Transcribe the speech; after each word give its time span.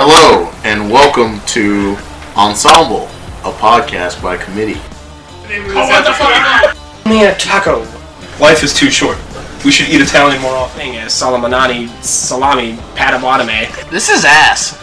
Hello, 0.00 0.48
and 0.62 0.92
welcome 0.92 1.40
to 1.46 1.96
Ensemble, 2.36 3.06
a 3.42 3.50
podcast 3.50 4.22
by 4.22 4.36
committee. 4.36 4.80
Only 7.04 7.24
a 7.24 7.34
taco. 7.34 7.80
Life 8.40 8.62
is 8.62 8.72
too 8.72 8.90
short. 8.90 9.18
We 9.64 9.72
should 9.72 9.88
eat 9.88 10.00
Italian 10.00 10.40
more 10.40 10.54
often. 10.54 10.78
Thing 10.78 10.94
is 10.94 11.12
Salamanani 11.12 11.88
salami 12.00 12.74
patawadame. 12.94 13.90
This 13.90 14.08
is 14.08 14.24
ass. 14.24 14.80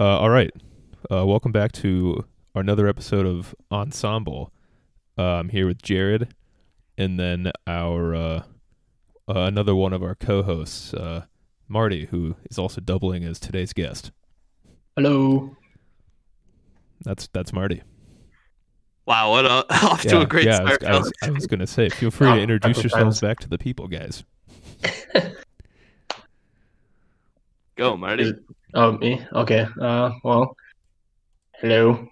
Uh, 0.00 0.18
all 0.18 0.30
right. 0.30 0.50
Uh, 1.08 1.24
welcome 1.24 1.52
back 1.52 1.70
to 1.70 2.24
another 2.56 2.88
episode 2.88 3.26
of 3.26 3.54
Ensemble. 3.70 4.52
Uh, 5.16 5.22
I'm 5.22 5.50
here 5.50 5.68
with 5.68 5.80
Jared, 5.80 6.34
and 6.96 7.18
then 7.18 7.52
our 7.66 8.14
uh, 8.14 8.42
uh, 9.28 9.40
another 9.40 9.74
one 9.74 9.92
of 9.92 10.02
our 10.02 10.14
co-hosts, 10.14 10.94
uh, 10.94 11.24
Marty, 11.68 12.06
who 12.06 12.36
is 12.50 12.58
also 12.58 12.80
doubling 12.80 13.24
as 13.24 13.38
today's 13.38 13.72
guest. 13.72 14.12
Hello. 14.96 15.56
That's 17.04 17.28
that's 17.28 17.52
Marty. 17.52 17.82
Wow, 19.06 19.30
what 19.30 19.44
a 19.44 19.66
off 19.84 20.02
to 20.02 20.20
a 20.20 20.26
great 20.26 20.46
yeah, 20.46 20.60
I 20.60 20.64
was, 20.64 20.74
start. 20.74 20.94
I 20.94 20.98
was, 20.98 21.12
I 21.22 21.30
was 21.30 21.46
gonna 21.46 21.66
say, 21.66 21.88
feel 21.88 22.10
free 22.10 22.28
Oh, 22.28 22.36
to 22.36 22.40
introduce 22.40 22.82
yourselves 22.82 23.20
back 23.20 23.40
to 23.40 23.48
the 23.48 23.58
people, 23.58 23.88
guys. 23.88 24.24
Go, 27.76 27.96
Marty. 27.96 28.32
Oh, 28.74 28.92
me? 28.92 29.26
Okay. 29.32 29.66
Uh, 29.80 30.10
well, 30.22 30.56
hello. 31.60 32.06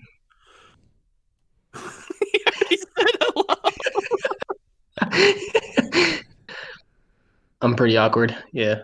He 1.75 2.77
said 2.77 2.89
hello. 3.21 3.45
I'm 7.61 7.77
pretty 7.77 7.97
awkward. 7.97 8.37
Yeah. 8.53 8.83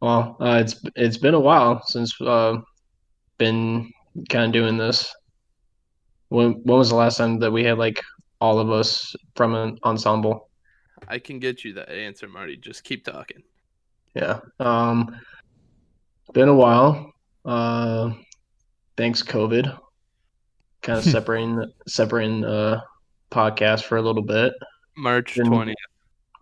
Well, 0.00 0.36
uh, 0.40 0.58
it's 0.60 0.80
it's 0.96 1.16
been 1.16 1.34
a 1.34 1.40
while 1.40 1.82
since 1.86 2.20
uh, 2.20 2.56
been 3.38 3.92
kind 4.28 4.46
of 4.46 4.52
doing 4.52 4.76
this. 4.76 5.14
When 6.28 6.54
when 6.64 6.78
was 6.78 6.90
the 6.90 6.96
last 6.96 7.18
time 7.18 7.38
that 7.38 7.52
we 7.52 7.64
had 7.64 7.78
like 7.78 8.00
all 8.40 8.58
of 8.58 8.70
us 8.70 9.14
from 9.36 9.54
an 9.54 9.78
ensemble? 9.84 10.48
I 11.08 11.18
can 11.18 11.38
get 11.38 11.64
you 11.64 11.74
that 11.74 11.88
answer, 11.88 12.28
Marty. 12.28 12.56
Just 12.56 12.84
keep 12.84 13.04
talking. 13.04 13.42
Yeah. 14.14 14.40
Um, 14.58 15.20
been 16.32 16.48
a 16.48 16.54
while. 16.54 17.12
Uh, 17.44 18.12
thanks 18.96 19.22
COVID. 19.22 19.78
Kind 20.82 20.98
of 20.98 21.04
separating 21.12 21.72
separating 21.86 22.44
uh 22.44 22.80
podcast 23.30 23.84
for 23.84 23.96
a 23.96 24.02
little 24.02 24.22
bit. 24.22 24.52
March 24.96 25.34
20th. 25.36 25.74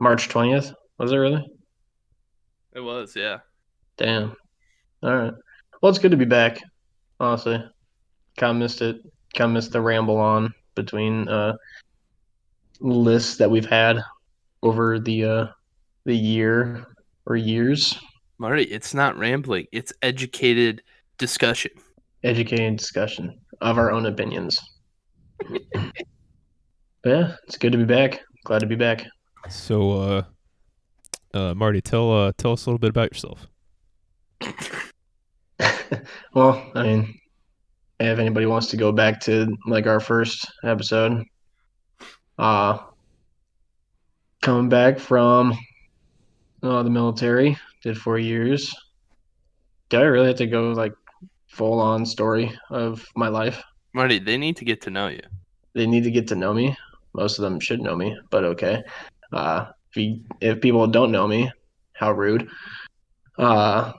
March 0.01 0.29
twentieth 0.29 0.73
was 0.99 1.13
it 1.13 1.17
really? 1.17 1.45
It 2.75 2.81
was, 2.81 3.15
yeah. 3.17 3.39
Damn. 3.97 4.35
All 5.03 5.15
right. 5.17 5.33
Well, 5.81 5.91
it's 5.91 5.99
good 5.99 6.11
to 6.11 6.17
be 6.17 6.25
back. 6.25 6.59
Honestly, 7.19 7.63
kind 8.39 8.51
of 8.51 8.57
missed 8.57 8.83
it. 8.83 8.97
Kind 9.35 9.51
of 9.51 9.55
missed 9.55 9.73
the 9.73 9.81
ramble 9.81 10.17
on 10.17 10.53
between 10.75 11.29
uh 11.29 11.55
lists 12.81 13.37
that 13.37 13.51
we've 13.51 13.69
had 13.69 13.99
over 14.63 14.99
the 14.99 15.25
uh 15.25 15.47
the 16.05 16.17
year 16.17 16.87
or 17.27 17.37
years. 17.37 17.99
Marty, 18.39 18.65
it's 18.65 18.95
not 18.95 19.19
rambling. 19.19 19.67
It's 19.73 19.93
educated 20.03 20.83
discussion. 21.19 21.73
educating 22.25 22.77
discussion 22.77 23.39
of 23.61 23.79
our 23.79 23.91
own 23.91 24.07
opinions. 24.07 24.59
yeah, 27.05 27.37
it's 27.47 27.59
good 27.59 27.73
to 27.73 27.79
be 27.79 27.85
back. 27.85 28.21
Glad 28.45 28.61
to 28.61 28.67
be 28.67 28.77
back. 28.77 29.07
So, 29.49 29.93
uh, 29.93 30.23
uh, 31.35 31.55
Marty, 31.55 31.81
tell 31.81 32.13
uh, 32.13 32.33
tell 32.37 32.53
us 32.53 32.67
a 32.67 32.71
little 32.71 32.79
bit 32.79 32.91
about 32.91 33.13
yourself. 33.13 33.47
well, 36.35 36.71
I 36.75 36.83
mean, 36.83 37.19
if 37.99 38.19
anybody 38.19 38.47
wants 38.47 38.69
to 38.69 38.77
go 38.77 38.93
back 38.93 39.21
to 39.23 39.57
like 39.67 39.87
our 39.87 40.01
first 40.01 40.47
episode, 40.65 41.25
uh, 42.39 42.79
coming 44.43 44.69
back 44.69 44.99
from 44.99 45.53
uh, 46.63 46.83
the 46.83 46.91
military, 46.91 47.57
did 47.83 47.99
four 47.99 48.19
years. 48.19 48.75
Do 49.89 49.99
I 49.99 50.03
really 50.03 50.29
have 50.29 50.37
to 50.37 50.47
go 50.47 50.71
like 50.73 50.95
full 51.49 51.81
on 51.81 52.07
story 52.07 52.57
of 52.71 53.07
my 53.17 53.29
life? 53.29 53.63
Marty, 53.93 54.19
they 54.19 54.39
need 54.39 54.57
to 54.57 54.65
get 54.65 54.81
to 54.83 54.91
know 54.91 55.09
you. 55.09 55.21
they 55.75 55.87
need 55.87 56.05
to 56.05 56.11
get 56.11 56.29
to 56.29 56.37
know 56.37 56.55
me. 56.55 56.77
Most 57.15 57.39
of 57.39 57.43
them 57.43 57.59
should 57.61 57.81
know 57.81 57.97
me, 57.97 58.17
but 58.31 58.45
okay. 58.45 58.83
Uh, 59.33 59.67
if 59.91 59.97
you, 59.97 60.21
if 60.41 60.61
people 60.61 60.87
don't 60.87 61.11
know 61.13 61.27
me, 61.27 61.51
how 61.93 62.13
rude. 62.13 62.49
Uh, 63.39 63.93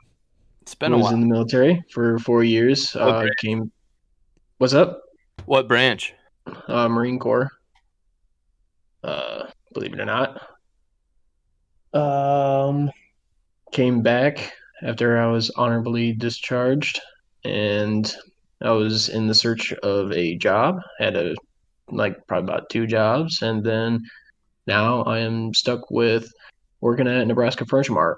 It's 0.62 0.76
been 0.76 0.94
I 0.94 0.96
a 0.96 0.98
was 0.98 1.06
while. 1.06 1.14
in 1.16 1.22
the 1.22 1.28
military 1.28 1.84
for 1.92 2.18
four 2.20 2.44
years. 2.44 2.96
Oh, 2.96 3.10
Uh, 3.10 3.28
came. 3.40 3.72
What's 4.60 4.74
up? 4.74 5.02
What 5.46 5.68
branch? 5.68 6.14
Uh, 6.68 6.88
Marine 6.88 7.20
Corps. 7.20 7.50
Uh, 9.04 9.46
believe 9.74 9.94
it 9.94 10.00
or 10.00 10.06
not. 10.06 10.40
Um, 11.94 12.90
came 13.72 14.02
back 14.02 14.54
after 14.84 15.18
I 15.18 15.28
was 15.28 15.50
honorably 15.52 16.14
discharged, 16.14 17.02
and 17.44 18.14
I 18.62 18.72
was 18.72 19.10
in 19.10 19.28
the 19.28 19.34
search 19.36 19.74
of 19.74 20.12
a 20.14 20.38
job. 20.38 20.80
Had 21.00 21.16
a 21.16 21.36
like 21.92 22.26
probably 22.28 22.52
about 22.52 22.70
two 22.70 22.88
jobs, 22.88 23.42
and 23.42 23.64
then 23.64 24.04
now 24.68 25.04
I 25.04 25.20
am 25.20 25.54
stuck 25.54 25.92
with 25.92 26.32
working 26.82 27.08
at 27.08 27.28
Nebraska 27.28 27.66
Furniture 27.66 27.94
Mart 27.94 28.18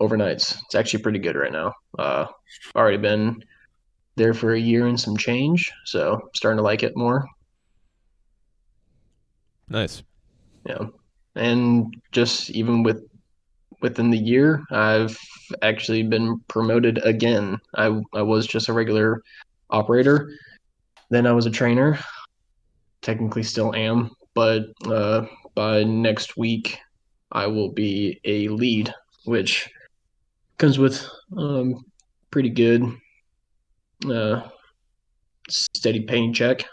overnights. 0.00 0.56
It's 0.64 0.74
actually 0.74 1.02
pretty 1.02 1.18
good 1.18 1.36
right 1.36 1.52
now. 1.52 1.72
Uh, 1.98 2.26
already 2.74 2.98
been 2.98 3.42
there 4.16 4.34
for 4.34 4.54
a 4.54 4.60
year 4.60 4.86
and 4.86 4.98
some 4.98 5.16
change, 5.16 5.72
so 5.84 6.14
I'm 6.14 6.28
starting 6.34 6.58
to 6.58 6.62
like 6.62 6.82
it 6.82 6.96
more. 6.96 7.26
Nice. 9.68 10.02
Yeah. 10.66 10.86
And 11.34 11.94
just 12.12 12.50
even 12.50 12.82
with 12.82 13.02
within 13.80 14.10
the 14.10 14.18
year, 14.18 14.62
I've 14.70 15.18
actually 15.62 16.02
been 16.02 16.40
promoted 16.48 16.98
again. 17.04 17.58
I 17.74 18.00
I 18.12 18.22
was 18.22 18.46
just 18.46 18.68
a 18.68 18.72
regular 18.72 19.22
operator. 19.70 20.30
Then 21.10 21.26
I 21.26 21.32
was 21.32 21.46
a 21.46 21.50
trainer. 21.50 21.98
Technically 23.04 23.44
still 23.44 23.72
am, 23.76 24.10
but 24.34 24.64
uh, 24.86 25.26
by 25.54 25.84
next 25.84 26.36
week 26.36 26.78
I 27.30 27.46
will 27.46 27.70
be 27.70 28.20
a 28.24 28.48
lead, 28.48 28.92
which 29.26 29.70
comes 30.58 30.78
with 30.78 31.06
um, 31.38 31.84
pretty 32.32 32.50
good 32.50 32.82
uh, 34.10 34.48
steady 35.48 36.00
paying 36.00 36.32
check 36.32 36.64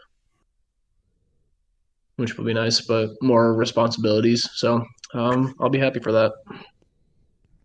which 2.22 2.38
will 2.38 2.46
be 2.46 2.54
nice, 2.54 2.80
but 2.82 3.10
more 3.22 3.54
responsibilities. 3.54 4.48
So 4.54 4.86
um, 5.14 5.56
I'll 5.60 5.70
be 5.70 5.80
happy 5.80 6.00
for 6.00 6.12
that. 6.12 6.32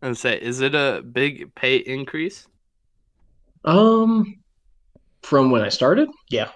And 0.03 0.16
say, 0.16 0.41
is 0.41 0.60
it 0.60 0.75
a 0.75 1.03
big 1.12 1.55
pay 1.55 1.76
increase? 1.76 2.47
Um, 3.65 4.37
from 5.22 5.50
when 5.50 5.62
I 5.62 5.69
started, 5.69 6.09
yeah. 6.31 6.50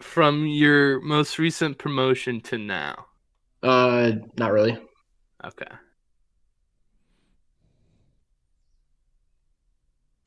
From 0.00 0.46
your 0.46 1.00
most 1.00 1.38
recent 1.38 1.78
promotion 1.78 2.40
to 2.42 2.58
now? 2.58 3.06
Uh, 3.62 4.12
not 4.38 4.52
really. 4.52 4.78
Okay. 5.44 5.66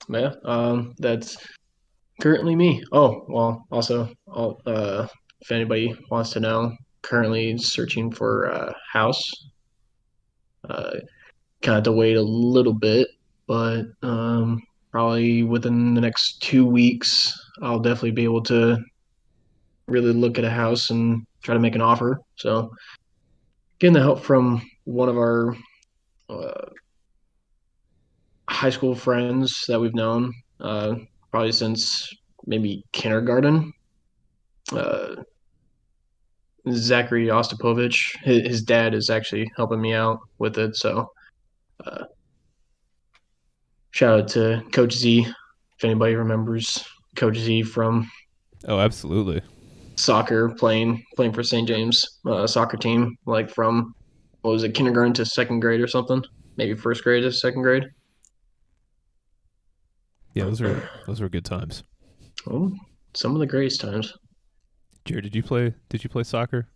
Yeah. 0.09 0.33
Um, 0.45 0.93
that's 0.99 1.37
currently 2.21 2.55
me. 2.55 2.83
Oh, 2.91 3.25
well, 3.27 3.65
also, 3.71 4.09
I'll, 4.27 4.61
uh, 4.65 5.07
if 5.41 5.51
anybody 5.51 5.95
wants 6.09 6.31
to 6.31 6.39
know, 6.39 6.75
currently 7.01 7.57
searching 7.57 8.11
for 8.11 8.45
a 8.45 8.75
house. 8.91 9.21
Uh, 10.69 10.93
kind 11.61 11.77
of 11.77 11.83
to 11.83 11.91
wait 11.91 12.15
a 12.15 12.21
little 12.21 12.73
bit, 12.73 13.07
but 13.47 13.85
um, 14.01 14.61
probably 14.91 15.43
within 15.43 15.93
the 15.93 16.01
next 16.01 16.41
two 16.41 16.65
weeks, 16.65 17.33
I'll 17.61 17.79
definitely 17.79 18.11
be 18.11 18.23
able 18.23 18.43
to 18.43 18.77
really 19.87 20.13
look 20.13 20.37
at 20.37 20.43
a 20.43 20.49
house 20.49 20.89
and 20.89 21.25
try 21.43 21.53
to 21.53 21.59
make 21.59 21.75
an 21.75 21.81
offer. 21.81 22.19
So, 22.35 22.71
getting 23.79 23.93
the 23.93 24.01
help 24.01 24.21
from 24.21 24.61
one 24.85 25.09
of 25.09 25.17
our 25.17 25.55
uh, 26.29 26.65
high 28.49 28.69
school 28.69 28.95
friends 28.95 29.65
that 29.67 29.79
we've 29.79 29.95
known 29.95 30.33
uh, 30.59 30.95
probably 31.31 31.51
since 31.51 32.13
maybe 32.45 32.83
kindergarten. 32.91 33.73
Uh, 34.71 35.15
Zachary 36.71 37.27
Ostapovich, 37.27 38.17
his, 38.23 38.47
his 38.47 38.61
dad 38.61 38.93
is 38.93 39.09
actually 39.09 39.51
helping 39.57 39.81
me 39.81 39.93
out 39.93 40.19
with 40.37 40.57
it. 40.57 40.77
So, 40.77 41.11
uh, 41.85 42.05
shout 43.91 44.19
out 44.21 44.27
to 44.29 44.63
Coach 44.71 44.93
Z. 44.93 45.27
If 45.77 45.83
anybody 45.83 46.15
remembers 46.15 46.85
Coach 47.15 47.37
Z 47.37 47.63
from 47.63 48.09
Oh, 48.65 48.79
absolutely. 48.79 49.41
Soccer, 49.95 50.49
playing 50.49 51.03
playing 51.15 51.33
for 51.33 51.43
St. 51.43 51.67
James 51.67 52.19
uh, 52.25 52.47
soccer 52.47 52.77
team, 52.77 53.17
like 53.25 53.49
from 53.49 53.93
what 54.41 54.51
was 54.51 54.63
it, 54.63 54.73
kindergarten 54.73 55.13
to 55.13 55.25
second 55.25 55.61
grade 55.61 55.81
or 55.81 55.87
something? 55.87 56.23
Maybe 56.57 56.75
first 56.75 57.03
grade 57.03 57.23
to 57.23 57.31
second 57.31 57.61
grade. 57.61 57.85
Yeah, 60.33 60.45
those 60.45 60.61
are 60.61 60.89
those 61.07 61.21
were 61.21 61.29
good 61.29 61.45
times. 61.45 61.83
Oh, 62.49 62.71
some 63.13 63.33
of 63.33 63.39
the 63.39 63.45
greatest 63.45 63.81
times. 63.81 64.13
Jared, 65.05 65.23
did 65.23 65.35
you 65.35 65.43
play? 65.43 65.73
Did 65.89 66.03
you 66.03 66.09
play 66.09 66.23
soccer? 66.23 66.67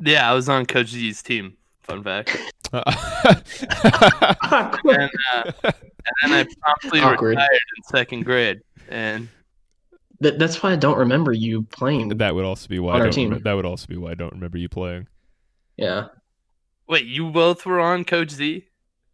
Yeah, 0.00 0.30
I 0.30 0.34
was 0.34 0.48
on 0.48 0.66
Coach 0.66 0.88
Z's 0.88 1.22
team. 1.22 1.56
Fun 1.82 2.02
fact. 2.04 2.38
And, 2.78 2.84
uh, 5.32 5.52
and 6.22 6.32
then 6.32 6.32
I 6.32 6.46
promptly 6.60 7.00
Awkward. 7.00 7.30
retired 7.30 7.58
in 7.76 7.82
second 7.84 8.24
grade. 8.24 8.60
And 8.88 9.28
That, 10.20 10.38
that's 10.38 10.62
why 10.62 10.72
I 10.72 10.76
don't 10.76 10.98
remember 10.98 11.32
you 11.32 11.62
playing. 11.62 12.08
that 12.08 12.34
would 12.34 12.44
also 12.44 12.66
be 12.68 12.78
why 12.80 12.94
On 12.94 12.96
I 12.96 12.98
our 13.00 13.04
don't 13.06 13.12
team. 13.12 13.30
remem- 13.30 13.44
that 13.44 13.52
would 13.52 13.64
also 13.66 13.86
be 13.86 13.96
why 13.96 14.10
I 14.10 14.14
don't 14.14 14.32
remember 14.32 14.58
you 14.58 14.68
playing. 14.68 15.06
Yeah. 15.76 16.08
wait, 16.88 17.04
you 17.06 17.30
both 17.30 17.64
were 17.64 17.78
on 17.78 18.04
Coach 18.04 18.30
Z? 18.30 18.64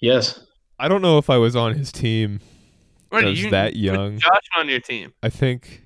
Yes. 0.00 0.40
I 0.78 0.88
don't 0.88 1.02
know 1.02 1.18
if 1.18 1.28
I 1.28 1.36
was 1.36 1.54
on 1.54 1.74
his 1.74 1.92
team. 1.92 2.40
Or 3.10 3.20
I 3.20 3.26
was 3.26 3.42
you, 3.42 3.50
that 3.50 3.76
young. 3.76 4.18
Josh 4.18 4.48
on 4.56 4.68
your 4.68 4.80
team. 4.80 5.12
I 5.22 5.28
think 5.28 5.82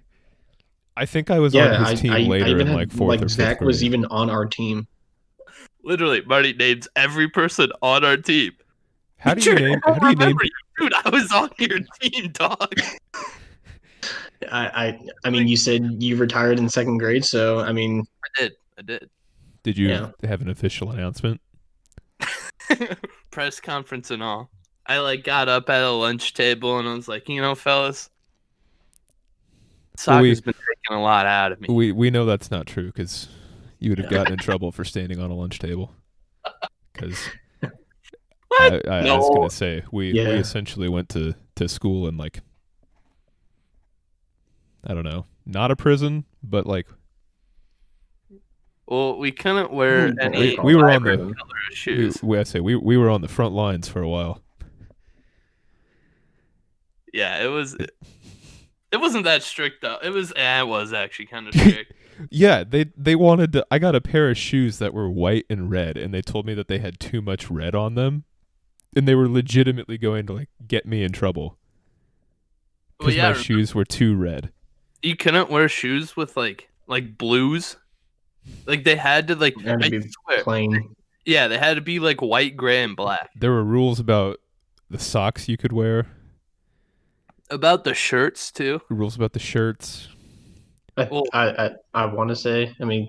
I 0.96 1.04
think 1.04 1.30
I 1.30 1.38
was 1.40 1.52
yeah. 1.52 1.76
on 1.76 1.84
I, 1.84 1.90
his 1.90 2.00
team 2.00 2.12
I, 2.12 2.18
I 2.18 2.20
later 2.20 2.46
even 2.46 2.60
in 2.62 2.66
had, 2.68 2.76
like 2.76 2.92
fourth 2.92 3.08
like 3.10 3.18
or 3.20 3.28
fifth 3.28 3.32
Zach 3.32 3.60
was 3.60 3.78
grade. 3.80 3.86
even 3.86 4.04
on 4.06 4.30
our 4.30 4.46
team. 4.46 4.86
Literally, 5.84 6.22
Marty 6.22 6.52
names 6.54 6.88
every 6.96 7.28
person 7.28 7.70
on 7.82 8.04
our 8.04 8.16
team. 8.16 8.52
How 9.18 9.34
do 9.34 9.40
you 9.40 9.56
Jared, 9.56 9.62
name? 9.62 9.80
I 9.86 9.92
How 9.92 9.98
don't 9.98 10.10
you 10.10 10.16
name? 10.16 10.18
remember 10.18 10.44
you. 10.44 10.50
Dude, 10.78 10.94
I 11.04 11.08
was 11.10 11.32
on 11.32 11.50
your 11.58 11.80
team, 12.00 12.30
dog. 12.32 12.72
I, 14.50 14.86
I 14.86 15.00
I 15.24 15.30
mean, 15.30 15.48
you 15.48 15.56
said 15.56 16.02
you 16.02 16.16
retired 16.16 16.58
in 16.58 16.68
second 16.68 16.98
grade, 16.98 17.24
so 17.24 17.60
I 17.60 17.72
mean, 17.72 18.04
I 18.24 18.40
did. 18.42 18.52
I 18.78 18.82
did. 18.82 19.10
Did 19.64 19.76
you 19.76 19.88
Yeah. 19.88 20.10
have 20.24 20.40
an 20.40 20.48
official 20.48 20.90
announcement? 20.92 21.40
Press 23.30 23.60
conference 23.60 24.10
and 24.10 24.22
all. 24.22 24.50
I 24.86 24.98
like 25.00 25.24
got 25.24 25.48
up 25.48 25.68
at 25.68 25.82
a 25.82 25.90
lunch 25.90 26.34
table 26.34 26.78
and 26.78 26.88
I 26.88 26.94
was 26.94 27.08
like, 27.08 27.28
you 27.28 27.40
know, 27.42 27.54
fellas, 27.54 28.08
Well, 30.06 30.22
we- 30.22 30.34
soccer's 30.34 30.40
been 30.40 30.54
taking 30.54 30.98
a 30.98 31.02
lot 31.02 31.26
out 31.26 31.52
of 31.52 31.60
me. 31.60 31.68
We 31.70 31.92
we 31.92 32.10
know 32.10 32.24
that's 32.24 32.50
not 32.50 32.66
true 32.66 32.86
because 32.86 33.28
you 33.78 33.90
would 33.90 33.98
have 33.98 34.10
gotten 34.10 34.32
in 34.34 34.38
trouble 34.38 34.72
for 34.72 34.84
standing 34.84 35.20
on 35.20 35.30
a 35.30 35.34
lunch 35.34 35.58
table. 35.58 35.92
Because 36.94 37.20
I, 37.62 37.68
What? 38.48 38.88
I, 38.88 39.08
I 39.08 39.16
was 39.16 39.28
gonna 39.32 39.50
say 39.50 39.84
we, 39.92 40.12
we 40.14 40.18
essentially 40.20 40.88
went 40.88 41.08
to 41.10 41.34
to 41.56 41.68
school 41.68 42.08
in 42.08 42.16
like 42.16 42.40
I 44.84 44.94
don't 44.94 45.04
know, 45.04 45.26
not 45.46 45.70
a 45.70 45.76
prison, 45.76 46.24
but 46.42 46.66
like 46.66 46.86
Well, 48.86 49.18
we 49.18 49.32
couldn't 49.32 49.72
wear 49.72 50.12
any 50.20 50.58
we 50.62 50.74
were 50.74 50.90
on 50.90 51.02
the 51.02 51.16
color 51.16 51.58
we, 51.86 52.12
we 52.22 52.38
I 52.38 52.42
say 52.42 52.60
we 52.60 52.76
we 52.76 52.96
were 52.96 53.10
on 53.10 53.20
the 53.20 53.28
front 53.28 53.54
lines 53.54 53.88
for 53.88 54.00
a 54.00 54.08
while. 54.08 54.42
Yeah, 57.12 57.42
it 57.44 57.48
was. 57.48 57.76
It 58.90 58.96
wasn't 58.96 59.24
that 59.24 59.42
strict 59.42 59.82
though. 59.82 59.98
It 60.02 60.10
was. 60.10 60.32
Eh, 60.34 60.60
it 60.60 60.66
was 60.66 60.92
actually 60.92 61.26
kind 61.26 61.48
of 61.48 61.54
strict. 61.60 61.92
Yeah, 62.30 62.64
they 62.64 62.86
they 62.96 63.14
wanted 63.14 63.52
to. 63.52 63.66
I 63.70 63.78
got 63.78 63.94
a 63.94 64.00
pair 64.00 64.30
of 64.30 64.36
shoes 64.36 64.78
that 64.78 64.94
were 64.94 65.10
white 65.10 65.46
and 65.48 65.70
red, 65.70 65.96
and 65.96 66.12
they 66.12 66.22
told 66.22 66.46
me 66.46 66.54
that 66.54 66.68
they 66.68 66.78
had 66.78 66.98
too 66.98 67.20
much 67.20 67.50
red 67.50 67.74
on 67.74 67.94
them, 67.94 68.24
and 68.96 69.06
they 69.06 69.14
were 69.14 69.28
legitimately 69.28 69.98
going 69.98 70.26
to 70.26 70.32
like 70.32 70.48
get 70.66 70.86
me 70.86 71.02
in 71.02 71.12
trouble 71.12 71.58
well, 72.98 73.08
because 73.08 73.16
yeah, 73.16 73.32
my 73.32 73.36
shoes 73.36 73.74
were 73.74 73.84
too 73.84 74.16
red. 74.16 74.52
You 75.02 75.16
couldn't 75.16 75.50
wear 75.50 75.68
shoes 75.68 76.16
with 76.16 76.36
like 76.36 76.68
like 76.86 77.16
blues. 77.18 77.76
Like 78.66 78.84
they 78.84 78.96
had 78.96 79.28
to 79.28 79.34
like. 79.36 79.60
had 79.60 79.80
to 79.80 79.86
I 79.86 79.90
be 79.90 80.00
swear, 80.08 80.42
plain. 80.42 80.94
yeah, 81.26 81.48
they 81.48 81.58
had 81.58 81.74
to 81.74 81.80
be 81.82 81.98
like 82.00 82.20
white, 82.22 82.56
gray, 82.56 82.82
and 82.82 82.96
black. 82.96 83.30
There 83.36 83.52
were 83.52 83.64
rules 83.64 84.00
about 84.00 84.40
the 84.90 84.98
socks 84.98 85.48
you 85.48 85.56
could 85.58 85.72
wear, 85.72 86.06
About 87.50 87.84
the 87.84 87.94
shirts 87.94 88.50
too. 88.50 88.80
rules 88.88 89.16
about 89.16 89.32
the 89.32 89.38
shirts. 89.38 90.08
I 90.96 91.04
Well- 91.10 91.24
I 91.32 91.48
I, 91.66 91.70
I 91.94 92.04
want 92.06 92.30
to 92.30 92.36
say, 92.36 92.74
I 92.80 92.84
mean, 92.84 93.08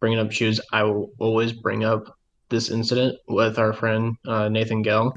bringing 0.00 0.18
up 0.18 0.30
shoes, 0.32 0.60
I 0.72 0.82
will 0.84 1.10
always 1.20 1.52
bring 1.52 1.84
up 1.84 2.18
this 2.48 2.70
incident 2.70 3.16
with 3.28 3.58
our 3.58 3.72
friend 3.72 4.16
uh, 4.26 4.48
Nathan 4.48 4.82
Gell 4.82 5.14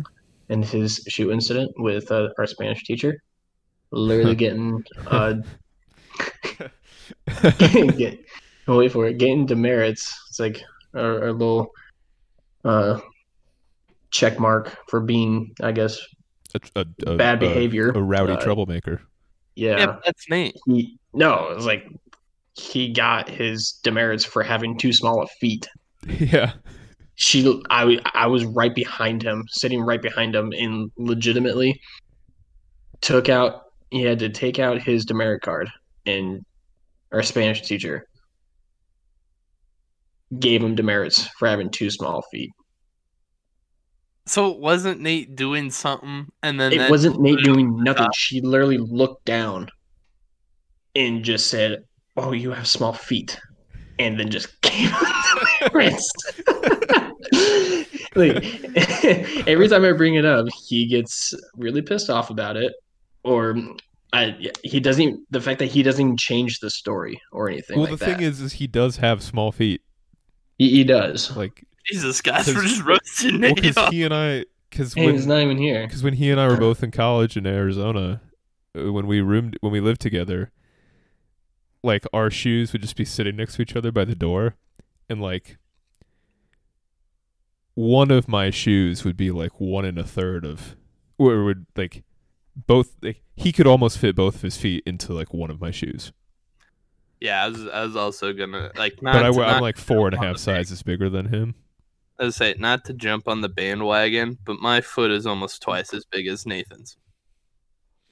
and 0.50 0.64
his 0.64 1.04
shoe 1.08 1.32
incident 1.32 1.72
with 1.78 2.12
uh, 2.12 2.30
our 2.38 2.48
Spanish 2.48 2.84
teacher. 2.84 3.22
Literally 3.92 4.36
getting 4.46 4.84
uh, 5.08 5.36
get, 7.98 8.20
wait 8.68 8.92
for 8.92 9.08
it, 9.08 9.18
getting 9.18 9.46
demerits. 9.46 10.14
It's 10.30 10.40
like 10.40 10.62
our, 10.94 11.24
our 11.26 11.32
little 11.34 11.72
uh, 12.66 13.00
check 14.12 14.40
mark 14.40 14.78
for 14.90 15.00
being, 15.00 15.54
I 15.62 15.72
guess, 15.72 16.00
a, 16.56 16.60
a, 16.76 16.86
a, 17.12 17.18
bad 17.18 17.38
a- 17.38 17.48
behavior. 17.48 17.90
a 17.90 18.02
rowdy 18.02 18.34
Uh, 18.34 18.42
troublemaker. 18.42 19.02
Yeah. 19.56 19.78
Yeah, 19.78 19.96
that's 20.06 20.30
me. 20.30 20.54
He, 20.66 20.98
no, 21.14 21.50
it 21.50 21.56
was 21.56 21.66
like 21.66 21.88
he 22.54 22.94
got 22.94 23.28
his 23.30 23.72
demerits 23.84 24.24
for 24.24 24.44
having 24.44 24.78
too 24.78 24.94
small 24.94 25.22
of 25.22 25.30
feet. 25.40 25.68
yeah, 26.08 26.54
She, 27.16 27.62
I, 27.72 28.00
I 28.14 28.28
was 28.28 28.46
right 28.46 28.74
behind 28.74 29.24
him, 29.24 29.46
sitting 29.50 29.82
right 29.82 30.02
behind 30.02 30.36
him, 30.36 30.54
and 30.58 30.92
legitimately 30.98 31.82
took 33.02 33.30
out. 33.30 33.64
He 33.90 34.04
had 34.04 34.20
to 34.20 34.30
take 34.30 34.60
out 34.60 34.82
his 34.82 35.06
demerit 35.06 35.42
card, 35.42 35.70
and 36.08 36.46
our 37.12 37.24
Spanish 37.24 37.62
teacher 37.62 38.08
gave 40.40 40.62
him 40.62 40.76
demerits 40.76 41.28
for 41.40 41.48
having 41.48 41.70
too 41.70 41.90
small 41.90 42.22
feet. 42.32 42.52
So 44.26 44.52
it 44.52 44.60
wasn't 44.60 45.00
Nate 45.00 45.36
doing 45.36 45.72
something 45.72 46.28
and 46.44 46.60
then 46.60 46.74
It 46.74 46.90
wasn't 46.90 47.22
Nate 47.22 47.44
doing 47.44 47.82
nothing. 47.82 48.04
Stop. 48.04 48.16
She 48.16 48.42
literally 48.42 48.78
looked 48.78 49.24
down 49.24 49.70
and 50.96 51.24
just 51.24 51.48
said, 51.48 51.84
"Oh, 52.18 52.34
you 52.34 52.52
have 52.52 52.68
small 52.68 52.92
feet," 52.92 53.40
and 54.00 54.20
then 54.20 54.30
just 54.30 54.62
gave 54.62 54.92
him 54.92 55.08
demerits. 55.62 56.12
like 58.16 58.44
every 59.48 59.70
time 59.70 59.86
I 59.86 59.94
bring 59.94 60.16
it 60.16 60.26
up, 60.26 60.46
he 60.68 60.88
gets 60.88 61.34
really 61.56 61.82
pissed 61.82 62.10
off 62.10 62.30
about 62.30 62.58
it, 62.58 62.74
or 63.24 63.56
I, 64.14 64.38
he 64.64 64.80
doesn't. 64.80 65.20
The 65.32 65.42
fact 65.42 65.60
that 65.60 65.66
he 65.66 65.84
doesn't 65.84 66.02
even 66.02 66.18
change 66.18 66.60
the 66.60 66.70
story 66.70 67.20
or 67.32 67.50
anything 67.50 67.78
well, 67.78 67.90
like 67.90 68.00
the 68.00 68.06
that. 68.06 68.18
thing 68.18 68.26
is, 68.26 68.40
is 68.40 68.54
he 68.54 68.68
does 68.68 68.98
have 68.98 69.22
small 69.22 69.52
feet. 69.52 69.82
he, 70.58 70.70
he 70.70 70.84
does. 70.84 71.36
Like, 71.36 71.66
Jesus, 71.86 72.22
guys, 72.22 72.48
we're 72.48 72.64
just 72.64 72.84
roasting 72.84 73.42
well, 73.42 73.54
because 73.54 73.90
he 73.90 74.04
and 74.04 74.14
I, 74.14 74.46
because 74.70 74.94
Hey, 74.94 75.06
when 75.06 75.16
he's 75.16 75.28
not 75.28 75.40
even 75.40 75.58
here. 75.58 75.86
because 75.86 76.04
when 76.04 76.14
he 76.14 76.32
and 76.32 76.40
I 76.40 76.48
were 76.48 76.58
both 76.58 76.84
in 76.84 76.92
college 76.92 77.36
in 77.38 77.46
Arizona, 77.46 78.22
uh, 78.78 78.92
when 78.92 79.08
we 79.08 79.22
roomed 79.22 79.58
when 79.62 79.72
we 79.72 79.80
lived 79.82 80.02
together, 80.02 80.52
like 81.84 82.06
our 82.14 82.30
shoes 82.30 82.74
would 82.74 82.82
just 82.82 82.96
be 82.96 83.06
sitting 83.06 83.36
next 83.36 83.56
to 83.56 83.62
each 83.62 83.76
other 83.76 83.92
by 83.92 84.06
the 84.06 84.16
door, 84.16 84.56
and 85.10 85.22
like 85.22 85.58
one 87.76 88.10
of 88.10 88.28
my 88.28 88.50
shoes 88.50 89.04
would 89.04 89.18
be 89.18 89.32
like 89.32 89.60
one 89.60 89.86
and 89.86 90.00
a 90.00 90.04
third 90.04 90.46
of, 90.46 90.76
or 91.18 91.44
would 91.44 91.66
like 91.76 92.04
both. 92.66 92.96
Like, 93.02 93.22
he 93.36 93.52
could 93.52 93.68
almost 93.68 94.00
fit 94.00 94.16
both 94.16 94.36
of 94.36 94.42
his 94.42 94.58
feet 94.58 94.84
into 94.86 95.14
like 95.14 95.34
one 95.34 95.52
of 95.52 95.62
my 95.62 95.72
shoes, 95.72 96.12
yeah, 97.20 97.44
I 97.44 97.50
was, 97.50 97.68
I 97.68 97.84
was 97.84 97.96
also 97.96 98.34
gonna 98.34 98.72
like 98.76 99.02
not. 99.02 99.14
but 99.14 99.26
I, 99.26 99.32
to, 99.32 99.42
am 99.42 99.48
not 99.48 99.62
like 99.62 99.78
four 99.78 100.08
and 100.08 100.14
a 100.14 100.18
half 100.18 100.24
and 100.24 100.26
a 100.26 100.30
on 100.30 100.36
half 100.36 100.46
the 100.46 100.52
band- 100.52 100.68
sizes 100.68 100.84
bigger 100.84 101.10
than 101.10 101.28
him. 101.28 101.56
I 102.20 102.26
was 102.26 102.36
say 102.36 102.56
not 102.58 102.84
to 102.86 102.94
jump 102.94 103.28
on 103.28 103.42
the 103.42 103.50
bandwagon, 103.50 104.38
but 104.46 104.60
my 104.60 104.82
foot 104.82 105.12
is 105.12 105.26
almost 105.26 105.62
twice 105.62 105.94
as 105.94 106.06
big 106.06 106.28
as 106.28 106.46
Nathan's. 106.46 106.98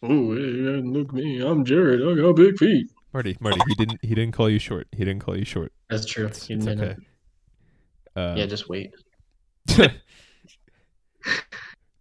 Ooh, 0.04 0.34
hey, 0.36 0.82
look 0.82 1.12
me, 1.14 1.42
I'm 1.42 1.66
Jared. 1.66 2.02
I 2.02 2.22
got 2.22 2.36
big 2.36 2.58
feet. 2.58 2.88
Marty, 3.14 3.38
Marty, 3.40 3.60
he 3.68 3.76
didn't 3.76 4.00
he 4.02 4.16
didn't 4.16 4.34
call 4.34 4.50
you 4.50 4.60
short. 4.60 4.88
He 4.92 5.06
didn't 5.06 5.22
call 5.22 5.38
you 5.38 5.46
short. 5.46 5.72
That's 5.90 6.06
true. 6.06 6.28
It's, 6.28 6.48
He 6.48 6.56
it's 6.56 6.68
okay. 6.68 6.96
Um, 8.16 8.38
Yeah, 8.38 8.46
just 8.46 8.70
wait. 8.70 8.92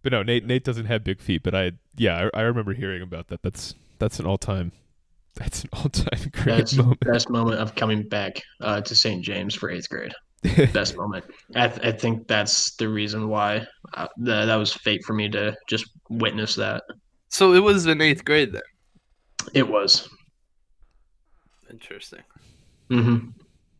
But 0.05 0.11
no, 0.11 0.21
Nate 0.21 0.45
Nate 0.45 0.63
doesn't 0.63 0.85
have 0.85 1.03
big 1.03 1.19
feet. 1.19 1.41
But 1.41 1.55
I 1.55 1.71
yeah, 1.97 2.29
I, 2.33 2.39
I 2.39 2.41
remember 2.43 2.73
hearing 2.73 3.01
about 3.01 3.27
that. 3.29 3.41
That's 3.41 3.75
that's 3.99 4.19
an 4.19 4.25
all 4.25 4.37
time 4.37 4.71
that's 5.35 5.63
an 5.63 5.69
all 5.73 5.89
time 5.89 6.29
great 6.31 6.57
That's 6.57 6.71
the 6.71 6.83
moment. 6.83 6.99
best 7.01 7.29
moment 7.29 7.59
of 7.59 7.75
coming 7.75 8.07
back 8.07 8.41
uh, 8.61 8.81
to 8.81 8.95
St. 8.95 9.23
James 9.23 9.55
for 9.55 9.69
eighth 9.69 9.89
grade. 9.89 10.13
Best 10.73 10.95
moment. 10.95 11.25
I, 11.55 11.67
th- 11.69 11.83
I 11.83 11.91
think 11.97 12.27
that's 12.27 12.75
the 12.75 12.87
reason 12.87 13.29
why 13.29 13.65
uh, 13.95 14.05
th- 14.23 14.45
that 14.45 14.55
was 14.55 14.71
fate 14.71 15.03
for 15.03 15.13
me 15.13 15.27
to 15.29 15.55
just 15.67 15.85
witness 16.07 16.53
that. 16.55 16.83
So 17.29 17.53
it 17.53 17.63
was 17.63 17.87
in 17.87 17.99
eighth 17.99 18.23
grade 18.23 18.53
then. 18.53 18.61
It 19.55 19.67
was, 19.67 20.07
Interesting. 21.69 22.21
hmm 22.89 23.17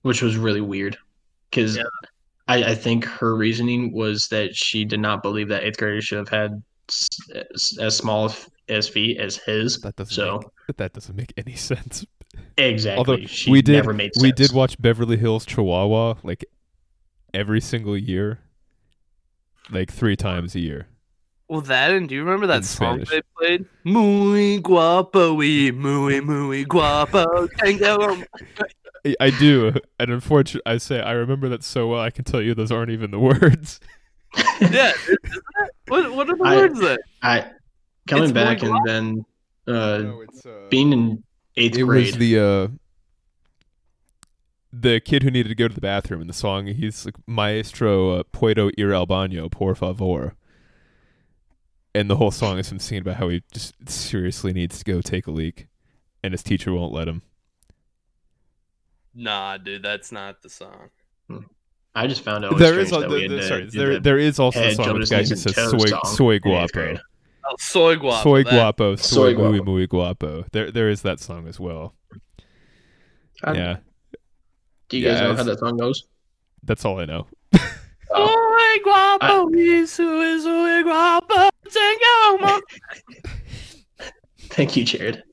which 0.02 0.22
was 0.24 0.38
really 0.38 0.62
weird 0.62 0.98
because 1.50 1.78
Yeah. 1.78 1.84
I, 2.48 2.64
I 2.72 2.76
think 2.76 3.06
her 3.06 3.36
reasoning 3.36 3.92
was 3.94 4.28
that 4.30 4.56
she 4.56 4.86
did 4.86 5.00
not 5.00 5.22
believe 5.24 5.48
that 5.50 5.64
eighth 5.64 5.78
graders 5.78 6.06
should 6.06 6.18
have 6.20 6.30
had 6.30 6.52
s- 6.52 6.62
as, 7.54 7.78
as 7.80 7.98
small 7.98 8.26
as- 8.26 8.50
as 8.68 8.90
feet 8.90 9.20
as 9.20 9.38
his. 9.38 9.80
that 9.82 9.96
doesn't 9.96 10.14
So 10.14 10.42
make, 10.68 10.78
that 10.78 10.94
doesn't 10.94 11.16
make 11.16 11.32
any 11.38 11.54
sense. 11.56 12.06
exactly, 12.58 12.98
Although 12.98 13.26
she 13.28 13.52
we 13.52 13.62
did 13.62 13.74
never 13.74 13.94
made 13.94 14.14
sense. 14.16 14.24
we 14.24 14.32
did 14.32 14.52
watch 14.54 14.82
Beverly 14.82 15.18
Hills 15.18 15.46
Chihuahua 15.46 16.16
like 16.24 16.46
every 17.34 17.62
single 17.62 17.96
year, 17.98 18.40
like 19.72 19.92
three 19.92 20.16
times 20.16 20.56
a 20.56 20.60
year. 20.60 20.88
Well, 21.48 21.62
that 21.62 21.92
and 21.92 22.10
do 22.10 22.16
you 22.16 22.24
remember 22.24 22.48
that 22.48 22.58
In 22.58 22.64
song 22.64 23.06
Spanish. 23.06 23.10
they 23.10 23.22
played? 23.38 23.66
Muy 23.84 24.58
guapo 24.58 25.36
y 25.36 25.70
muy 25.72 26.20
muy 26.22 26.64
guapo. 26.64 27.48
Tango. 27.60 28.24
I- 29.06 29.16
I 29.20 29.30
do, 29.30 29.72
and 30.00 30.10
unfortunately, 30.10 30.64
I 30.66 30.78
say 30.78 31.00
I 31.00 31.12
remember 31.12 31.48
that 31.50 31.64
so 31.64 31.88
well. 31.88 32.02
I 32.02 32.10
can 32.10 32.24
tell 32.24 32.42
you 32.42 32.56
those 32.56 32.72
aren't 32.72 32.90
even 32.90 33.12
the 33.12 33.20
words. 33.32 33.80
yeah, 34.62 34.92
isn't? 35.04 35.20
What 35.88 36.12
what 36.14 36.30
are 36.30 36.36
the 36.38 36.44
I- 36.44 36.56
words 36.56 36.80
that? 36.80 37.00
I 37.22 37.52
coming 38.08 38.26
It's 38.26 38.34
back 38.34 38.62
more 38.62 38.76
and 38.88 38.88
then 38.88 39.26
uh, 39.68 40.20
it's 40.22 40.46
uh, 40.46 40.68
being 40.70 40.94
in 40.94 41.24
eighth 41.58 41.78
it 41.78 41.84
grade. 41.84 42.06
was 42.08 42.18
the 42.18 42.40
uh 42.40 42.68
the 44.72 45.00
kid 45.00 45.24
who 45.24 45.32
needed 45.32 45.50
to 45.50 45.56
go 45.56 45.68
to 45.68 45.74
the 45.74 45.82
bathroom 45.82 46.22
in 46.22 46.28
the 46.28 46.34
song 46.34 46.68
he's 46.68 47.06
like 47.06 47.16
maestro 47.26 48.12
uh, 48.20 48.24
puedo 48.34 48.70
ir 48.78 48.94
al 48.94 49.08
baño 49.08 49.50
por 49.50 49.74
favor 49.74 50.36
and 51.96 52.10
the 52.10 52.18
whole 52.18 52.30
song 52.32 52.60
is 52.60 52.72
him 52.72 52.78
singing 52.80 53.02
about 53.02 53.16
how 53.16 53.30
he 53.30 53.42
just 53.54 53.74
seriously 53.90 54.52
needs 54.52 54.78
to 54.78 54.84
go 54.84 55.02
take 55.02 55.28
a 55.28 55.32
leak 55.32 55.68
and 56.22 56.34
his 56.34 56.44
teacher 56.44 56.74
won't 56.74 56.94
let 56.94 57.08
him 57.08 57.22
Nah, 59.18 59.56
dude, 59.58 59.82
that's 59.82 60.12
not 60.12 60.42
the 60.42 60.50
song. 60.50 60.90
I 61.96 62.08
just 62.08 62.22
found 62.22 62.44
out 62.46 62.58
there 62.58 62.80
is 62.80 62.90
strange 62.90 63.04
that 63.04 63.10
the- 63.10 63.22
had 63.22 63.32
the- 63.32 63.42
sorry 63.44 63.70
there 63.72 63.94
the 63.94 64.00
there 64.02 64.20
is 64.20 64.40
also 64.40 64.62
a 64.62 64.74
song 64.74 64.98
with 65.00 65.08
shoulders, 65.08 65.12
a 65.12 65.16
guy 65.16 65.20
who 65.22 65.36
says 65.36 65.56
soy 65.56 65.86
song 65.88 66.02
soy 66.06 66.40
guapo 66.40 66.68
grade. 66.74 67.00
Oh, 67.48 67.56
soy 67.60 67.96
guapo. 67.96 68.24
soy 68.24 68.44
guapo 68.44 68.96
soy, 68.96 69.34
Soy 69.34 69.34
muy 69.36 69.58
guapo. 69.60 69.72
muy 69.72 69.88
guapo 69.88 70.46
there 70.52 70.72
there 70.72 70.90
is 70.90 71.02
that 71.04 71.20
song 71.20 71.48
as 71.48 71.60
well 71.60 71.94
I- 73.44 73.54
yeah 73.54 73.78
Do 74.90 74.98
you 74.98 75.06
guys 75.08 75.20
Yeah, 75.22 75.28
know 75.28 75.36
how 75.36 75.44
that 75.44 75.60
song 75.60 75.78
goes? 75.78 76.04
that's 76.64 76.84
all 76.86 77.00
I 77.00 77.06
know 77.06 77.28
Soy 78.08 78.80
guapo 78.84 79.50
y 79.52 79.86
soy 79.86 80.40
soy 80.40 80.84
guapo. 80.84 81.50
Tango. 81.70 82.62
Thank 84.50 84.76
you, 84.78 84.84
Jared. 84.86 85.24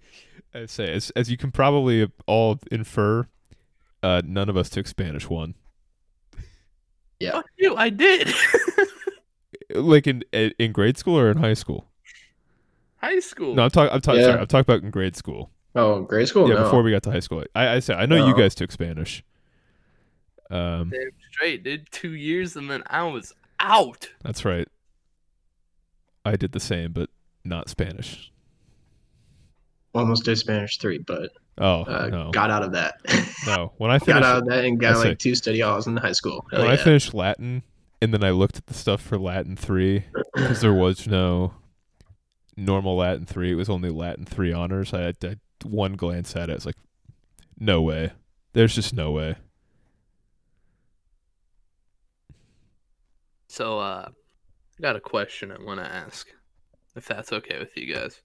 I 0.55 0.67
say 0.67 0.93
as 0.93 1.11
as 1.11 1.31
you 1.31 1.37
can 1.37 1.51
probably 1.53 2.11
all 2.27 2.59
infer 2.71 3.27
uh 4.03 4.23
none 4.25 4.49
of 4.49 4.57
us 4.57 4.69
took 4.71 4.87
Spanish 4.87 5.29
one 5.31 5.55
Fuck 7.31 7.47
you, 7.57 7.77
I 7.77 7.89
did. 7.89 8.33
like 9.75 10.07
in 10.07 10.25
in 10.33 10.73
grade 10.73 10.99
school 10.99 11.19
or 11.19 11.31
in 11.31 11.39
high 11.39 11.55
school? 11.55 11.87
High 12.97 13.21
school. 13.21 13.55
No, 13.55 13.63
I'm 13.63 13.71
talking. 13.71 13.93
I'm 13.95 14.01
talking. 14.01 14.21
Yeah. 14.21 14.27
Sorry, 14.27 14.41
I'm 14.41 14.47
talking 14.47 14.75
about 14.75 14.83
in 14.83 14.91
grade 14.91 15.17
school. 15.17 15.51
Oh, 15.75 16.03
grade 16.03 16.29
school? 16.29 16.49
yeah, 16.49 16.57
no. 16.57 16.65
before 16.65 16.83
we 16.83 16.91
got 16.91 17.03
to 17.05 17.11
high 17.11 17.21
school. 17.21 17.45
I 17.55 17.77
I 17.77 17.79
said 17.79 17.97
I 17.97 18.07
know 18.07 18.27
you 18.27 18.35
guys 18.37 18.55
took 18.55 18.73
Spanish. 18.73 19.25
Um, 20.51 20.91
Damn 20.91 21.11
straight, 21.31 21.63
did 21.63 21.91
Two 21.91 22.13
years 22.13 22.57
and 22.57 22.71
then 22.71 22.83
I 22.87 23.05
was 23.05 23.33
out. 23.59 24.11
that's 24.23 24.45
right. 24.45 24.69
I 26.25 26.37
did 26.37 26.53
the 26.53 26.61
same, 26.61 26.93
but 26.93 27.09
not 27.45 27.69
Spanish. 27.69 28.31
Almost 29.95 30.25
did 30.25 30.37
Spanish 30.37 30.79
three, 30.79 30.99
but 30.99 31.31
Oh 31.59 31.83
uh, 31.83 32.09
no, 32.11 32.31
got 32.31 32.51
out 32.51 32.63
of 32.63 32.73
that. 32.73 32.95
no. 33.47 33.73
When 33.77 33.91
I 33.91 33.99
got 33.99 34.23
out 34.23 34.39
of 34.39 34.47
that 34.47 34.65
and 34.65 34.81
got 34.81 34.95
I 34.95 35.09
like 35.09 35.19
two 35.19 35.35
study 35.35 35.61
halls 35.61 35.87
in 35.87 35.97
high 35.97 36.13
school. 36.13 36.47
Hell 36.51 36.63
when 36.63 36.71
I 36.71 36.77
finished 36.77 37.13
Latin, 37.13 37.63
and 38.01 38.13
then 38.13 38.25
I 38.25 38.31
looked 38.31 38.57
at 38.57 38.67
the 38.67 38.75
stuff 38.75 39.03
for 39.03 39.19
Latin 39.19 39.57
three 39.57 40.05
because 40.35 40.61
there 40.61 40.73
was 40.73 41.07
no 41.07 41.55
normal 42.57 42.97
Latin 42.97 43.27
three. 43.27 43.53
It 43.53 43.57
was 43.57 43.69
only 43.69 43.91
Latin 43.91 44.25
three 44.25 44.53
honors. 44.53 44.95
I 44.95 45.03
had, 45.03 45.17
I 45.23 45.29
had 45.29 45.41
one 45.65 45.95
glance 45.95 46.35
at 46.37 46.49
it. 46.49 46.53
I 46.53 46.55
was 46.55 46.67
like, 46.67 46.77
no 47.59 47.83
way. 47.83 48.13
There's 48.55 48.75
just 48.75 48.95
no 48.95 49.11
way. 49.13 49.37
So, 53.49 53.79
uh, 53.79 54.09
I 54.09 54.83
got 54.83 54.97
a 54.97 55.01
question 55.01 55.53
I 55.53 55.63
want 55.63 55.79
to 55.79 55.87
ask, 55.87 56.27
if 56.97 57.07
that's 57.07 57.33
okay 57.33 57.59
with 57.59 57.77
you 57.77 57.95
guys. 57.95 58.23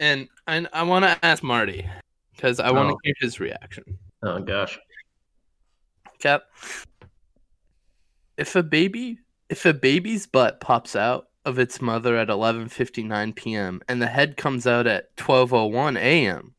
And 0.00 0.28
I, 0.46 0.66
I 0.72 0.82
want 0.82 1.04
to 1.04 1.24
ask 1.24 1.42
Marty 1.42 1.86
because 2.34 2.58
I 2.58 2.70
want 2.72 2.88
to 2.88 2.94
Oh. 2.94 2.98
hear 3.04 3.14
his 3.20 3.38
reaction. 3.38 3.84
oh 4.22 4.40
gosh. 4.40 4.78
Cap, 6.18 6.42
if 8.36 8.56
a 8.56 8.62
baby, 8.62 9.18
if 9.48 9.64
a 9.66 9.72
baby's 9.74 10.26
butt 10.26 10.60
pops 10.60 10.96
out 10.96 11.28
of 11.44 11.58
its 11.58 11.80
mother 11.80 12.16
at 12.16 12.28
11:59 12.28 13.34
p.m. 13.36 13.80
and 13.88 14.00
the 14.02 14.06
head 14.06 14.36
comes 14.36 14.66
out 14.66 14.86
at 14.86 15.14
12:01 15.16 15.96
a.m., 15.98 16.54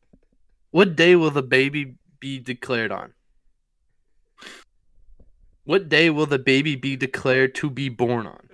what 0.70 0.96
day 0.96 1.14
will 1.16 1.30
the 1.30 1.42
baby 1.42 1.96
be 2.20 2.38
declared 2.38 2.90
on? 2.92 3.12
What 5.64 5.88
day 5.88 6.10
will 6.10 6.26
the 6.26 6.38
baby 6.40 6.74
be 6.76 6.96
declared 6.96 7.54
to 7.56 7.70
be 7.70 7.88
born 7.88 8.26
on? 8.26 8.48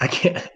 I 0.00 0.06
can't. 0.06 0.46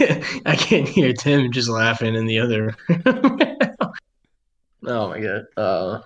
I 0.46 0.56
can't 0.56 0.88
hear 0.88 1.12
Tim 1.12 1.52
just 1.52 1.68
laughing 1.68 2.14
in 2.14 2.26
the 2.26 2.38
other. 2.38 2.74
oh 4.86 5.08
my 5.08 5.20
god. 5.20 5.44
Uh, 5.56 6.00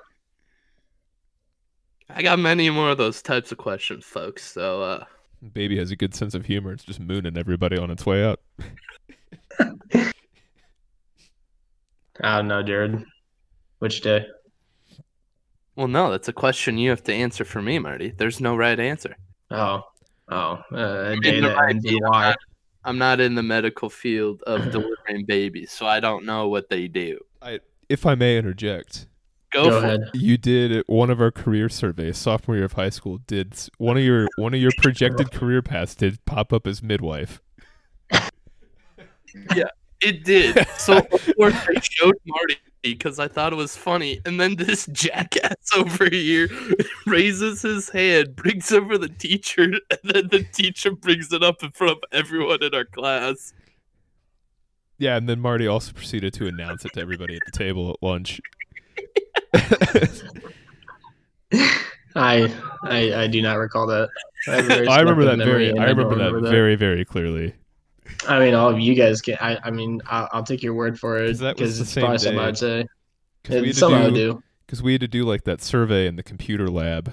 I 2.11 2.23
got 2.23 2.39
many 2.39 2.71
more 2.71 2.91
of 2.91 2.99
those 2.99 3.23
types 3.23 3.53
of 3.53 3.59
questions, 3.59 4.05
folks. 4.05 4.53
So, 4.53 4.83
uh, 4.83 5.05
Baby 5.53 5.79
has 5.79 5.91
a 5.91 5.97
good 5.97 6.15
sense 6.15 6.35
of 6.35 6.47
humor. 6.47 6.73
It's 6.73 6.85
just 6.85 7.01
mooning 7.01 7.37
everybody 7.37 7.77
on 7.77 7.91
its 7.91 8.05
way 8.07 8.25
out. 8.25 8.41
I 12.23 12.37
don't 12.37 12.49
know, 12.49 12.63
Jared. 12.63 13.05
Which 13.79 14.01
day? 14.01 14.27
well, 15.77 15.89
no, 15.89 16.11
that's 16.11 16.29
a 16.29 16.33
question 16.33 16.79
you 16.79 16.91
have 16.91 17.03
to 17.05 17.13
answer 17.13 17.45
for 17.45 17.61
me, 17.61 17.79
Marty. 17.79 18.13
There's 18.17 18.41
no 18.41 18.57
right 18.57 18.79
answer. 18.79 19.17
Oh, 19.51 19.83
oh, 20.31 20.59
uh, 20.73 20.77
a 20.77 21.11
mean, 21.11 21.21
day 21.21 21.41
the 21.41 21.49
that 21.49 21.57
right 21.57 21.71
ends 21.71 21.85
in 21.85 21.99
Y. 22.01 22.35
I'm 22.85 22.99
not 22.99 23.21
in 23.21 23.35
the 23.35 23.43
medical 23.43 23.89
field 23.91 24.43
of 24.47 24.71
delivering 24.73 25.25
babies, 25.27 25.71
so 25.71 25.87
I 25.87 26.01
don't 26.01 26.25
know 26.25 26.49
what 26.49 26.69
they 26.69 26.89
do. 26.89 27.19
If 27.89 28.07
I 28.07 28.15
may 28.15 28.39
interject, 28.39 29.07
Go, 29.55 29.71
Go 29.71 29.81
for 29.81 29.87
ahead. 29.87 30.01
you 30.15 30.37
did 30.37 30.83
one 30.89 31.11
of 31.11 31.21
our 31.21 31.31
career 31.31 31.69
surveys 31.69 32.19
sophomore 32.19 32.57
year 32.57 32.65
of 32.65 32.73
high 32.73 32.89
school. 32.91 33.19
Did 33.29 33.55
one 33.79 33.97
of 33.97 34.03
your 34.03 34.27
one 34.37 34.53
of 34.53 34.61
your 34.61 34.73
projected 34.79 35.31
career 35.33 35.63
paths 35.63 35.95
did 35.95 36.25
pop 36.25 36.53
up 36.53 36.67
as 36.67 36.83
midwife? 36.83 37.41
Yeah, 39.55 39.65
it 40.01 40.25
did. 40.25 40.67
So 40.77 40.99
of 40.99 41.31
course 41.37 41.55
I 41.55 41.81
showed 41.81 42.17
Marty 42.27 42.57
because 42.93 43.19
I 43.19 43.29
thought 43.29 43.53
it 43.53 43.57
was 43.57 43.77
funny, 43.77 44.21
and 44.25 44.39
then 44.39 44.57
this 44.57 44.87
jackass 44.93 45.75
over 45.75 46.09
here 46.09 46.49
raises 47.07 47.63
his 47.63 47.89
hand, 47.91 48.37
brings 48.37 48.71
over 48.71 48.99
the 48.99 49.09
teacher, 49.09 49.65
and 49.91 50.01
then 50.05 50.29
the 50.29 50.45
teacher 50.53 50.93
brings 50.93 51.33
it 51.33 51.43
up 51.43 51.63
in 51.63 51.71
front 51.71 51.93
of 51.93 51.99
everyone 52.13 52.63
in 52.63 52.75
our 52.75 52.85
class. 52.85 53.53
Yeah, 54.99 55.17
and 55.17 55.29
then 55.29 55.41
Marty 55.41 55.67
also 55.67 55.93
proceeded 55.93 56.35
to 56.35 56.47
announce 56.47 56.85
it 56.85 56.93
to 56.93 57.01
everybody 57.01 57.35
at 57.35 57.43
the 57.47 57.53
table 57.53 57.91
at 57.91 57.97
lunch. 58.01 58.41
I, 62.17 62.55
I, 62.85 63.23
I 63.23 63.27
do 63.27 63.43
not 63.43 63.55
recall 63.55 63.89
that. 63.89 64.09
I, 64.47 64.57
have 64.57 64.65
a 64.65 64.69
very 64.69 64.89
I 64.89 65.01
remember 65.01 65.25
that 65.25 65.39
very. 65.39 65.71
I 65.77 65.87
don't 65.87 65.97
remember 65.97 66.41
that, 66.43 66.51
very 66.51 66.77
very 66.77 67.05
clearly. 67.05 67.55
I 68.29 68.39
mean, 68.39 68.55
all 68.55 68.69
of 68.71 68.79
you 68.81 68.95
guys 68.95 69.21
can. 69.21 69.37
I, 69.41 69.59
I 69.65 69.71
mean, 69.71 70.01
I'll, 70.07 70.29
I'll 70.33 70.43
take 70.45 70.63
your 70.63 70.75
word 70.75 70.99
for 70.99 71.19
it 71.19 71.29
'Cause 71.29 71.41
because 71.41 71.81
it's 71.81 71.91
same 71.91 72.03
probably 72.03 72.19
something. 72.19 72.39
I'd 72.41 72.59
say. 72.59 72.87
Because 73.43 73.63
we, 73.63 73.69
It's 73.71 73.79
had 73.79 73.81
something 73.81 73.99
I 73.99 74.05
to 74.05 74.11
would 74.11 74.15
do- 74.17 74.33
do. 74.35 74.43
'cause 74.67 74.83
we 74.83 74.93
had 74.93 75.01
to 75.03 75.09
do 75.09 75.25
like 75.25 75.45
that 75.45 75.61
survey 75.63 76.07
in 76.07 76.17
the 76.17 76.23
computer 76.23 76.69
lab. 76.69 77.13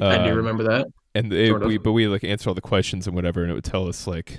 I 0.00 0.18
do 0.24 0.30
Um, 0.30 0.36
remember 0.36 0.62
that. 0.64 0.86
And 1.14 1.32
it, 1.32 1.48
Sort 1.48 1.62
of. 1.62 1.68
we, 1.68 1.78
but 1.78 1.92
we 1.92 2.06
like 2.08 2.22
answer 2.24 2.48
all 2.50 2.54
the 2.54 2.60
questions 2.60 3.06
and 3.06 3.16
whatever, 3.16 3.42
and 3.42 3.50
it 3.50 3.54
would 3.54 3.64
tell 3.64 3.88
us 3.88 4.06
like 4.06 4.38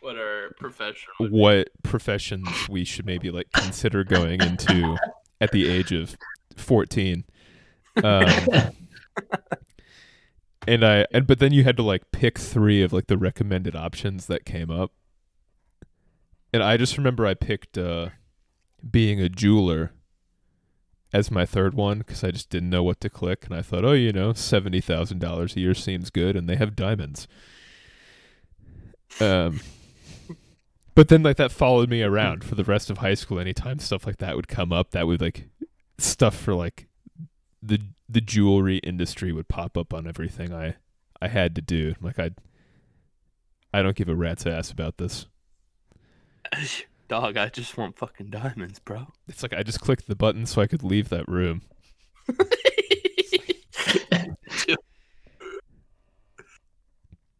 What 0.00 0.16
are 0.16 0.52
professional? 0.58 1.28
what 1.28 1.68
professions 1.82 2.48
we 2.68 2.84
should 2.84 3.06
maybe 3.06 3.30
like 3.30 3.46
consider 3.52 4.02
going 4.04 4.40
into 4.42 4.96
at 5.40 5.52
the 5.52 5.68
age 5.68 5.92
of 5.92 6.16
14 6.56 7.24
um, 8.02 8.24
and 10.68 10.84
i 10.84 11.06
and 11.10 11.26
but 11.26 11.38
then 11.38 11.52
you 11.52 11.64
had 11.64 11.76
to 11.78 11.82
like 11.82 12.10
pick 12.12 12.38
three 12.38 12.82
of 12.82 12.92
like 12.92 13.06
the 13.06 13.16
recommended 13.16 13.74
options 13.74 14.26
that 14.26 14.44
came 14.44 14.70
up. 14.70 14.92
And 16.52 16.62
i 16.62 16.76
just 16.76 16.98
remember 16.98 17.26
i 17.26 17.34
picked 17.34 17.78
uh 17.78 18.10
being 18.88 19.20
a 19.20 19.28
jeweler 19.28 19.92
as 21.12 21.30
my 21.30 21.46
third 21.46 21.72
one 21.74 21.98
because 21.98 22.22
i 22.22 22.30
just 22.30 22.50
didn't 22.50 22.70
know 22.70 22.82
what 22.82 23.00
to 23.00 23.08
click. 23.08 23.46
And 23.46 23.54
i 23.54 23.62
thought 23.62 23.84
oh 23.84 23.92
you 23.92 24.12
know 24.12 24.32
$70000 24.34 25.56
a 25.56 25.60
year 25.60 25.74
seems 25.74 26.10
good 26.10 26.36
and 26.36 26.48
they 26.48 26.56
have 26.56 26.76
diamonds. 26.76 27.26
Um 29.20 29.60
but 30.94 31.08
then 31.08 31.22
like 31.22 31.36
that 31.36 31.52
followed 31.52 31.88
me 31.88 32.02
around 32.02 32.44
for 32.44 32.56
the 32.56 32.64
rest 32.64 32.90
of 32.90 32.98
high 32.98 33.14
school. 33.14 33.38
Anytime 33.38 33.78
stuff 33.78 34.04
like 34.04 34.18
that 34.18 34.36
would 34.36 34.48
come 34.48 34.72
up, 34.72 34.90
that 34.90 35.06
would 35.06 35.20
like 35.20 35.48
stuff 35.96 36.36
for 36.36 36.54
like 36.54 36.87
the 37.62 37.80
the 38.08 38.20
jewelry 38.20 38.78
industry 38.78 39.32
would 39.32 39.48
pop 39.48 39.76
up 39.76 39.92
on 39.92 40.06
everything 40.06 40.52
I 40.52 40.76
I 41.20 41.28
had 41.28 41.54
to 41.56 41.62
do. 41.62 41.94
Like 42.00 42.18
I 42.18 42.30
I 43.72 43.82
don't 43.82 43.96
give 43.96 44.08
a 44.08 44.14
rat's 44.14 44.46
ass 44.46 44.70
about 44.70 44.98
this. 44.98 45.26
Dog, 47.08 47.36
I 47.38 47.48
just 47.48 47.78
want 47.78 47.96
fucking 47.96 48.28
diamonds, 48.30 48.78
bro. 48.80 49.06
It's 49.28 49.42
like 49.42 49.54
I 49.54 49.62
just 49.62 49.80
clicked 49.80 50.08
the 50.08 50.14
button 50.14 50.44
so 50.44 50.60
I 50.60 50.66
could 50.66 50.82
leave 50.82 51.08
that 51.08 51.26
room. 51.26 51.62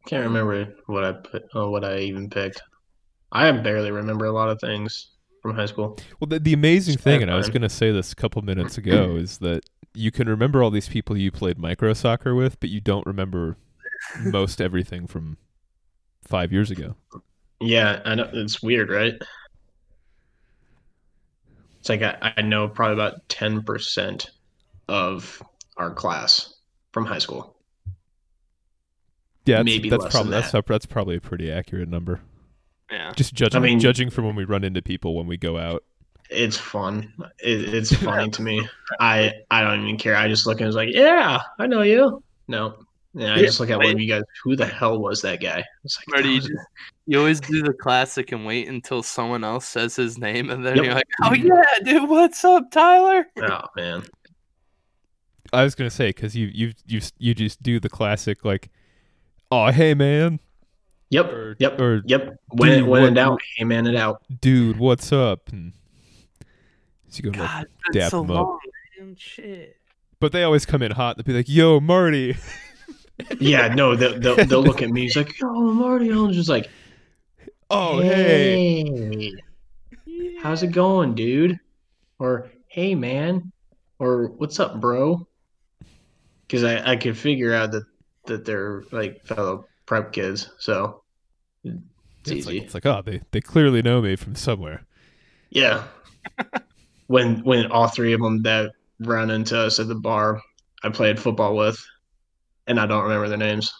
Can't 0.07 0.25
remember 0.25 0.75
what 0.87 1.05
I 1.05 1.13
put, 1.13 1.45
or 1.55 1.71
what 1.71 1.85
I 1.85 1.99
even 1.99 2.31
picked. 2.31 2.63
I 3.31 3.53
barely 3.53 3.91
remember 3.91 4.25
a 4.25 4.33
lot 4.33 4.49
of 4.49 4.59
things 4.59 5.11
from 5.43 5.55
high 5.55 5.67
school. 5.67 5.99
Well, 6.19 6.29
the, 6.29 6.39
the 6.39 6.55
amazing 6.55 6.95
it's 6.95 7.03
thing, 7.03 7.21
and 7.21 7.31
I 7.31 7.37
was 7.37 7.51
going 7.51 7.61
to 7.61 7.69
say 7.69 7.91
this 7.91 8.13
a 8.13 8.17
couple 8.17 8.41
minutes 8.41 8.79
ago, 8.79 9.17
is 9.17 9.37
that 9.39 9.69
you 9.95 10.11
can 10.11 10.29
remember 10.29 10.63
all 10.63 10.71
these 10.71 10.89
people 10.89 11.17
you 11.17 11.31
played 11.31 11.59
micro 11.59 11.93
soccer 11.93 12.35
with, 12.35 12.59
but 12.61 12.71
you 12.71 12.81
don't 12.81 13.07
remember 13.07 13.57
most 14.21 14.61
everything 14.61 15.07
from 15.07 15.37
five 16.23 16.53
years 16.53 16.71
ago. 16.71 16.95
Yeah, 17.61 18.01
I 18.05 18.15
know 18.15 18.29
it's 18.33 18.63
weird, 18.63 18.91
right? 18.91 19.15
It's 21.81 21.89
like 21.89 22.03
I, 22.03 22.35
I 22.37 22.43
know 22.43 22.69
probably 22.69 22.95
about 22.95 23.29
ten 23.29 23.63
percent 23.63 24.31
of 24.89 25.43
our 25.77 25.93
class 25.93 26.55
from 26.93 27.05
high 27.07 27.19
school. 27.19 27.57
Yeah, 29.47 29.57
that's, 29.57 29.65
Maybe 29.65 29.89
that's 29.89 30.05
less 30.05 30.13
probably 30.13 30.31
than 30.33 30.41
that's 30.43 30.55
a- 30.55 30.63
that's 30.67 30.87
probably 30.87 31.17
a 31.17 31.21
pretty 31.21 31.51
accurate 31.51 31.89
number. 31.89 32.21
Yeah. 32.91 33.13
Just 33.17 33.35
judging, 33.35 33.63
mean- 33.63 33.81
judging 33.81 34.11
from 34.11 34.25
when 34.27 34.37
we 34.37 34.45
run 34.45 34.65
into 34.65 34.83
people 34.83 35.15
when 35.15 35.27
we 35.27 35.37
go 35.37 35.59
out. 35.59 35.85
It's 36.31 36.57
fun. 36.59 37.13
It, 37.39 37.75
it's 37.75 37.95
funny 38.05 38.31
to 38.31 38.43
me. 38.43 38.67
I 39.01 39.33
I 39.51 39.63
don't 39.63 39.83
even 39.85 39.97
care. 39.99 40.17
I 40.17 40.29
just 40.29 40.47
look 40.47 40.61
and 40.61 40.67
it's 40.69 40.77
like, 40.77 40.91
yeah, 40.93 41.41
I 41.59 41.67
know 41.67 41.83
you. 41.83 42.23
No, 42.49 42.77
yeah, 43.15 43.35
I 43.35 43.39
just 43.39 43.61
look 43.61 43.71
at 43.71 43.79
one 43.79 43.91
of 43.93 44.01
you 44.01 44.09
guys. 44.09 44.23
Who 44.45 44.57
the 44.57 44.67
hell 44.67 44.99
was 45.01 45.23
that 45.23 45.41
guy? 45.41 45.65
It's 45.85 45.99
like, 45.99 46.09
Marty, 46.09 46.29
you, 46.35 46.41
just, 46.41 46.53
you 47.07 47.19
always 47.19 47.41
do 47.41 47.63
the 47.63 47.73
classic 47.73 48.33
and 48.33 48.45
wait 48.47 48.69
until 48.69 49.03
someone 49.03 49.45
else 49.45 49.67
says 49.67 49.97
his 49.97 50.19
name, 50.19 50.51
and 50.51 50.65
then 50.65 50.77
Yep. 50.77 50.85
you're 50.85 50.95
like, 50.95 51.09
"Oh 51.25 51.35
yeah, 51.35 51.63
dude, 51.85 52.09
what's 52.09 52.45
up, 52.45 52.71
Tyler?" 52.71 53.27
oh 53.43 53.61
man, 53.77 54.03
I 55.53 55.63
was 55.63 55.75
gonna 55.75 55.91
say 55.91 56.09
because 56.11 56.37
you 56.37 56.49
you 56.53 56.73
you 56.87 57.01
you 57.19 57.35
just 57.35 57.63
do 57.63 57.81
the 57.81 57.89
classic 57.89 58.45
like, 58.45 58.71
oh 59.51 59.71
hey 59.71 59.95
man, 59.95 60.41
yep, 61.11 61.27
or 61.33 61.57
yep, 61.59 61.81
or 61.81 62.03
yep. 62.07 62.37
When 62.51 62.71
Dude, 62.71 62.79
it 62.79 62.83
when 62.83 63.01
what- 63.03 63.09
in 63.09 63.15
doubt, 63.15 63.41
hey 63.57 63.65
man, 63.65 63.87
it 63.87 63.97
out. 63.97 64.23
dude, 64.41 64.79
what's 64.79 65.13
up? 65.13 65.49
And 65.51 65.73
so 67.09 67.21
you 67.23 67.31
go 67.31 67.41
like, 67.41 67.49
God, 67.49 67.67
it's 67.87 67.97
dap 67.97 68.11
so 68.11 68.23
him 68.23 68.31
up. 68.31 68.47
long, 68.47 68.59
man. 68.99 69.17
Shit. 69.19 69.77
but 70.21 70.33
they 70.33 70.43
always 70.43 70.67
come 70.67 70.83
in 70.83 70.93
hot. 70.93 71.17
They'll 71.17 71.25
be 71.25 71.33
like, 71.33 71.49
yo 71.49 71.81
Marty, 71.81 72.37
Yeah, 73.41 73.75
no, 73.75 73.97
they'll, 73.97 74.19
they'll, 74.19 74.37
they'll 74.47 74.63
look 74.63 74.83
at 74.83 74.91
me. 74.91 75.03
He's 75.03 75.17
like, 75.17 75.39
"Yo, 75.41 75.53
Marty. 75.53 76.11
I'm 76.11 76.33
just 76.33 76.49
like, 76.49 76.69
oh 77.71 78.01
hey, 78.01 79.33
hey, 80.07 80.37
how's 80.41 80.63
it 80.63 80.69
going, 80.73 81.15
dude? 81.15 81.59
Or 82.19 82.51
hey, 82.69 82.95
man. 82.95 83.53
Or 83.99 84.29
what's 84.29 84.61
up, 84.61 84.81
bro? 84.81 85.27
Because 86.47 86.65
I, 86.65 86.93
I 86.93 86.97
could 86.97 87.17
figure 87.17 87.53
out 87.53 87.73
that 87.73 87.85
that 88.27 88.45
they're 88.45 88.85
like 88.93 89.25
fellow 89.25 89.67
prep 89.87 90.13
kids, 90.13 90.51
so 90.59 91.03
it's 91.65 91.77
it's 92.23 92.33
easy. 92.33 92.55
like, 92.55 92.63
it's 92.65 92.75
like 92.75 92.87
oh 92.87 93.03
they 93.05 93.21
they 93.33 93.41
clearly 93.41 93.83
know 93.83 94.01
me 94.01 94.15
from 94.17 94.35
somewhere. 94.35 94.85
Yeah. 95.51 95.85
when 97.09 97.43
when 97.43 97.67
all 97.73 97.89
three 97.89 98.13
of 98.13 98.21
them 98.21 98.43
that 98.43 98.71
ran 99.01 99.31
into 99.31 99.59
us 99.59 99.81
at 99.81 99.89
the 99.89 99.95
bar, 99.95 100.41
I 100.85 100.91
played 100.91 101.19
football 101.19 101.57
with, 101.57 101.83
and 102.69 102.79
I 102.79 102.87
don't 102.87 103.03
remember 103.03 103.29
their 103.29 103.39
names. 103.39 103.73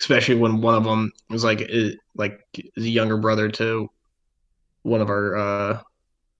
Especially 0.00 0.34
when 0.34 0.62
one 0.62 0.74
of 0.74 0.84
them 0.84 1.12
was 1.28 1.44
like 1.44 1.70
like 2.16 2.40
a 2.54 2.80
younger 2.80 3.18
brother 3.18 3.48
to 3.50 3.88
one 4.82 5.02
of 5.02 5.10
our 5.10 5.36
uh 5.36 5.80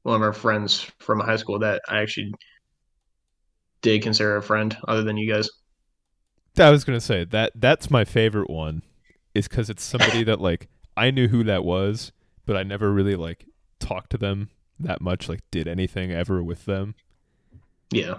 one 0.03 0.17
of 0.17 0.23
our 0.23 0.33
friends 0.33 0.91
from 0.99 1.21
high 1.21 1.37
school 1.37 1.59
that 1.59 1.83
I 1.89 2.01
actually 2.01 2.33
did 3.83 4.03
consider 4.03 4.37
a 4.37 4.43
friend, 4.43 4.77
other 4.89 5.03
than 5.03 5.19
you 5.19 5.31
guys. 5.31 5.49
I 6.59 6.71
was 6.71 6.85
gonna 6.85 7.01
say 7.01 7.25
that 7.25 7.53
that's 7.55 7.91
my 7.91 8.07
favorite 8.07 8.49
one, 8.49 8.83
is 9.35 9.47
because 9.47 9.69
it's 9.69 9.85
somebody 9.85 10.25
that 10.25 10.41
like 10.41 10.69
I 10.97 11.11
knew 11.11 11.29
who 11.29 11.45
that 11.45 11.65
was, 11.65 12.13
but 12.47 12.57
I 12.57 12.63
never 12.63 12.91
really 12.91 13.15
like 13.15 13.45
talked 13.79 14.11
to 14.11 14.19
them 14.19 14.49
that 14.83 15.01
much, 15.01 15.29
like 15.29 15.41
did 15.51 15.67
anything 15.69 16.11
ever 16.13 16.43
with 16.43 16.65
them. 16.65 16.95
Yeah. 17.91 18.15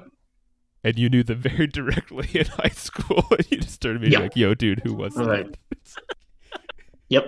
And 0.83 0.97
you 0.97 1.09
knew 1.09 1.23
them 1.23 1.39
very 1.41 1.67
directly 1.67 2.27
in 2.39 2.45
high 2.47 2.69
school, 2.69 3.23
and 3.31 3.49
you 3.51 3.57
just 3.57 3.73
started 3.73 4.01
being 4.01 4.13
Yeah. 4.13 4.19
like, 4.19 4.35
"Yo, 4.35 4.53
dude, 4.53 4.81
who 4.83 4.93
was 4.93 5.13
that?" 5.15 5.27
Right. 5.27 5.55
Yep. 7.09 7.25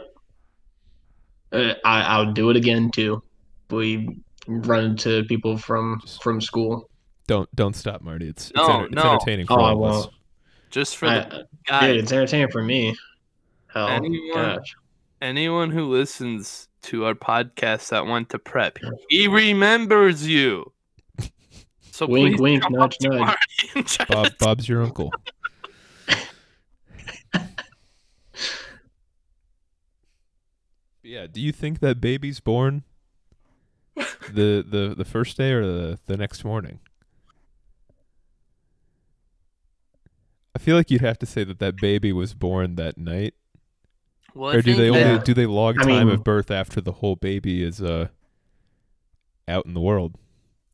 Uh, 1.51 1.73
I 1.85 2.01
I'll 2.01 2.31
do 2.33 2.49
it 2.49 2.55
again 2.55 2.89
too. 2.91 3.21
We 3.69 4.07
run 4.47 4.83
into 4.85 5.23
people 5.25 5.57
from 5.57 6.01
from 6.21 6.41
school. 6.41 6.89
Don't 7.27 7.53
don't 7.55 7.75
stop, 7.75 8.01
Marty. 8.01 8.27
It's 8.27 8.49
it's, 8.49 8.57
No, 8.57 8.83
it's 8.85 8.95
entertaining 9.03 9.45
for 9.47 9.59
Oh, 9.59 9.63
I 9.63 9.71
all 9.73 9.85
of 9.85 10.05
us. 10.05 10.07
Just 10.71 10.97
for 10.97 11.05
I, 11.05 11.19
the 11.19 11.47
guy, 11.67 11.87
dude, 11.93 12.03
it's 12.03 12.11
entertaining 12.11 12.49
for 12.49 12.63
me. 12.63 12.95
Hell, 13.67 13.87
Anyone- 13.87 14.33
gosh. 14.57 14.75
anyone 15.21 15.69
who 15.71 15.85
listens 15.91 16.67
to 16.83 17.05
our 17.05 17.13
podcast 17.13 17.89
that 17.89 18.05
went 18.05 18.29
to 18.29 18.39
prep, 18.39 18.77
he 19.09 19.27
remembers 19.27 20.27
you. 20.27 20.71
So 21.91 22.07
Wink, 22.07 22.37
please 22.37 22.41
wink, 22.41 22.63
come 22.63 22.73
nudge, 22.73 22.95
up 22.95 23.11
nudge. 23.11 23.19
Marty 23.19 23.37
and 23.75 23.85
try 23.87 24.05
Bob 24.05 24.31
Bob's 24.39 24.67
your 24.67 24.81
uncle. 24.81 25.11
yeah. 31.03 31.27
Do 31.27 31.39
you 31.39 31.51
think 31.51 31.79
that 31.81 32.01
baby's 32.01 32.39
born 32.39 32.83
the 33.95 34.65
the 34.67 34.95
the 34.97 35.05
first 35.05 35.37
day 35.37 35.51
or 35.51 35.65
the 35.65 35.99
the 36.07 36.17
next 36.17 36.43
morning? 36.43 36.79
I 40.55 40.59
feel 40.59 40.75
like 40.75 40.89
you'd 40.89 41.01
have 41.01 41.19
to 41.19 41.25
say 41.25 41.43
that 41.43 41.59
that 41.59 41.77
baby 41.77 42.11
was 42.13 42.33
born 42.33 42.75
that 42.75 42.97
night, 42.97 43.33
Well, 44.35 44.55
or 44.55 44.61
do 44.61 44.73
they 44.75 44.89
only 44.89 45.03
that- 45.03 45.25
do 45.25 45.33
they 45.33 45.45
log 45.45 45.77
I 45.79 45.83
time 45.83 46.07
mean- 46.07 46.15
of 46.15 46.23
birth 46.23 46.49
after 46.51 46.81
the 46.81 46.91
whole 46.93 47.15
baby 47.15 47.63
is 47.63 47.81
uh 47.81 48.07
out 49.47 49.65
in 49.65 49.73
the 49.73 49.81
world? 49.81 50.15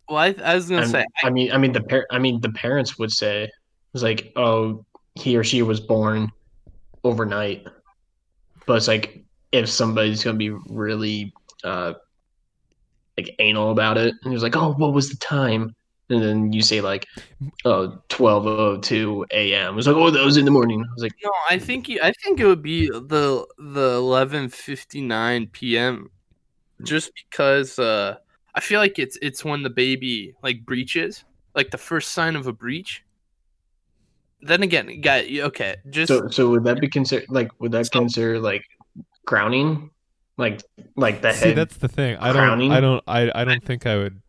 Well, 0.07 0.17
I, 0.17 0.35
I 0.43 0.55
was 0.55 0.69
gonna 0.69 0.81
I'm- 0.81 0.89
say, 0.91 1.05
I 1.23 1.29
mean, 1.29 1.51
I 1.51 1.57
mean 1.57 1.71
the 1.73 1.81
par- 1.83 2.07
I 2.11 2.19
mean 2.19 2.41
the 2.41 2.51
parents 2.51 2.97
would 2.97 3.11
say 3.11 3.49
it's 3.93 4.03
like, 4.03 4.31
oh, 4.35 4.85
he 5.15 5.35
or 5.37 5.43
she 5.43 5.61
was 5.61 5.79
born 5.79 6.31
overnight, 7.03 7.65
but 8.65 8.77
it's 8.77 8.87
like 8.87 9.23
if 9.51 9.67
somebody's 9.69 10.23
gonna 10.23 10.37
be 10.37 10.51
really 10.67 11.33
uh 11.63 11.93
like 13.17 13.35
anal 13.39 13.71
about 13.71 13.97
it, 13.97 14.13
and 14.23 14.31
he's 14.33 14.43
like, 14.43 14.55
oh, 14.55 14.73
what 14.73 14.93
was 14.93 15.09
the 15.09 15.17
time? 15.17 15.75
And 16.11 16.23
then 16.23 16.51
you 16.53 16.61
say 16.63 16.81
like, 16.81 17.07
oh, 17.65 18.01
12:02 18.09 19.25
a.m. 19.31 19.77
It's 19.77 19.85
like, 19.87 19.95
oh, 19.95 20.09
that 20.09 20.25
was 20.25 20.37
in 20.37 20.45
the 20.45 20.51
morning. 20.51 20.83
I 20.83 20.91
was 20.93 21.03
like, 21.03 21.13
no, 21.23 21.31
I 21.49 21.59
think 21.59 21.87
you, 21.87 21.99
I 22.01 22.11
think 22.23 22.39
it 22.39 22.45
would 22.47 22.63
be 22.63 22.89
the 22.89 23.45
the 23.59 23.91
eleven 23.97 24.49
fifty 24.49 25.01
nine 25.01 25.47
p.m. 25.47 26.09
Just 26.83 27.11
because 27.13 27.77
uh, 27.77 28.15
I 28.55 28.59
feel 28.59 28.79
like 28.79 28.97
it's 28.97 29.17
it's 29.21 29.45
when 29.45 29.61
the 29.63 29.69
baby 29.69 30.33
like 30.41 30.65
breaches, 30.65 31.25
like 31.53 31.69
the 31.71 31.77
first 31.77 32.13
sign 32.13 32.35
of 32.35 32.47
a 32.47 32.53
breach. 32.53 33.03
Then 34.41 34.63
again, 34.63 35.01
guy, 35.01 35.27
okay, 35.41 35.75
just 35.89 36.07
so 36.07 36.27
so 36.29 36.49
would 36.49 36.63
that 36.63 36.79
be 36.79 36.87
considered 36.87 37.27
like 37.29 37.51
would 37.59 37.73
that 37.73 37.85
So- 37.87 37.99
consider 37.99 38.39
like 38.39 38.63
crowning, 39.25 39.91
like 40.37 40.63
like 40.95 41.21
the 41.21 41.33
See, 41.33 41.49
head? 41.49 41.57
that's 41.57 41.77
the 41.77 41.87
thing. 41.89 42.15
I 42.17 42.31
don't. 42.33 42.71
I 42.71 42.79
don't. 42.79 43.03
I. 43.05 43.29
I 43.35 43.43
don't 43.43 43.63
think 43.63 43.85
I 43.85 43.97
would 43.97 44.21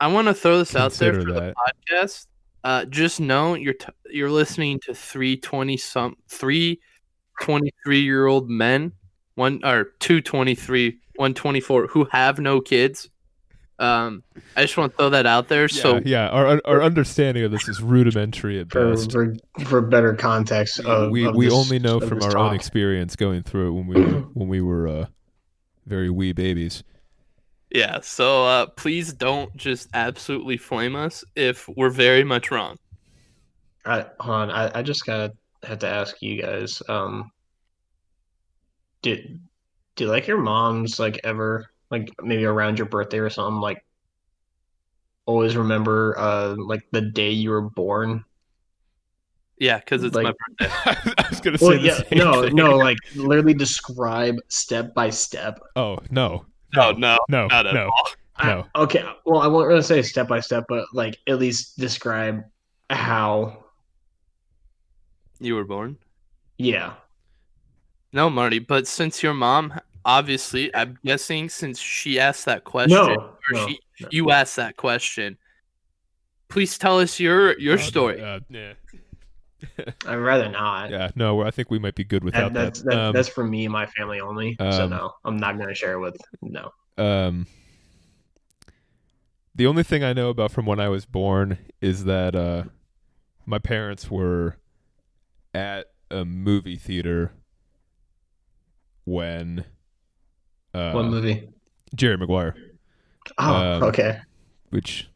I 0.00 0.06
want 0.08 0.28
to 0.28 0.34
throw 0.34 0.58
this 0.58 0.74
out 0.74 0.92
there 0.94 1.12
for 1.14 1.32
that. 1.32 1.54
the 1.54 1.72
podcast. 1.94 2.26
Uh, 2.64 2.84
just 2.86 3.20
know 3.20 3.54
you're 3.54 3.74
t- 3.74 3.88
you're 4.10 4.30
listening 4.30 4.80
to 4.80 4.94
three 4.94 5.36
twenty 5.36 5.76
some 5.76 6.16
three 6.28 6.80
23 7.40 8.00
year 8.00 8.26
old 8.26 8.50
men, 8.50 8.92
one 9.34 9.60
or 9.64 9.92
two 9.98 10.20
23, 10.20 10.98
one 11.16 11.32
24 11.32 11.86
who 11.86 12.04
have 12.12 12.38
no 12.38 12.60
kids. 12.60 13.08
Um, 13.78 14.22
I 14.56 14.60
just 14.62 14.76
want 14.76 14.92
to 14.92 14.96
throw 14.98 15.08
that 15.08 15.24
out 15.24 15.48
there. 15.48 15.66
so 15.66 15.96
yeah, 15.96 16.02
yeah. 16.04 16.28
Our 16.28 16.60
our 16.66 16.82
understanding 16.82 17.44
of 17.44 17.50
this 17.50 17.66
is 17.66 17.80
rudimentary 17.82 18.60
at 18.60 18.70
for, 18.70 18.90
best. 18.90 19.10
for 19.10 19.34
for 19.64 19.80
better 19.80 20.12
context 20.14 20.80
of 20.80 21.10
we 21.10 21.24
of 21.26 21.34
we 21.34 21.46
this- 21.46 21.54
only 21.54 21.78
know 21.78 21.98
from 21.98 22.18
this 22.18 22.34
our 22.34 22.36
own 22.36 22.54
experience 22.54 23.16
going 23.16 23.42
through 23.42 23.68
it 23.68 23.72
when 23.72 23.86
we 23.86 24.00
were, 24.04 24.20
when 24.34 24.48
we 24.48 24.60
were 24.60 24.86
uh, 24.86 25.06
very 25.86 26.10
wee 26.10 26.32
babies. 26.34 26.84
Yeah, 27.70 28.00
so 28.00 28.44
uh, 28.46 28.66
please 28.66 29.12
don't 29.12 29.54
just 29.56 29.88
absolutely 29.94 30.56
flame 30.56 30.96
us 30.96 31.24
if 31.36 31.68
we're 31.68 31.90
very 31.90 32.24
much 32.24 32.50
wrong. 32.50 32.76
I, 33.84 34.06
hold 34.20 34.36
on, 34.36 34.50
I, 34.50 34.78
I 34.78 34.82
just 34.82 35.06
gotta 35.06 35.32
have 35.62 35.78
to 35.80 35.88
ask 35.88 36.20
you 36.22 36.40
guys. 36.40 36.82
Um, 36.88 37.30
did 39.02 39.40
did 39.96 40.08
like 40.08 40.26
your 40.26 40.38
moms 40.38 40.98
like 40.98 41.20
ever 41.24 41.66
like 41.90 42.10
maybe 42.22 42.44
around 42.44 42.78
your 42.78 42.86
birthday 42.88 43.18
or 43.18 43.30
something 43.30 43.60
like 43.60 43.84
always 45.26 45.56
remember 45.56 46.14
uh 46.18 46.54
like 46.58 46.82
the 46.92 47.00
day 47.00 47.30
you 47.30 47.50
were 47.50 47.62
born? 47.62 48.24
Yeah, 49.58 49.78
because 49.78 50.02
it's 50.02 50.14
my 50.14 50.32
birthday. 50.58 50.74
I 51.18 51.26
was 51.28 51.40
gonna 51.40 51.58
say 51.58 51.66
Well, 51.66 51.78
the 51.78 51.86
yeah, 51.86 51.94
same 52.08 52.18
no, 52.18 52.42
thing. 52.42 52.54
no, 52.56 52.76
like 52.76 52.98
literally 53.14 53.54
describe 53.54 54.36
step 54.48 54.94
by 54.94 55.10
step. 55.10 55.60
Oh 55.76 55.98
no, 56.10 56.46
No, 56.74 56.92
no, 56.92 57.18
no, 57.28 57.46
not 57.46 57.66
at 57.66 57.74
no. 57.74 57.86
all. 57.86 58.08
I- 58.36 58.46
No. 58.46 58.66
okay, 58.74 59.04
well, 59.26 59.40
I 59.42 59.46
won't 59.48 59.68
really 59.68 59.82
say 59.82 60.00
step 60.02 60.28
by 60.28 60.40
step, 60.40 60.64
but 60.68 60.86
like 60.94 61.18
at 61.28 61.38
least 61.38 61.78
describe 61.78 62.44
how. 62.88 63.64
You 65.40 65.54
were 65.56 65.64
born. 65.64 65.96
Yeah. 66.58 66.94
No, 68.12 68.28
Marty, 68.30 68.58
but 68.58 68.86
since 68.88 69.22
your 69.22 69.34
mom, 69.34 69.78
obviously, 70.04 70.74
I'm 70.74 70.98
guessing 71.04 71.48
since 71.48 71.78
she 71.78 72.18
asked 72.18 72.44
that 72.46 72.64
question, 72.64 72.96
No, 72.96 73.14
or 73.14 73.38
no, 73.52 73.66
she, 73.68 73.80
no. 74.00 74.08
you 74.10 74.30
asked 74.30 74.56
that 74.56 74.76
question, 74.76 75.38
please 76.48 76.76
tell 76.78 76.98
us 76.98 77.20
your 77.20 77.58
your 77.58 77.74
Uh, 77.76 77.78
story. 77.78 78.20
Uh, 78.22 78.40
yeah. 78.48 78.72
I'd 80.06 80.16
rather 80.16 80.48
not. 80.48 80.90
Yeah. 80.90 81.10
No, 81.14 81.42
I 81.42 81.50
think 81.50 81.70
we 81.70 81.78
might 81.78 81.94
be 81.94 82.04
good 82.04 82.24
without 82.24 82.52
That, 82.52 82.64
that's 82.64 82.82
that. 82.82 82.98
Um, 82.98 83.12
that's 83.14 83.28
for 83.28 83.44
me 83.44 83.64
and 83.64 83.72
my 83.72 83.86
family 83.86 84.20
only. 84.20 84.56
so 84.58 84.84
um, 84.84 84.90
no, 84.90 85.12
I'm 85.24 85.36
not 85.36 85.58
gonna 85.58 85.74
share 85.74 85.94
it 85.94 86.00
with 86.00 86.16
no. 86.42 86.70
um 86.98 87.46
the 89.54 89.66
only 89.66 89.82
thing 89.82 90.02
I 90.02 90.12
know 90.12 90.30
about 90.30 90.52
from 90.52 90.64
when 90.66 90.80
I 90.80 90.88
was 90.88 91.04
born 91.06 91.58
is 91.80 92.04
that 92.04 92.34
uh 92.34 92.64
my 93.46 93.58
parents 93.58 94.10
were 94.10 94.56
at 95.52 95.86
a 96.10 96.24
movie 96.24 96.76
theater 96.76 97.32
when 99.04 99.64
uh 100.72 100.92
what 100.92 101.06
movie? 101.06 101.48
Jerry 101.94 102.16
Maguire, 102.16 102.54
Oh, 103.38 103.54
um, 103.54 103.82
okay. 103.84 104.20
which 104.70 105.08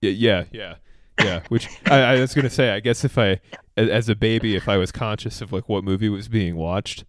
yeah, 0.00 0.10
yeah, 0.10 0.44
yeah. 0.52 0.74
Yeah, 1.18 1.42
which 1.48 1.68
I, 1.86 2.00
I 2.00 2.20
was 2.20 2.34
gonna 2.34 2.50
say. 2.50 2.70
I 2.70 2.80
guess 2.80 3.04
if 3.04 3.18
I, 3.18 3.40
as 3.76 4.08
a 4.08 4.14
baby, 4.14 4.54
if 4.54 4.68
I 4.68 4.76
was 4.76 4.92
conscious 4.92 5.40
of 5.40 5.52
like 5.52 5.68
what 5.68 5.84
movie 5.84 6.08
was 6.08 6.28
being 6.28 6.56
watched, 6.56 7.04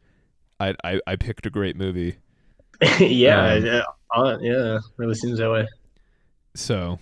I 0.59 0.75
I, 0.83 1.01
I 1.05 1.15
picked 1.15 1.45
a 1.45 1.49
great 1.49 1.75
movie. 1.75 2.17
yeah, 2.99 3.53
um, 3.53 3.65
yeah, 3.65 3.81
uh, 4.15 4.37
yeah. 4.41 4.79
Really 4.97 5.15
seems 5.15 5.39
that 5.39 5.51
way. 5.51 5.67
So 6.55 6.99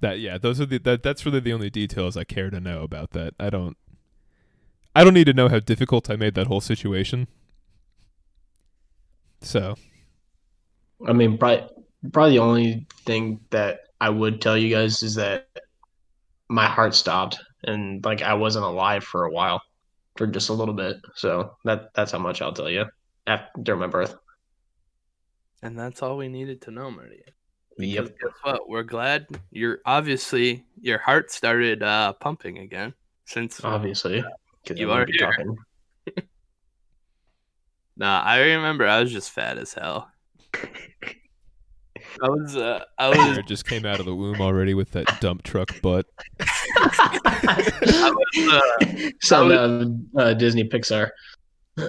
that 0.00 0.18
yeah, 0.18 0.38
those 0.38 0.60
are 0.60 0.66
the 0.66 0.78
that 0.78 1.02
that's 1.02 1.24
really 1.24 1.40
the 1.40 1.52
only 1.52 1.70
details 1.70 2.16
I 2.16 2.24
care 2.24 2.50
to 2.50 2.60
know 2.60 2.82
about 2.82 3.10
that. 3.12 3.34
I 3.38 3.50
don't 3.50 3.76
I 4.94 5.04
don't 5.04 5.14
need 5.14 5.26
to 5.26 5.32
know 5.32 5.48
how 5.48 5.60
difficult 5.60 6.10
I 6.10 6.16
made 6.16 6.34
that 6.34 6.46
whole 6.46 6.60
situation. 6.60 7.28
So 9.40 9.76
I 11.06 11.12
mean, 11.12 11.38
probably 11.38 11.68
probably 12.12 12.32
the 12.32 12.42
only 12.42 12.86
thing 13.04 13.40
that 13.50 13.80
I 14.00 14.10
would 14.10 14.40
tell 14.40 14.56
you 14.56 14.74
guys 14.74 15.02
is 15.02 15.14
that 15.16 15.48
my 16.50 16.66
heart 16.66 16.94
stopped 16.94 17.38
and 17.64 18.04
like 18.04 18.22
I 18.22 18.34
wasn't 18.34 18.64
alive 18.64 19.04
for 19.04 19.24
a 19.24 19.30
while, 19.32 19.62
for 20.16 20.26
just 20.26 20.48
a 20.48 20.52
little 20.52 20.74
bit. 20.74 20.96
So 21.14 21.56
that 21.64 21.94
that's 21.94 22.10
how 22.12 22.18
much 22.18 22.42
I'll 22.42 22.52
tell 22.52 22.68
you 22.68 22.84
after 23.26 23.48
during 23.62 23.80
my 23.80 23.86
birth. 23.86 24.14
And 25.62 25.78
that's 25.78 26.02
all 26.02 26.16
we 26.16 26.28
needed 26.28 26.60
to 26.62 26.70
know, 26.70 26.90
Marty. 26.90 27.22
Yep. 27.78 28.06
guess 28.20 28.32
what? 28.42 28.68
We're 28.68 28.82
glad 28.82 29.26
you're 29.52 29.78
obviously 29.86 30.64
your 30.80 30.98
heart 30.98 31.30
started 31.30 31.82
uh, 31.82 32.12
pumping 32.14 32.58
again 32.58 32.92
since. 33.26 33.62
Obviously, 33.62 34.22
'cause 34.66 34.78
You 34.78 34.90
are 34.90 35.06
here. 35.06 35.18
talking. 35.30 35.56
Nah, 37.96 38.22
I 38.22 38.40
remember 38.40 38.86
I 38.86 39.00
was 39.00 39.12
just 39.12 39.30
fat 39.30 39.58
as 39.58 39.74
hell. 39.74 40.10
I 42.22 42.28
was, 42.28 42.56
uh, 42.56 42.84
I 42.98 43.08
was, 43.08 43.18
Jared 43.18 43.46
just 43.46 43.66
came 43.66 43.86
out 43.86 44.00
of 44.00 44.06
the 44.06 44.14
womb 44.14 44.40
already 44.40 44.74
with 44.74 44.90
that 44.92 45.20
dump 45.20 45.42
truck 45.42 45.68
butt. 45.80 46.06
I 46.40 48.12
was 48.14 48.48
uh, 48.52 49.10
Some 49.22 49.50
uh, 50.16 50.20
uh, 50.20 50.34
Disney 50.34 50.64
Pixar. 50.68 51.10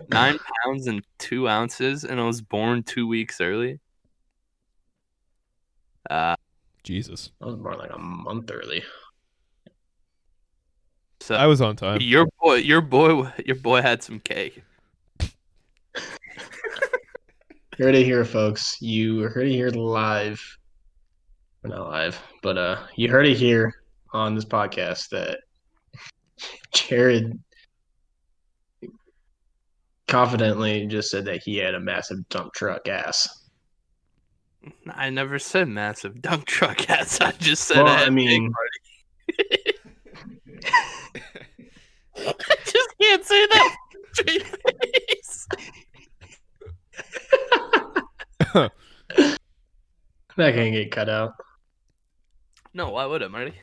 nine 0.09 0.37
pounds 0.63 0.87
and 0.87 1.03
two 1.17 1.47
ounces, 1.49 2.03
and 2.03 2.19
I 2.19 2.25
was 2.25 2.41
born 2.41 2.83
two 2.83 3.07
weeks 3.07 3.41
early. 3.41 3.79
Uh, 6.09 6.35
Jesus. 6.83 7.31
I 7.41 7.45
was 7.47 7.55
born 7.55 7.77
like 7.77 7.93
a 7.93 7.99
month 7.99 8.49
early. 8.51 8.83
so 11.19 11.35
I 11.35 11.47
was 11.47 11.61
on 11.61 11.75
time. 11.75 11.99
your 12.01 12.27
boy, 12.41 12.55
your 12.55 12.81
boy, 12.81 13.31
your 13.45 13.55
boy 13.55 13.81
had 13.81 14.03
some 14.03 14.19
cake. 14.19 14.63
You 15.21 15.27
heard 17.77 17.95
it 17.95 18.05
here, 18.05 18.25
folks. 18.25 18.77
You 18.81 19.21
heard 19.21 19.47
it 19.47 19.53
here 19.53 19.69
live. 19.69 20.41
Or 21.63 21.69
not 21.69 21.89
live, 21.89 22.19
but 22.41 22.57
uh, 22.57 22.87
you 22.95 23.09
heard 23.09 23.27
it 23.27 23.37
here 23.37 23.73
on 24.13 24.33
this 24.33 24.45
podcast 24.45 25.09
that 25.09 25.39
Jared 26.73 27.39
confidently 30.07 30.87
just 30.87 31.09
said 31.09 31.25
that 31.25 31.41
he 31.43 31.57
had 31.57 31.75
a 31.75 31.79
massive 31.79 32.27
dump 32.29 32.53
truck 32.53 32.87
ass. 32.87 33.29
I 34.89 35.09
never 35.09 35.39
said 35.39 35.67
massive 35.67 36.21
dump 36.21 36.45
truck 36.45 36.89
ass. 36.89 37.21
I 37.21 37.31
just 37.33 37.67
said 37.67 37.83
Well, 37.83 37.87
I, 37.87 38.05
I 38.05 38.09
mean, 38.09 38.51
I 42.17 42.33
just 42.65 42.89
can't 42.99 43.23
say 43.23 43.45
that. 43.47 43.77
that 50.37 50.53
can 50.53 50.71
get 50.71 50.91
cut 50.91 51.09
out. 51.09 51.33
No, 52.73 52.89
why 52.91 53.05
would 53.05 53.21
it, 53.21 53.31
Marty? 53.31 53.53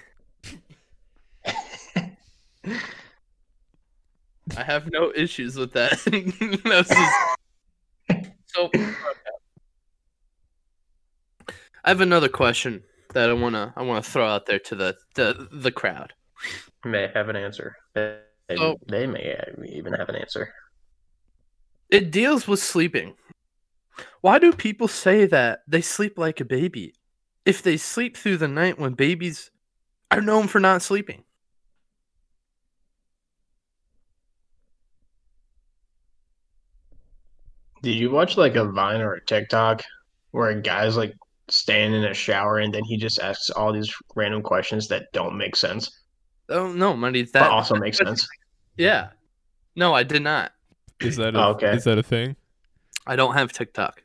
I 4.57 4.62
have 4.64 4.90
no 4.90 5.12
issues 5.14 5.57
with 5.57 5.72
that. 5.72 5.92
This 6.64 6.90
is- 6.90 8.29
so. 8.46 8.70
I 11.85 11.90
have 11.90 12.01
another 12.01 12.29
question 12.29 12.83
that 13.14 13.31
I 13.31 13.33
wanna 13.33 13.72
I 13.77 13.83
wanna 13.83 14.03
throw 14.03 14.27
out 14.27 14.46
there 14.46 14.59
to 14.59 14.74
the 14.74 14.96
the, 15.14 15.48
the 15.53 15.70
crowd. 15.70 16.12
May 16.85 17.11
have 17.14 17.29
an 17.29 17.37
answer. 17.37 17.77
They, 17.94 18.18
So- 18.57 18.79
they 18.88 19.07
may 19.07 19.37
even 19.68 19.92
have 19.92 20.09
an 20.09 20.16
answer. 20.16 20.53
It 21.90 22.11
deals 22.11 22.46
with 22.48 22.61
sleeping. 22.61 23.14
Why 24.20 24.38
do 24.38 24.52
people 24.52 24.88
say 24.88 25.26
that 25.26 25.61
they 25.68 25.81
sleep 25.81 26.18
like 26.18 26.40
a 26.40 26.44
baby 26.44 26.94
if 27.44 27.62
they 27.62 27.76
sleep 27.76 28.16
through 28.16 28.38
the 28.38 28.48
night 28.48 28.78
when 28.78 28.94
babies 28.94 29.50
are 30.11 30.20
known 30.20 30.48
for 30.48 30.59
not 30.61 30.83
sleeping? 30.83 31.24
Did 37.83 37.94
you 37.94 38.11
watch 38.11 38.37
like 38.37 38.57
a 38.57 38.64
Vine 38.64 39.00
or 39.00 39.14
a 39.14 39.24
TikTok 39.24 39.83
where 40.33 40.48
a 40.48 40.61
guy's 40.61 40.96
like 40.96 41.14
standing 41.48 42.02
in 42.02 42.09
a 42.09 42.14
shower 42.14 42.59
and 42.59 42.74
then 42.74 42.85
he 42.85 42.96
just 42.96 43.20
asks 43.20 43.50
all 43.50 43.72
these 43.72 43.94
random 44.16 44.42
questions 44.42 44.88
that 44.88 45.07
don't 45.12 45.38
make 45.38 45.54
sense, 45.57 45.90
Oh 46.50 46.72
no, 46.72 46.96
Marty, 46.96 47.22
but 47.22 47.33
that 47.35 47.50
also 47.50 47.76
makes 47.76 47.98
sense? 47.98 48.26
yeah. 48.76 49.11
No, 49.76 49.94
I 49.94 50.02
did 50.02 50.22
not. 50.22 50.52
Is 51.00 51.16
that 51.16 51.37
oh, 51.37 51.38
a, 51.38 51.46
Oh, 51.46 51.50
okay. 51.52 51.76
is 51.76 51.85
that 51.85 51.98
a 51.98 52.02
thing? 52.02 52.37
I 53.07 53.16
don't 53.16 53.35
have 53.35 53.52
TikTok. 53.52 54.02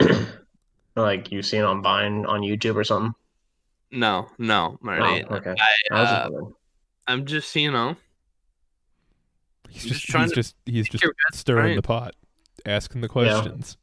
like 0.96 1.30
you 1.32 1.42
seen 1.42 1.62
on 1.62 1.82
Vine 1.82 2.26
on 2.26 2.40
YouTube 2.40 2.76
or 2.76 2.84
something? 2.84 3.14
No, 3.90 4.28
no, 4.38 4.78
Marty. 4.80 5.24
Oh, 5.28 5.36
okay. 5.36 5.54
I, 5.90 5.94
uh, 5.94 6.28
I'm 7.06 7.24
just, 7.24 7.54
you 7.54 7.70
know, 7.70 7.96
He's 9.70 9.82
just, 9.82 10.00
just 10.00 10.06
trying 10.06 10.24
he's 10.24 10.30
to 10.30 10.36
just 10.36 10.54
he's 10.64 10.88
just 10.88 11.04
stirring 11.32 11.64
friend. 11.64 11.78
the 11.78 11.82
pot, 11.82 12.14
asking 12.64 13.00
the 13.00 13.08
questions. 13.08 13.76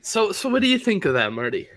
So, 0.00 0.32
so 0.32 0.48
what 0.48 0.62
do 0.62 0.68
you 0.68 0.78
think 0.78 1.04
of 1.04 1.14
that, 1.14 1.32
Marty? 1.32 1.68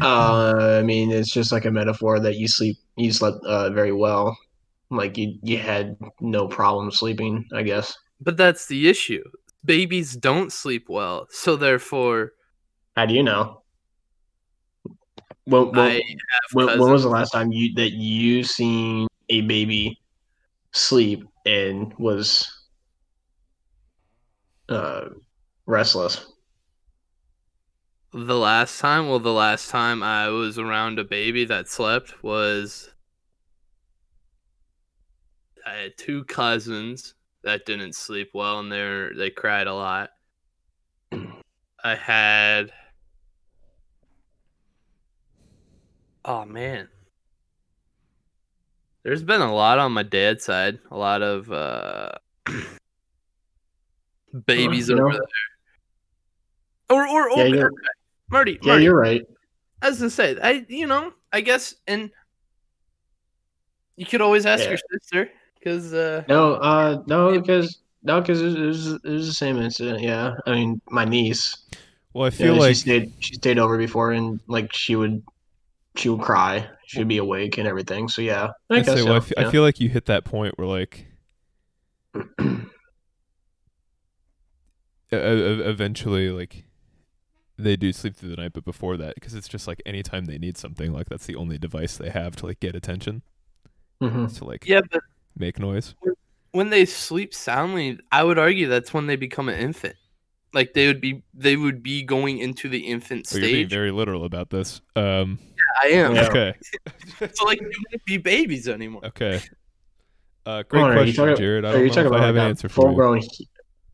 Uh, 0.00 0.78
I 0.78 0.82
mean, 0.82 1.10
it's 1.10 1.32
just 1.32 1.52
like 1.52 1.64
a 1.64 1.70
metaphor 1.70 2.20
that 2.20 2.36
you 2.36 2.48
sleep, 2.48 2.76
you 2.96 3.12
slept 3.12 3.44
uh, 3.44 3.70
very 3.70 3.92
well, 3.92 4.36
like 4.90 5.16
you 5.18 5.38
you 5.42 5.58
had 5.58 5.96
no 6.20 6.48
problem 6.48 6.90
sleeping. 6.90 7.46
I 7.54 7.62
guess. 7.62 7.96
But 8.20 8.36
that's 8.36 8.66
the 8.66 8.88
issue. 8.88 9.24
Babies 9.64 10.16
don't 10.16 10.52
sleep 10.52 10.86
well, 10.88 11.26
so 11.30 11.56
therefore, 11.56 12.32
How 12.96 13.06
do 13.06 13.14
you 13.14 13.22
know? 13.22 13.62
When, 15.44 15.72
when, 15.72 16.00
when, 16.52 16.78
when 16.78 16.92
was 16.92 17.02
the 17.02 17.08
last 17.08 17.30
time 17.30 17.50
you 17.50 17.74
that 17.74 17.90
you 17.92 18.44
seen 18.44 19.08
a 19.28 19.40
baby 19.42 20.00
sleep 20.72 21.24
and 21.46 21.92
was 21.98 22.48
uh 24.68 25.08
restless? 25.66 26.26
The 28.12 28.36
last 28.36 28.80
time, 28.80 29.08
well, 29.08 29.20
the 29.20 29.32
last 29.32 29.70
time 29.70 30.02
I 30.02 30.28
was 30.28 30.58
around 30.58 30.98
a 30.98 31.04
baby 31.04 31.44
that 31.44 31.68
slept 31.68 32.22
was 32.24 32.90
I 35.64 35.74
had 35.74 35.96
two 35.96 36.24
cousins 36.24 37.14
that 37.44 37.66
didn't 37.66 37.94
sleep 37.94 38.30
well, 38.34 38.58
and 38.58 38.70
they 38.70 39.10
they 39.16 39.30
cried 39.30 39.66
a 39.66 39.74
lot. 39.74 40.10
I 41.82 41.94
had, 41.94 42.72
oh 46.24 46.44
man, 46.44 46.88
there's 49.02 49.22
been 49.22 49.40
a 49.40 49.54
lot 49.54 49.78
on 49.78 49.92
my 49.92 50.02
dad's 50.02 50.44
side, 50.44 50.78
a 50.90 50.96
lot 50.96 51.22
of 51.22 51.50
uh, 51.50 52.10
babies 54.46 54.88
you 54.88 54.96
over 54.96 55.08
know- 55.08 55.12
there. 55.12 55.20
Or, 56.90 57.06
or, 57.06 57.30
or 57.30 57.38
Yeah, 57.46 57.54
you're, 57.54 57.72
Marty, 58.30 58.58
yeah, 58.62 58.72
Marty, 58.72 58.84
you're 58.84 58.96
right. 58.96 59.22
As 59.80 59.86
I 59.86 59.88
was 59.90 59.98
gonna 60.00 60.10
say, 60.10 60.36
I 60.42 60.66
you 60.68 60.88
know, 60.88 61.12
I 61.32 61.40
guess, 61.40 61.76
and 61.86 62.10
you 63.96 64.06
could 64.06 64.20
always 64.20 64.44
ask 64.44 64.64
Yeah. 64.64 64.70
your 64.70 64.78
sister 64.92 65.30
because 65.54 65.94
uh, 65.94 66.24
No, 66.28 66.54
uh, 66.54 67.00
no, 67.06 67.38
because 67.40 67.78
No, 68.02 68.20
because 68.20 68.40
it, 68.42 68.58
was 68.58 68.86
it 68.92 69.04
was 69.04 69.26
the 69.26 69.32
same 69.34 69.58
incident. 69.58 70.00
Yeah, 70.00 70.32
I 70.46 70.52
mean, 70.52 70.80
my 70.90 71.04
niece. 71.04 71.54
Well, 72.12 72.26
I 72.26 72.30
Yeah, 72.38 72.46
feel 72.46 72.56
she 72.60 72.74
like 72.74 72.74
stayed. 72.74 73.12
She 73.20 73.34
stayed 73.34 73.58
over 73.58 73.78
before, 73.78 74.12
and 74.12 74.40
like 74.48 74.72
she 74.74 74.96
would, 74.96 75.22
she 75.96 76.08
would 76.10 76.22
cry. 76.22 76.68
She'd 76.86 77.08
be 77.08 77.18
awake 77.18 77.58
and 77.58 77.68
everything. 77.68 78.08
So 78.08 78.22
yeah, 78.22 78.50
I 78.70 78.80
I, 78.80 78.82
guess 78.82 78.96
say, 78.96 79.02
well, 79.02 79.14
I, 79.14 79.16
so, 79.16 79.18
f- 79.18 79.32
I 79.36 79.44
yeah. 79.44 79.50
feel 79.50 79.62
like 79.62 79.80
you 79.80 79.88
hit 79.88 80.06
that 80.06 80.24
point 80.24 80.58
where 80.58 80.66
like 80.66 81.06
eventually 85.12 86.30
like 86.30 86.64
they 87.58 87.76
do 87.76 87.92
sleep 87.92 88.16
through 88.16 88.30
the 88.30 88.36
night, 88.36 88.52
but 88.54 88.64
before 88.64 88.96
that, 88.98 89.14
because 89.16 89.34
it's 89.34 89.48
just 89.48 89.68
like 89.68 89.82
anytime 89.86 90.26
they 90.26 90.38
need 90.38 90.58
something, 90.58 90.92
like 90.92 91.08
that's 91.08 91.26
the 91.26 91.36
only 91.36 91.58
device 91.58 91.96
they 91.96 92.10
have 92.10 92.36
to 92.36 92.46
like 92.46 92.60
get 92.60 92.74
attention 92.76 93.22
Mhm. 94.02 94.28
to 94.36 94.44
like 94.44 94.66
Yeah, 94.66 94.80
but 94.90 95.02
make 95.36 95.58
noise. 95.58 95.94
When 96.52 96.70
they 96.70 96.84
sleep 96.84 97.34
soundly, 97.34 97.98
I 98.10 98.24
would 98.24 98.38
argue 98.38 98.68
that's 98.68 98.92
when 98.94 99.06
they 99.06 99.16
become 99.16 99.48
an 99.48 99.58
infant. 99.58 99.94
Like 100.52 100.72
they 100.74 100.88
would 100.88 101.00
be, 101.00 101.22
they 101.32 101.54
would 101.56 101.82
be 101.82 102.02
going 102.02 102.38
into 102.38 102.68
the 102.68 102.78
infant 102.78 103.28
Oh, 103.32 103.36
you're 103.38 103.46
being 103.46 103.68
very 103.68 103.92
literal 103.92 104.24
about 104.24 104.50
this. 104.50 104.80
Um, 104.96 105.38
yeah, 105.40 105.54
I 105.82 105.86
am. 105.94 106.16
Okay, 106.16 106.54
So 107.34 107.44
like, 107.44 107.60
they 107.60 107.66
wouldn't 107.66 108.04
be 108.04 108.16
babies 108.16 108.68
anymore. 108.68 109.04
okay. 109.06 109.40
Uh, 110.44 110.62
great 110.64 110.82
on, 110.82 110.92
question, 110.94 111.14
talking- 111.14 111.36
Jared. 111.36 111.64
I 111.64 111.68
Are 111.68 111.72
don't 111.74 111.82
you 111.82 111.88
know 111.88 111.94
talking 111.94 112.06
if 112.06 112.12
I 112.12 112.16
about 112.16 112.26
have 112.26 112.34
an 112.34 112.38
like 112.40 112.46
a 112.46 112.48
answer 112.48 112.68
for 112.68 112.80
you. 112.80 112.86
full-grown, 112.88 113.20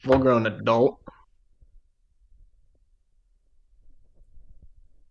full-grown 0.05 0.47
adult? 0.47 1.01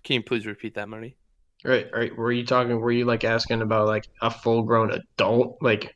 Can 0.03 0.15
you 0.15 0.23
please 0.23 0.45
repeat 0.45 0.75
that, 0.75 0.87
Marty? 0.87 1.15
Right, 1.63 1.87
right. 1.93 2.15
Were 2.15 2.31
you 2.31 2.45
talking? 2.45 2.79
Were 2.79 2.91
you 2.91 3.05
like 3.05 3.23
asking 3.23 3.61
about 3.61 3.87
like 3.87 4.07
a 4.21 4.29
full-grown 4.29 4.91
adult? 4.91 5.57
Like, 5.61 5.95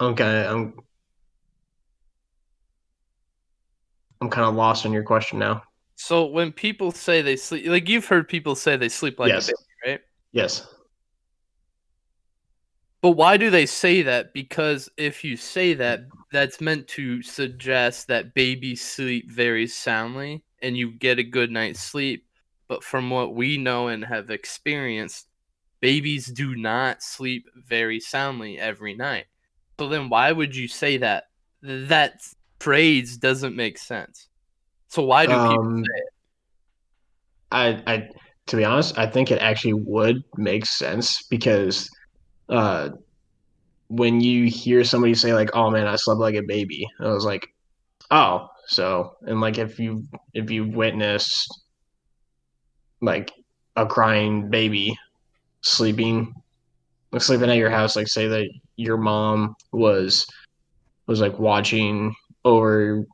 Of, 0.00 0.20
I'm, 0.20 0.74
I'm 4.20 4.30
kind 4.30 4.46
of 4.48 4.54
lost 4.54 4.84
on 4.86 4.92
your 4.92 5.02
question 5.02 5.38
now. 5.38 5.62
So 5.96 6.26
when 6.26 6.52
people 6.52 6.90
say 6.90 7.22
they 7.22 7.36
sleep, 7.36 7.66
like 7.66 7.88
you've 7.88 8.06
heard 8.06 8.28
people 8.28 8.54
say 8.54 8.76
they 8.76 8.88
sleep 8.88 9.18
like 9.18 9.28
yes, 9.28 9.48
a 9.48 9.52
baby, 9.52 9.92
right? 9.92 10.00
yes. 10.32 10.66
But 13.00 13.12
why 13.12 13.36
do 13.36 13.50
they 13.50 13.66
say 13.66 14.02
that? 14.02 14.32
Because 14.32 14.88
if 14.96 15.24
you 15.24 15.36
say 15.36 15.74
that, 15.74 16.06
that's 16.32 16.60
meant 16.60 16.88
to 16.88 17.22
suggest 17.22 18.08
that 18.08 18.34
babies 18.34 18.80
sleep 18.80 19.30
very 19.30 19.66
soundly 19.66 20.42
and 20.62 20.76
you 20.76 20.90
get 20.90 21.18
a 21.18 21.22
good 21.22 21.50
night's 21.50 21.80
sleep. 21.80 22.26
But 22.66 22.82
from 22.82 23.10
what 23.10 23.34
we 23.34 23.58
know 23.58 23.88
and 23.88 24.04
have 24.04 24.30
experienced, 24.30 25.28
babies 25.80 26.26
do 26.26 26.56
not 26.56 27.02
sleep 27.02 27.46
very 27.54 28.00
soundly 28.00 28.58
every 28.58 28.94
night. 28.94 29.26
So 29.78 29.88
then 29.88 30.08
why 30.08 30.32
would 30.32 30.54
you 30.54 30.68
say 30.68 30.98
that? 30.98 31.24
That 31.62 32.20
phrase 32.60 33.16
doesn't 33.18 33.56
make 33.56 33.78
sense. 33.78 34.28
So 34.88 35.02
why 35.04 35.26
do 35.26 35.38
people 35.40 35.58
Um, 35.60 35.84
say 35.84 35.92
it? 35.96 36.14
I, 37.50 37.82
I, 37.86 38.08
to 38.46 38.56
be 38.56 38.64
honest, 38.64 38.98
I 38.98 39.06
think 39.06 39.30
it 39.30 39.40
actually 39.40 39.74
would 39.74 40.22
make 40.36 40.66
sense 40.66 41.22
because, 41.28 41.88
uh, 42.48 42.90
when 43.88 44.20
you 44.20 44.46
hear 44.48 44.82
somebody 44.84 45.14
say 45.14 45.34
like, 45.34 45.50
"Oh 45.54 45.70
man, 45.70 45.86
I 45.86 45.96
slept 45.96 46.20
like 46.20 46.34
a 46.34 46.42
baby," 46.42 46.86
I 47.00 47.08
was 47.08 47.24
like, 47.24 47.46
"Oh, 48.10 48.48
so," 48.66 49.16
and 49.22 49.40
like 49.40 49.58
if 49.58 49.78
you 49.78 50.06
if 50.34 50.50
you 50.50 50.68
witnessed 50.68 51.48
like 53.00 53.30
a 53.76 53.86
crying 53.86 54.50
baby 54.50 54.96
sleeping, 55.60 56.34
like 57.12 57.22
sleeping 57.22 57.50
at 57.50 57.56
your 57.58 57.70
house, 57.70 57.96
like 57.96 58.08
say 58.08 58.26
that 58.28 58.48
your 58.76 58.96
mom 58.96 59.54
was 59.72 60.26
was 61.06 61.20
like 61.20 61.38
watching 61.38 62.14
over 62.44 63.04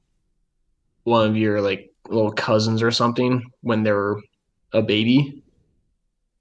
one 1.05 1.29
of 1.29 1.37
your 1.37 1.61
like 1.61 1.91
little 2.09 2.33
cousins 2.33 2.83
or 2.83 2.91
something 2.91 3.43
when 3.63 3.83
they 3.83 3.93
were 3.93 4.21
a 4.73 4.83
baby. 4.83 5.43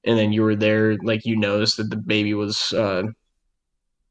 And 0.05 0.17
then 0.17 0.31
you 0.31 0.43
were 0.43 0.55
there 0.55 0.97
like 1.03 1.25
you 1.25 1.35
noticed 1.35 1.77
that 1.77 1.89
the 1.89 1.97
baby 1.97 2.33
was 2.33 2.71
uh 2.73 3.03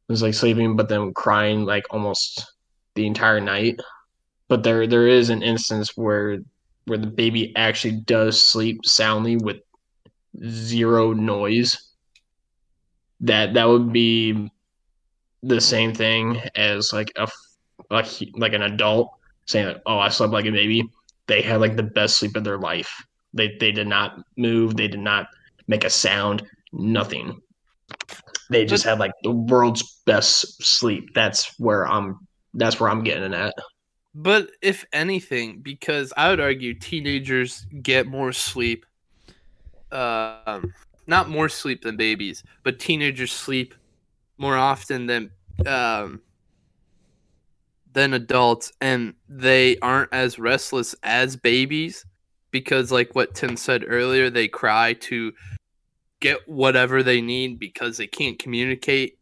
was 0.09 0.23
like 0.23 0.35
sleeping 0.35 0.77
but 0.77 0.89
then 0.89 1.13
crying 1.15 1.65
like 1.65 1.85
almost 1.91 2.45
the 2.95 3.07
entire 3.07 3.41
night. 3.41 3.81
But 4.49 4.63
there 4.63 4.87
there 4.87 5.07
is 5.07 5.31
an 5.31 5.43
instance 5.43 5.97
where 5.97 6.39
where 6.87 6.99
the 6.99 7.07
baby 7.07 7.55
actually 7.57 8.01
does 8.07 8.43
sleep 8.43 8.85
soundly 8.85 9.37
with 9.37 9.59
zero 10.47 11.13
noise. 11.13 11.77
That 13.21 13.55
that 13.55 13.69
would 13.69 13.93
be 13.93 14.51
the 15.43 15.61
same 15.61 15.95
thing 15.95 16.41
as 16.57 16.93
like 16.93 17.13
a 17.17 17.29
like 17.91 18.07
like 18.35 18.53
an 18.53 18.63
adult 18.63 19.13
saying 19.47 19.69
like, 19.69 19.83
oh 19.87 19.99
i 19.99 20.09
slept 20.09 20.33
like 20.33 20.47
a 20.47 20.51
baby. 20.51 20.85
They 21.27 21.43
had 21.43 21.61
like 21.61 21.77
the 21.77 21.83
best 21.83 22.19
sleep 22.19 22.37
of 22.37 22.45
their 22.45 22.59
life. 22.59 22.91
They 23.35 23.57
they 23.61 23.73
did 23.73 23.87
not 23.87 24.21
move. 24.37 24.77
They 24.77 24.89
did 24.89 25.01
not 25.01 25.27
make 25.67 25.85
a 25.85 25.91
sound. 25.91 26.43
Nothing. 26.73 27.41
They 28.51 28.65
just 28.65 28.85
had 28.85 28.99
like 28.99 29.13
the 29.23 29.31
world's 29.31 30.01
best 30.07 30.63
sleep. 30.63 31.11
That's 31.15 31.59
where 31.59 31.87
i'm 31.87 32.27
that's 32.55 32.81
where 32.81 32.91
i'm 32.91 33.05
getting 33.05 33.35
at. 33.35 33.55
But 34.15 34.51
if 34.63 34.85
anything, 34.93 35.61
because 35.61 36.13
I 36.17 36.31
would 36.31 36.41
argue 36.41 36.75
teenagers 36.75 37.67
get 37.83 38.07
more 38.07 38.33
sleep, 38.33 38.85
um, 39.93 40.73
not 41.07 41.29
more 41.29 41.49
sleep 41.49 41.83
than 41.83 41.97
babies, 41.97 42.43
but 42.65 42.81
teenagers 42.81 43.33
sleep 43.33 43.75
more 44.39 44.57
often 44.57 45.07
than 45.07 45.31
um, 45.67 46.23
than 47.93 48.15
adults, 48.15 48.73
and 48.81 49.15
they 49.29 49.77
aren't 49.79 50.13
as 50.13 50.39
restless 50.39 50.95
as 51.03 51.37
babies 51.37 52.07
because, 52.51 52.91
like 52.91 53.15
what 53.15 53.35
Tim 53.35 53.57
said 53.57 53.85
earlier, 53.87 54.31
they 54.31 54.49
cry 54.49 54.95
to 54.95 55.33
get 56.21 56.49
whatever 56.49 57.03
they 57.03 57.21
need 57.21 57.59
because 57.59 57.97
they 57.97 58.07
can't 58.07 58.39
communicate 58.39 59.19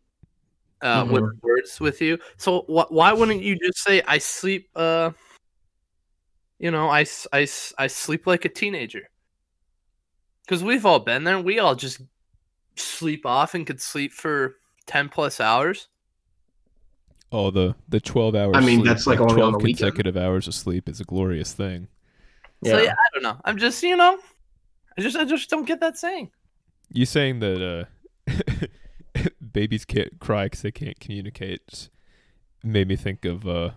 uh, 0.82 1.06
with 1.08 1.24
words 1.42 1.80
with 1.80 2.00
you. 2.00 2.18
So 2.36 2.60
wh- 2.62 2.90
why 2.90 3.12
wouldn't 3.12 3.42
you 3.42 3.58
just 3.58 3.78
say 3.78 4.02
I 4.06 4.18
sleep? 4.18 4.68
Uh, 4.74 5.10
you 6.58 6.70
know, 6.70 6.88
I, 6.88 7.06
I, 7.32 7.46
I 7.78 7.86
sleep 7.86 8.26
like 8.26 8.44
a 8.44 8.48
teenager. 8.48 9.08
Because 10.44 10.62
we've 10.62 10.86
all 10.86 11.00
been 11.00 11.24
there. 11.24 11.40
We 11.40 11.58
all 11.58 11.74
just 11.74 12.00
sleep 12.76 13.26
off 13.26 13.54
and 13.54 13.66
could 13.66 13.80
sleep 13.80 14.12
for 14.12 14.56
ten 14.86 15.08
plus 15.08 15.40
hours. 15.40 15.88
Oh, 17.32 17.50
the 17.50 17.74
the 17.88 18.00
twelve 18.00 18.34
hours. 18.34 18.54
I 18.56 18.60
mean, 18.60 18.80
sleep, 18.80 18.86
that's, 18.86 19.06
like, 19.06 19.20
only 19.20 19.32
on 19.34 19.38
twelve 19.38 19.52
the 19.52 19.58
weekend. 19.58 19.78
consecutive 19.78 20.16
hours 20.16 20.46
of 20.48 20.54
sleep 20.54 20.88
is 20.88 21.00
a 21.00 21.04
glorious 21.04 21.52
thing. 21.52 21.88
So 22.64 22.78
yeah, 22.80 22.92
I 22.92 23.06
don't 23.12 23.22
know. 23.22 23.40
I'm 23.44 23.58
just 23.58 23.82
you 23.82 23.96
know, 23.96 24.18
I 24.96 25.02
just 25.02 25.16
I 25.16 25.24
just 25.24 25.50
don't 25.50 25.66
get 25.66 25.80
that 25.80 25.98
saying. 25.98 26.30
You 26.92 27.04
saying 27.04 27.40
that 27.40 27.88
uh, 28.28 28.66
babies 29.52 29.84
can't 29.84 30.18
cry 30.20 30.44
because 30.44 30.62
they 30.62 30.70
can't 30.70 30.98
communicate 31.00 31.88
made 32.62 32.88
me 32.88 32.96
think 32.96 33.24
of 33.24 33.46
uh, 33.46 33.70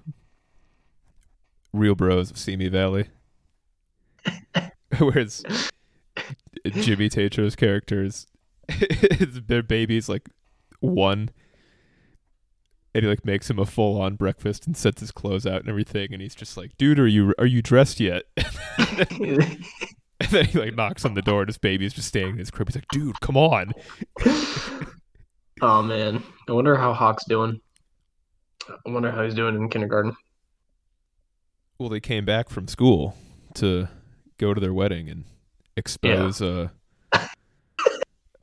Real 1.74 1.96
Bros 1.96 2.32
of 2.32 2.38
Simi 2.38 2.68
Valley, 2.68 3.08
where 4.98 5.18
it's 5.18 5.44
Jimmy 6.68 7.10
Tatro's 7.10 7.56
characters. 7.56 8.28
their 9.48 9.64
babies 9.64 10.08
like 10.08 10.30
one, 10.80 11.30
and 12.94 13.04
he 13.04 13.10
like 13.10 13.26
makes 13.26 13.50
him 13.50 13.60
a 13.60 13.66
full 13.66 14.00
on 14.02 14.16
breakfast 14.16 14.68
and 14.68 14.76
sets 14.76 15.02
his 15.02 15.12
clothes 15.12 15.46
out 15.46 15.62
and 15.62 15.70
everything, 15.70 16.14
and 16.14 16.22
he's 16.22 16.36
just 16.36 16.58
like, 16.58 16.78
"Dude, 16.78 17.00
are 17.00 17.08
you 17.08 17.34
are 17.38 17.46
you 17.46 17.62
dressed 17.62 18.00
yet?" 18.00 18.24
And 20.22 20.32
then 20.32 20.46
he 20.48 20.60
like 20.60 20.76
knocks 20.76 21.06
on 21.06 21.14
the 21.14 21.22
door, 21.22 21.44
and 21.44 21.48
his 21.48 21.58
baby 21.58 21.86
is 21.86 21.94
just 21.94 22.10
staying 22.10 22.32
in 22.32 22.38
his 22.40 22.52
crib. 22.52 22.68
He's 22.68 22.76
like, 22.76 22.90
"Dude, 22.92 23.22
come 23.22 23.38
on." 23.38 23.72
oh 25.62 25.82
man 25.82 26.24
i 26.48 26.52
wonder 26.52 26.76
how 26.76 26.94
hawk's 26.94 27.26
doing 27.26 27.60
i 28.70 28.90
wonder 28.90 29.12
how 29.12 29.24
he's 29.24 29.34
doing 29.34 29.56
in 29.56 29.70
kindergarten 29.70 30.16
Well, 31.78 31.90
they 31.90 32.00
came 32.00 32.26
back 32.26 32.50
from 32.50 32.68
school 32.68 33.16
to 33.56 33.88
go 34.38 34.54
to 34.54 34.62
their 34.62 34.74
wedding 34.74 35.10
and 35.10 35.26
expose 35.76 36.42
uh 36.42 36.70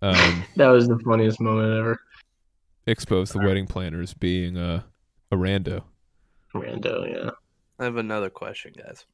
um 0.03 0.45
that 0.57 0.69
was 0.69 0.89
the 0.89 0.99
funniest 0.99 1.41
moment 1.41 1.79
ever 1.79 1.99
expose 2.87 3.31
the 3.31 3.39
wedding 3.39 3.67
planners 3.67 4.15
being 4.15 4.57
uh, 4.57 4.83
a 5.31 5.37
rando. 5.37 5.83
rando 6.55 7.11
yeah 7.11 7.31
I 7.79 7.85
have 7.85 7.97
another 7.97 8.31
question, 8.31 8.73
guys. 8.77 9.05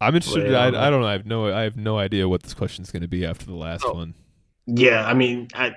I'm 0.00 0.14
interested. 0.14 0.54
I, 0.54 0.66
I 0.68 0.90
don't 0.90 1.00
know. 1.00 1.06
I 1.08 1.12
have 1.12 1.26
no. 1.26 1.52
I 1.52 1.62
have 1.62 1.76
no 1.76 1.98
idea 1.98 2.28
what 2.28 2.42
this 2.42 2.52
question 2.54 2.82
is 2.84 2.90
going 2.92 3.02
to 3.02 3.08
be 3.08 3.24
after 3.24 3.46
the 3.46 3.54
last 3.54 3.82
Oh. 3.86 3.94
one. 3.94 4.14
Yeah, 4.66 5.06
I 5.06 5.14
mean, 5.14 5.48
I 5.54 5.72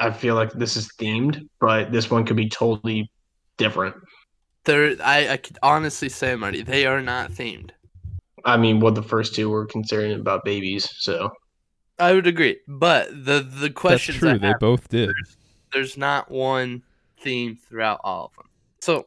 I 0.00 0.10
feel 0.10 0.34
like 0.34 0.52
this 0.52 0.76
is 0.76 0.88
themed, 0.98 1.48
but 1.60 1.92
this 1.92 2.10
one 2.10 2.26
could 2.26 2.36
be 2.36 2.48
totally 2.48 3.08
different. 3.56 3.94
There, 4.64 4.96
I, 5.02 5.28
I 5.28 5.36
could 5.36 5.58
honestly 5.62 6.08
say, 6.08 6.34
Marty, 6.34 6.62
they 6.62 6.86
are 6.86 7.00
not 7.00 7.30
themed. 7.30 7.70
I 8.44 8.56
mean, 8.56 8.80
what 8.80 8.96
the 8.96 9.02
first 9.02 9.34
two 9.34 9.48
were 9.48 9.66
concerning 9.66 10.18
about 10.18 10.44
babies, 10.44 10.88
so 10.98 11.30
I 11.98 12.12
would 12.12 12.26
agree, 12.26 12.58
but 12.66 13.08
the 13.10 13.40
the 13.48 13.68
That's 13.68 13.74
questions 13.74 14.18
true. 14.18 14.30
I 14.30 14.38
They 14.38 14.48
have, 14.48 14.58
both 14.58 14.88
did. 14.88 15.12
There's 15.74 15.96
not 15.98 16.30
one 16.30 16.82
theme 17.20 17.56
throughout 17.56 18.00
all 18.04 18.26
of 18.26 18.36
them. 18.36 18.46
So, 18.80 19.06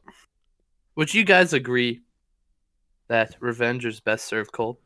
would 0.96 1.14
you 1.14 1.24
guys 1.24 1.54
agree 1.54 2.02
that 3.08 3.36
revenge 3.40 3.86
is 3.86 4.00
best 4.00 4.26
served 4.26 4.52
cold? 4.52 4.78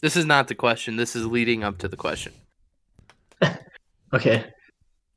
This 0.00 0.16
is 0.16 0.24
not 0.24 0.48
the 0.48 0.54
question. 0.54 0.96
This 0.96 1.14
is 1.14 1.26
leading 1.26 1.62
up 1.62 1.78
to 1.78 1.88
the 1.88 1.96
question. 1.96 2.32
Okay. 4.12 4.44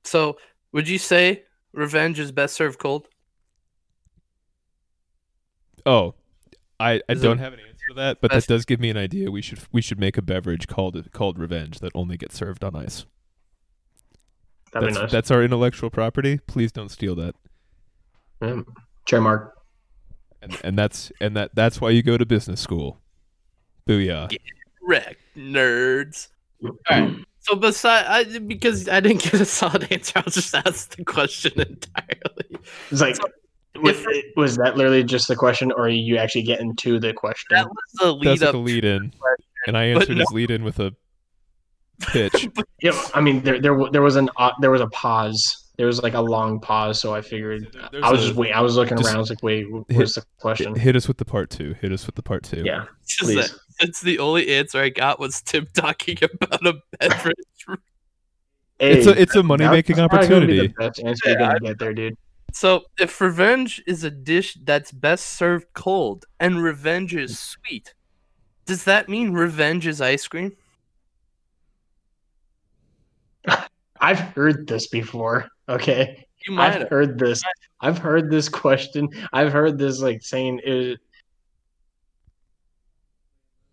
So, 0.03 0.37
would 0.71 0.87
you 0.87 0.99
say 0.99 1.45
revenge 1.73 2.19
is 2.19 2.31
best 2.31 2.53
served 2.53 2.77
cold? 2.77 3.07
Oh, 5.85 6.13
I, 6.79 7.01
I 7.09 7.13
Is 7.13 7.21
don't 7.21 7.39
it- 7.39 7.41
have 7.41 7.53
an 7.53 7.59
answer 7.59 7.85
for 7.89 7.95
that, 7.95 8.21
but 8.21 8.31
that 8.31 8.45
does 8.47 8.65
give 8.65 8.79
me 8.79 8.89
an 8.89 8.97
idea. 8.97 9.31
We 9.31 9.41
should 9.41 9.59
we 9.71 9.81
should 9.81 9.99
make 9.99 10.17
a 10.17 10.21
beverage 10.21 10.67
called 10.67 11.11
called 11.11 11.39
Revenge 11.39 11.79
that 11.79 11.91
only 11.95 12.17
gets 12.17 12.35
served 12.37 12.63
on 12.63 12.75
ice. 12.75 13.05
That'd 14.73 14.89
that's, 14.89 14.97
be 14.97 15.01
nice. 15.03 15.11
that's 15.11 15.31
our 15.31 15.43
intellectual 15.43 15.89
property. 15.89 16.39
Please 16.47 16.71
don't 16.71 16.89
steal 16.89 17.15
that. 17.15 17.35
Yeah. 18.41 18.61
Trademark. 19.05 19.55
And 20.41 20.57
and 20.63 20.77
that's 20.77 21.11
and 21.21 21.37
that 21.37 21.51
that's 21.55 21.79
why 21.79 21.91
you 21.91 22.03
go 22.03 22.17
to 22.17 22.25
business 22.25 22.59
school. 22.59 22.99
Booyah. 23.87 24.35
Wreck 24.81 25.17
nerds. 25.37 26.29
Alright. 26.91 27.15
So 27.39 27.55
beside 27.55 28.05
I 28.07 28.39
because 28.39 28.87
I 28.89 28.99
didn't 28.99 29.21
get 29.23 29.33
a 29.35 29.45
solid 29.45 29.87
answer, 29.91 30.13
I'll 30.17 30.23
just 30.23 30.53
ask 30.55 30.95
the 30.95 31.03
question 31.05 31.51
entirely. 31.57 32.57
It's 32.89 33.01
like, 33.01 33.15
So, 33.15 33.23
was, 33.81 33.97
if- 34.07 34.25
was 34.35 34.55
that 34.57 34.75
literally 34.77 35.03
just 35.03 35.27
the 35.27 35.35
question, 35.35 35.71
or 35.71 35.85
are 35.85 35.89
you 35.89 36.17
actually 36.17 36.43
getting 36.43 36.75
to 36.77 36.99
the 36.99 37.13
question? 37.13 37.47
That 37.51 37.67
was 37.67 37.75
the 37.99 38.13
lead 38.13 38.27
That's 38.27 38.41
like 38.41 38.49
up 38.49 38.55
a 38.55 38.57
lead 38.57 38.85
in. 38.85 39.13
And 39.67 39.77
I 39.77 39.93
but 39.93 40.01
answered 40.03 40.17
his 40.17 40.31
lead 40.31 40.51
in 40.51 40.63
with 40.63 40.79
a 40.79 40.93
pitch. 42.01 42.49
Yeah, 42.81 43.01
I 43.13 43.21
mean, 43.21 43.41
there, 43.43 43.61
there, 43.61 43.77
there 43.91 44.01
was 44.01 44.17
an, 44.17 44.29
uh, 44.35 44.51
there 44.59 44.69
was 44.71 44.81
a 44.81 44.87
pause. 44.87 45.69
There 45.77 45.87
was 45.87 46.03
like 46.03 46.15
a 46.15 46.21
long 46.21 46.59
pause, 46.59 46.99
so 46.99 47.15
I 47.15 47.21
figured. 47.21 47.73
There's 47.91 48.03
I 48.03 48.11
was 48.11 48.21
a- 48.21 48.27
just 48.27 48.35
wait. 48.37 48.51
I 48.51 48.59
was 48.61 48.75
looking 48.75 48.97
just 48.97 49.07
around. 49.07 49.15
I 49.15 49.19
was 49.19 49.29
like, 49.29 49.41
wait, 49.41 49.65
wh- 49.71 49.89
hit- 49.89 49.97
what's 49.99 50.15
the 50.15 50.23
question? 50.37 50.75
Hit 50.75 50.95
us 50.97 51.07
with 51.07 51.17
the 51.17 51.23
part 51.25 51.49
two. 51.49 51.73
Hit 51.79 51.93
us 51.93 52.05
with 52.05 52.15
the 52.15 52.21
part 52.21 52.43
two. 52.43 52.61
Yeah, 52.65 52.85
It's 53.03 53.17
please. 53.19 53.35
that 53.51 53.57
it's 53.79 54.01
the 54.01 54.19
only 54.19 54.49
answer 54.53 54.79
I 54.81 54.89
got 54.89 55.17
was 55.19 55.41
Tim 55.41 55.65
talking 55.73 56.17
about 56.21 56.65
a 56.67 56.73
beverage. 56.99 57.37
It's 58.79 59.07
a 59.07 59.19
it's 59.21 59.35
a 59.35 59.43
money 59.43 59.67
making 59.67 59.95
that's 59.95 60.11
be 60.11 60.17
opportunity. 60.17 60.67
The 60.67 60.73
best 60.73 60.99
answer 61.03 61.29
you're 61.29 61.37
gonna 61.37 61.59
get 61.59 61.79
there, 61.79 61.93
dude. 61.93 62.17
So 62.51 62.83
if 62.99 63.19
revenge 63.21 63.81
is 63.87 64.03
a 64.03 64.11
dish 64.11 64.57
that's 64.63 64.91
best 64.91 65.25
served 65.25 65.67
cold 65.73 66.25
and 66.39 66.61
revenge 66.61 67.15
is 67.15 67.39
sweet, 67.39 67.93
does 68.65 68.83
that 68.83 69.07
mean 69.09 69.31
revenge 69.31 69.87
is 69.87 70.01
ice 70.01 70.27
cream? 70.27 70.51
I've 73.99 74.19
heard 74.19 74.67
this 74.67 74.87
before. 74.87 75.47
Okay, 75.69 76.25
You 76.47 76.53
might 76.55 76.73
I've 76.73 76.81
have. 76.81 76.89
heard 76.89 77.17
this. 77.19 77.41
I've 77.79 77.97
heard 77.97 78.29
this 78.29 78.49
question. 78.49 79.09
I've 79.31 79.53
heard 79.53 79.77
this 79.77 80.01
like 80.01 80.21
saying 80.23 80.59
it. 80.63 80.99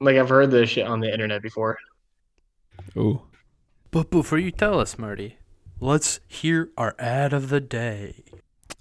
Like 0.00 0.16
I've 0.16 0.28
heard 0.28 0.50
this 0.50 0.70
shit 0.70 0.87
on 0.87 1.00
the 1.00 1.12
internet 1.12 1.42
before. 1.42 1.78
Oh. 2.96 3.22
But 3.90 4.11
before 4.11 4.38
you 4.38 4.50
tell 4.50 4.78
us, 4.80 4.98
Marty, 4.98 5.37
let's 5.80 6.20
hear 6.28 6.70
our 6.76 6.94
ad 6.98 7.33
of 7.33 7.48
the 7.48 7.61
day. 7.61 8.24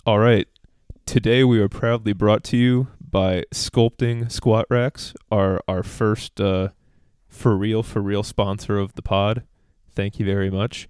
All 0.05 0.19
right. 0.19 0.47
Today 1.05 1.43
we 1.43 1.59
are 1.59 1.67
proudly 1.69 2.13
brought 2.13 2.43
to 2.45 2.57
you 2.57 2.87
by 3.01 3.43
Sculpting 3.51 4.31
Squat 4.31 4.67
Racks, 4.69 5.15
our 5.31 5.59
our 5.67 5.81
first 5.81 6.39
uh, 6.39 6.69
for 7.27 7.57
real 7.57 7.81
for 7.81 8.01
real 8.01 8.21
sponsor 8.21 8.77
of 8.77 8.93
the 8.93 9.01
pod. 9.01 9.43
Thank 9.99 10.17
you 10.17 10.25
very 10.25 10.49
much. 10.49 10.87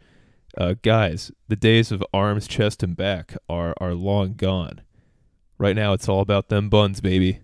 Uh, 0.55 0.75
guys, 0.83 1.31
the 1.47 1.55
days 1.55 1.91
of 1.91 2.03
arms, 2.13 2.47
chest, 2.47 2.83
and 2.83 2.95
back 2.95 3.35
are 3.49 3.73
are 3.81 3.95
long 3.95 4.35
gone. 4.35 4.81
Right 5.57 5.75
now, 5.75 5.93
it's 5.93 6.07
all 6.07 6.21
about 6.21 6.49
them 6.49 6.69
buns, 6.69 7.01
baby. 7.01 7.39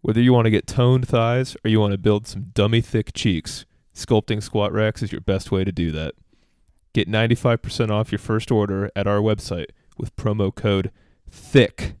Whether 0.00 0.22
you 0.22 0.32
want 0.32 0.46
to 0.46 0.50
get 0.50 0.66
toned 0.66 1.06
thighs 1.06 1.58
or 1.62 1.68
you 1.68 1.78
want 1.78 1.92
to 1.92 1.98
build 1.98 2.26
some 2.26 2.52
dummy 2.54 2.80
thick 2.80 3.12
cheeks, 3.12 3.66
sculpting 3.94 4.42
squat 4.42 4.72
racks 4.72 5.02
is 5.02 5.12
your 5.12 5.20
best 5.20 5.52
way 5.52 5.62
to 5.62 5.72
do 5.72 5.90
that. 5.90 6.14
Get 6.94 7.06
95% 7.06 7.90
off 7.90 8.10
your 8.10 8.18
first 8.18 8.50
order 8.50 8.90
at 8.96 9.06
our 9.06 9.18
website 9.18 9.66
with 9.98 10.16
promo 10.16 10.54
code 10.54 10.90
THICK. 11.30 11.96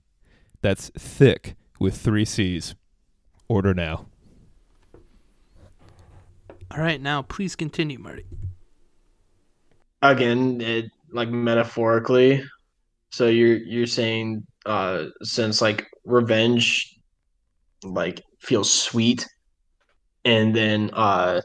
That's 0.62 0.90
thick 0.96 1.56
with 1.78 1.94
three 1.98 2.24
C's. 2.24 2.74
Order 3.48 3.74
now. 3.74 4.06
All 6.70 6.80
right, 6.80 7.00
now 7.00 7.22
please 7.22 7.56
continue, 7.56 7.98
Marty. 7.98 8.24
Again, 10.02 10.60
it 10.60 10.90
like 11.12 11.28
metaphorically. 11.28 12.44
So 13.10 13.26
you're 13.26 13.56
you're 13.56 13.86
saying 13.86 14.46
uh 14.66 15.06
since 15.22 15.60
like 15.60 15.86
revenge 16.04 16.96
like 17.82 18.22
feels 18.40 18.72
sweet 18.72 19.26
and 20.24 20.54
then 20.54 20.90
uh 20.92 21.40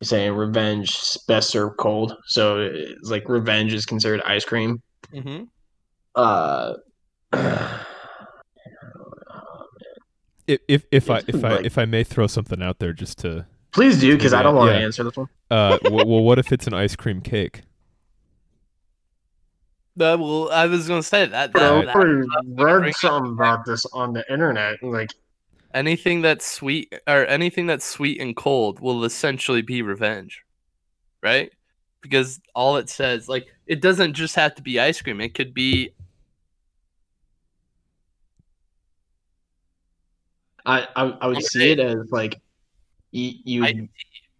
you're 0.00 0.06
saying 0.06 0.32
revenge 0.34 0.96
best 1.26 1.50
served 1.50 1.76
cold. 1.78 2.16
So 2.26 2.60
it's 2.60 3.10
like 3.10 3.28
revenge 3.28 3.74
is 3.74 3.84
considered 3.84 4.22
ice 4.22 4.44
cream. 4.44 4.80
Mm-hmm. 5.12 5.44
Uh 6.14 6.74
If 10.46 10.60
if, 10.66 10.84
if 10.90 11.10
I 11.10 11.22
if 11.28 11.44
I 11.44 11.54
if 11.58 11.78
I 11.78 11.84
may 11.84 12.02
throw 12.02 12.26
something 12.26 12.60
out 12.60 12.80
there 12.80 12.92
just 12.92 13.18
to 13.18 13.46
please 13.72 14.00
do 14.00 14.16
because 14.16 14.32
I 14.32 14.42
don't 14.42 14.54
want 14.54 14.70
to 14.70 14.78
Yeah. 14.78 14.84
answer 14.84 15.04
this 15.04 15.16
one. 15.16 15.28
uh 15.50 15.78
w- 15.82 16.06
well 16.06 16.22
what 16.22 16.38
if 16.38 16.52
it's 16.52 16.66
an 16.66 16.74
ice 16.74 16.96
cream 16.96 17.20
cake? 17.20 17.62
Uh, 19.98 20.16
well, 20.18 20.50
I 20.50 20.66
was 20.66 20.88
gonna 20.88 21.02
say 21.02 21.26
that. 21.26 21.52
Bro, 21.52 21.84
that, 21.84 21.96
I 21.96 22.04
that 22.54 22.64
read 22.80 22.94
something 22.94 23.32
about 23.32 23.66
this 23.66 23.84
on 23.86 24.12
the 24.14 24.24
internet. 24.32 24.82
Like 24.82 25.10
anything 25.74 26.22
that's 26.22 26.46
sweet 26.46 26.94
or 27.06 27.26
anything 27.26 27.66
that's 27.66 27.84
sweet 27.84 28.20
and 28.20 28.34
cold 28.34 28.80
will 28.80 29.04
essentially 29.04 29.62
be 29.62 29.82
revenge, 29.82 30.42
right? 31.22 31.52
Because 32.00 32.40
all 32.54 32.76
it 32.78 32.88
says, 32.88 33.28
like, 33.28 33.46
it 33.66 33.82
doesn't 33.82 34.14
just 34.14 34.36
have 34.36 34.54
to 34.54 34.62
be 34.62 34.80
ice 34.80 35.02
cream. 35.02 35.20
It 35.20 35.34
could 35.34 35.52
be 35.52 35.90
I, 40.64 40.86
I, 40.96 41.04
I 41.20 41.26
would 41.26 41.42
see 41.42 41.72
it 41.72 41.80
as 41.80 42.10
like 42.10 42.40
you 43.12 43.32
you 43.44 43.64
I- 43.64 43.88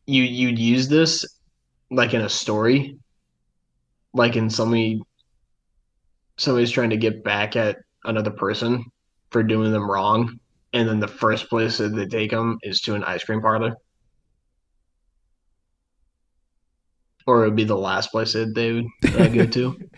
you 0.06 0.22
you'd 0.24 0.59
use 0.59 0.88
this 0.88 1.24
like 1.90 2.14
in 2.14 2.20
a 2.22 2.28
story, 2.28 2.96
like 4.12 4.37
in 4.37 4.50
somebody 4.50 5.02
somebody's 6.37 6.70
trying 6.70 6.90
to 6.90 6.96
get 6.96 7.22
back 7.22 7.54
at 7.56 7.78
another 8.04 8.30
person 8.30 8.85
for 9.30 9.42
doing 9.42 9.72
them 9.72 9.88
wrong, 9.90 10.38
and 10.72 10.88
then 10.88 10.98
the 11.00 11.06
first 11.09 11.48
place 11.48 11.78
that 11.78 11.90
they 11.94 12.06
take 12.06 12.30
them 12.30 12.59
is 12.62 12.80
to 12.83 12.94
an 12.94 13.04
ice 13.04 13.22
cream 13.24 13.40
parlor, 13.40 13.76
or 17.26 17.44
it 17.44 17.48
would 17.48 17.56
be 17.56 17.64
the 17.64 17.76
last 17.76 18.11
place 18.11 18.33
that 18.33 18.54
they 18.54 18.72
would 18.72 18.87
uh, 19.16 19.28
go 19.28 19.46
to. 19.46 19.76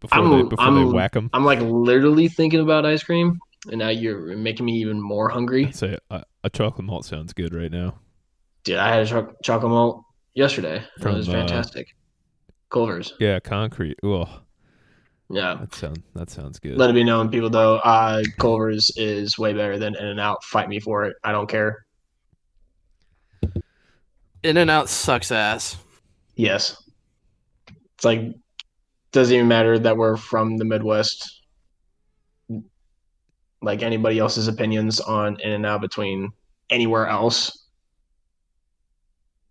Before 0.00 0.18
I'm- 0.18 0.30
they 0.30 0.42
before 0.42 0.64
I'm- 0.64 0.92
whack 0.92 1.12
them. 1.12 1.30
I'm 1.32 1.44
like 1.44 1.60
literally 1.60 2.26
thinking 2.28 2.58
about 2.60 2.84
ice 2.84 3.04
cream, 3.04 3.38
and 3.68 3.78
now 3.78 3.88
you're 3.88 4.36
making 4.36 4.66
me 4.66 4.74
even 4.74 5.00
more 5.00 5.28
hungry. 5.28 5.70
Say 5.72 5.96
a, 6.10 6.24
a 6.44 6.50
chocolate 6.50 6.84
malt 6.86 7.04
sounds 7.04 7.32
good 7.32 7.54
right 7.54 7.70
now. 7.70 7.98
Dude, 8.64 8.76
I 8.78 8.88
had 8.92 9.02
a 9.02 9.06
choc- 9.06 9.34
chocolate 9.42 9.70
malt 9.70 10.02
yesterday. 10.34 10.82
From, 11.00 11.14
it 11.14 11.18
was 11.18 11.28
uh, 11.28 11.32
fantastic. 11.32 11.88
Culver's. 12.70 13.12
Yeah, 13.20 13.38
concrete. 13.40 13.98
Oh, 14.02 14.28
Yeah. 15.30 15.54
that 15.60 15.74
sound 15.74 16.02
that 16.14 16.30
sounds 16.30 16.58
good. 16.58 16.76
Let 16.76 16.90
it 16.90 16.94
be 16.94 17.04
known, 17.04 17.30
people, 17.30 17.48
though, 17.50 17.76
uh, 17.76 18.22
Culver's 18.38 18.90
is 18.96 19.38
way 19.38 19.52
better 19.52 19.78
than 19.78 19.94
In 19.96 20.04
and 20.06 20.20
Out. 20.20 20.42
Fight 20.44 20.68
me 20.68 20.80
for 20.80 21.04
it. 21.04 21.16
I 21.22 21.32
don't 21.32 21.48
care. 21.48 21.86
In 24.42 24.56
and 24.56 24.70
Out 24.70 24.88
sucks 24.88 25.32
ass. 25.32 25.76
Yes. 26.36 26.76
It's 27.94 28.04
like, 28.04 28.20
doesn't 29.12 29.34
even 29.34 29.48
matter 29.48 29.78
that 29.78 29.96
we're 29.96 30.16
from 30.16 30.56
the 30.56 30.64
Midwest. 30.64 31.35
Like 33.66 33.82
anybody 33.82 34.20
else's 34.20 34.46
opinions 34.46 35.00
on 35.00 35.40
In 35.40 35.50
and 35.50 35.66
Out 35.66 35.80
between 35.80 36.30
anywhere 36.70 37.08
else 37.08 37.64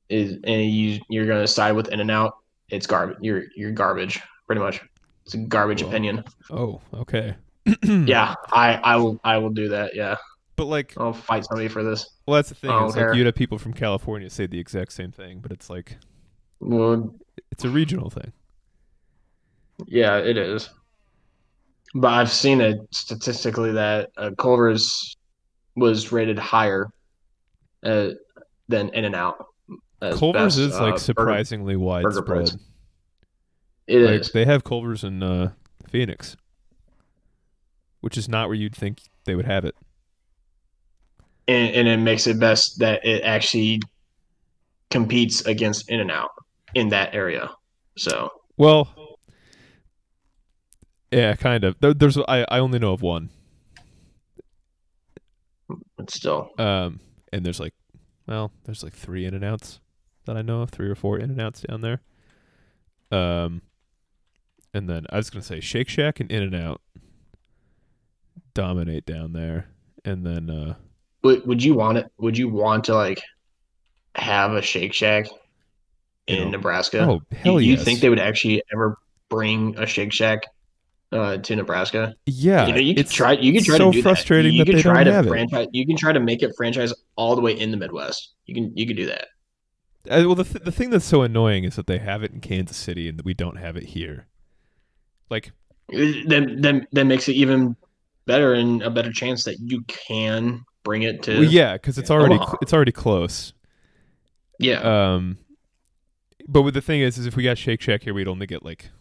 is, 0.07 0.38
and 0.45 0.66
you 0.72 1.01
you're 1.09 1.26
gonna 1.26 1.45
side 1.45 1.74
with 1.74 1.89
In 1.89 1.99
and 1.99 2.09
Out. 2.09 2.38
It's 2.70 2.88
garbage. 2.88 3.18
You're 3.20 3.43
you're 3.57 3.72
garbage, 3.72 4.22
pretty 4.47 4.61
much. 4.61 4.80
It's 5.26 5.34
a 5.34 5.38
garbage 5.39 5.82
opinion. 5.82 6.24
Oh, 6.49 6.80
okay. 6.93 7.36
Yeah, 7.84 8.36
I 8.53 8.76
I 8.76 8.95
will 8.95 9.20
I 9.26 9.38
will 9.38 9.49
do 9.49 9.68
that. 9.68 9.93
Yeah, 9.95 10.16
But 10.55 10.66
like 10.68 10.93
I'll 10.97 11.11
fight 11.11 11.43
somebody 11.43 11.68
for 11.68 11.84
this. 11.84 12.07
well 12.26 12.36
that's 12.36 12.47
the 12.49 12.55
thing. 12.55 12.72
Is 12.86 12.95
like 12.95 13.16
you'd 13.16 13.26
have 13.26 13.36
people 13.36 13.57
from 13.57 13.74
California 13.74 14.30
say 14.30 14.45
the 14.47 14.59
exact 14.59 14.93
same 14.93 15.11
thing, 15.11 15.39
but 15.41 15.51
it's 15.51 15.70
like 15.70 15.97
Well, 16.61 17.13
it's 17.51 17.66
a 17.66 17.70
regional 17.70 18.09
thing. 18.09 18.32
yeah, 19.88 20.18
it 20.20 20.38
is. 20.38 20.70
But 21.98 22.12
I've 22.14 22.32
seen 22.32 22.60
it 22.60 22.78
statistically 22.91 23.72
that 23.72 24.10
uh, 24.18 24.32
Culver's 24.38 25.16
was 25.78 26.12
rated 26.12 26.38
higher 26.38 26.89
uh, 27.84 28.10
than 28.68 28.89
In 28.89 29.06
and 29.06 29.16
Out. 29.16 29.46
Culver's 30.02 30.58
best, 30.58 30.58
is 30.60 30.74
uh, 30.76 30.82
like 30.82 30.93
burger- 30.93 31.00
surprisingly 31.04 31.76
widespread. 31.78 32.26
price. 32.26 32.58
It 33.88 34.00
like 34.02 34.22
is. 34.22 34.32
they 34.32 34.46
have 34.46 34.64
Culver's 34.64 35.04
in 35.04 35.24
uh, 35.24 35.52
Phoenix, 35.89 36.36
which 38.02 38.18
is 38.18 38.28
not 38.28 38.50
where 38.50 38.56
you'd 38.58 38.76
think 38.76 39.02
they 39.24 39.36
would 39.36 39.46
have 39.46 39.64
it. 39.64 39.76
and, 41.48 41.74
and 41.76 41.88
it 41.88 41.98
makes 41.98 42.28
it 42.28 42.39
best 42.39 42.80
that 42.80 43.06
it 43.06 43.22
actually 43.24 43.82
competes 44.91 45.41
against 45.46 45.89
In 45.89 46.00
and 46.02 46.12
Out 46.12 46.32
in 46.74 46.89
that 46.89 47.16
area. 47.16 47.50
So 47.98 48.30
Well, 48.58 48.89
yeah, 51.16 51.36
kind 51.36 51.63
of. 51.63 51.78
There, 51.80 51.93
there's 51.93 52.18
I, 52.18 52.45
I 52.49 52.59
only 52.59 52.78
know 52.78 52.91
of 52.91 53.01
one, 53.01 53.30
it's 55.97 56.13
still 56.13 56.49
um, 56.57 56.99
and 57.32 57.45
there's 57.45 57.59
like, 57.59 57.74
well, 58.28 58.51
there's 58.66 58.84
like 58.84 58.93
three 58.93 59.26
In 59.26 59.34
and 59.34 59.43
Outs 59.43 59.80
that 60.26 60.36
I 60.36 60.41
know 60.41 60.61
of, 60.61 60.72
three 60.72 60.89
or 60.89 60.95
four 60.95 61.18
In 61.18 61.32
and 61.32 61.39
Outs 61.39 61.61
down 61.61 61.80
there. 61.80 62.01
Um, 63.11 63.61
and 64.74 64.89
then 64.89 65.05
I 65.09 65.16
was 65.16 65.30
gonna 65.30 65.41
say 65.43 65.61
Shake 65.61 65.88
Shack 65.88 66.20
and 66.20 66.30
In 66.30 66.43
and 66.43 66.55
Out 66.55 66.82
dominate 68.53 69.05
down 69.05 69.32
there, 69.32 69.68
and 70.03 70.26
then 70.26 70.49
uh, 70.49 70.76
would 71.24 71.47
would 71.47 71.63
you 71.63 71.76
want 71.76 71.97
it? 71.97 72.11
Would 72.18 72.38
you 72.38 72.49
want 72.49 72.84
to 72.86 72.93
like 72.93 73.22
have 74.16 74.51
a 74.51 74.61
Shake 74.61 74.93
Shack 74.93 75.28
in 76.28 76.43
know, 76.43 76.49
Nebraska? 76.49 77.07
oh 77.07 77.22
hell 77.32 77.61
you, 77.61 77.72
you 77.72 77.78
think 77.78 78.01
they 78.01 78.09
would 78.09 78.20
actually 78.20 78.61
ever 78.74 78.97
bring 79.30 79.78
a 79.78 79.86
Shake 79.86 80.11
Shack 80.11 80.41
uh, 81.12 81.38
to 81.38 81.56
Nebraska? 81.56 82.16
yeah, 82.26 82.68
you 82.68 82.74
know, 82.74 82.80
you 82.80 82.93
could 82.95 83.06
it's 83.06 83.14
try. 83.14 83.34
You 83.34 83.53
could 83.53 83.66
try 83.66 83.78
so 83.78 83.91
to 83.91 83.97
do 83.97 84.01
frustrating 84.03 84.51
that. 84.58 84.58
You 84.58 84.66
that 84.66 84.72
they 84.78 84.82
try 84.82 85.03
to 85.03 85.14
have 85.14 85.26
it. 85.26 85.30
franchise. 85.30 85.68
You 85.72 85.86
can 85.86 85.97
try 85.97 86.12
to 86.12 86.20
make 86.20 86.43
it 86.43 86.51
franchise 86.58 86.93
all 87.16 87.36
the 87.36 87.41
way 87.41 87.53
in 87.53 87.72
the 87.72 87.78
Midwest. 87.78 88.34
You 88.45 88.56
can. 88.56 88.76
You 88.76 88.86
could 88.88 88.97
do 88.97 89.06
that. 89.08 89.28
Uh, 90.10 90.24
well, 90.26 90.36
the 90.36 90.43
th- 90.43 90.64
the 90.64 90.72
thing 90.72 90.89
that's 90.91 91.06
so 91.06 91.24
annoying 91.24 91.64
is 91.64 91.76
that 91.78 91.88
they 91.88 91.97
have 91.97 92.24
it 92.24 92.32
in 92.32 92.39
Kansas 92.39 92.78
City 92.78 93.10
and 93.10 93.18
that 93.18 93.26
we 93.26 93.34
don't 93.34 93.58
have 93.58 93.76
it 93.76 93.84
here. 93.84 94.28
Like, 95.30 95.51
Then 95.89 96.62
then 96.62 96.88
that 96.91 97.06
makes 97.06 97.28
it 97.28 97.34
even 97.34 97.76
better 98.26 98.53
and 98.53 98.84
a 98.84 98.89
better 98.91 99.12
chance 99.12 99.43
that 99.45 99.58
you 99.60 99.82
can 99.88 100.64
bring 100.84 101.03
it 101.03 101.24
to. 101.24 101.39
well, 101.39 101.43
yeah, 101.43 101.74
because 101.74 101.97
it's 101.97 102.12
already 102.12 102.36
Omaha. 102.36 102.58
it's 102.62 102.74
already 102.74 102.91
close. 102.91 103.53
Yeah. 104.60 105.14
Um, 105.16 105.39
but 106.47 106.72
the 106.74 106.82
thing 106.82 107.01
is, 107.01 107.18
is 107.18 107.26
if 107.26 107.36
we 107.36 107.43
got 107.43 107.58
Shake 107.58 107.82
Shack 107.82 108.03
here, 108.03 108.14
we'd 108.14 108.28
only 108.28 108.45
get 108.45 108.64
like, 108.64 108.91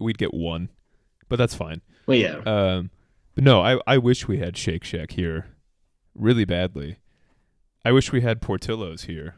we'd 0.00 0.18
get 0.18 0.32
one, 0.32 0.70
but 1.32 1.38
that's 1.38 1.54
fine. 1.54 1.80
well, 2.06 2.18
yeah. 2.18 2.36
Um, 2.44 2.90
but 3.34 3.42
no, 3.42 3.62
I 3.62 3.80
I 3.86 3.96
wish 3.96 4.28
we 4.28 4.36
had 4.36 4.54
Shake 4.54 4.84
Shack 4.84 5.12
here, 5.12 5.46
really 6.14 6.44
badly. 6.44 6.98
I 7.86 7.92
wish 7.92 8.12
we 8.12 8.20
had 8.20 8.42
Portillo's 8.42 9.04
here, 9.04 9.36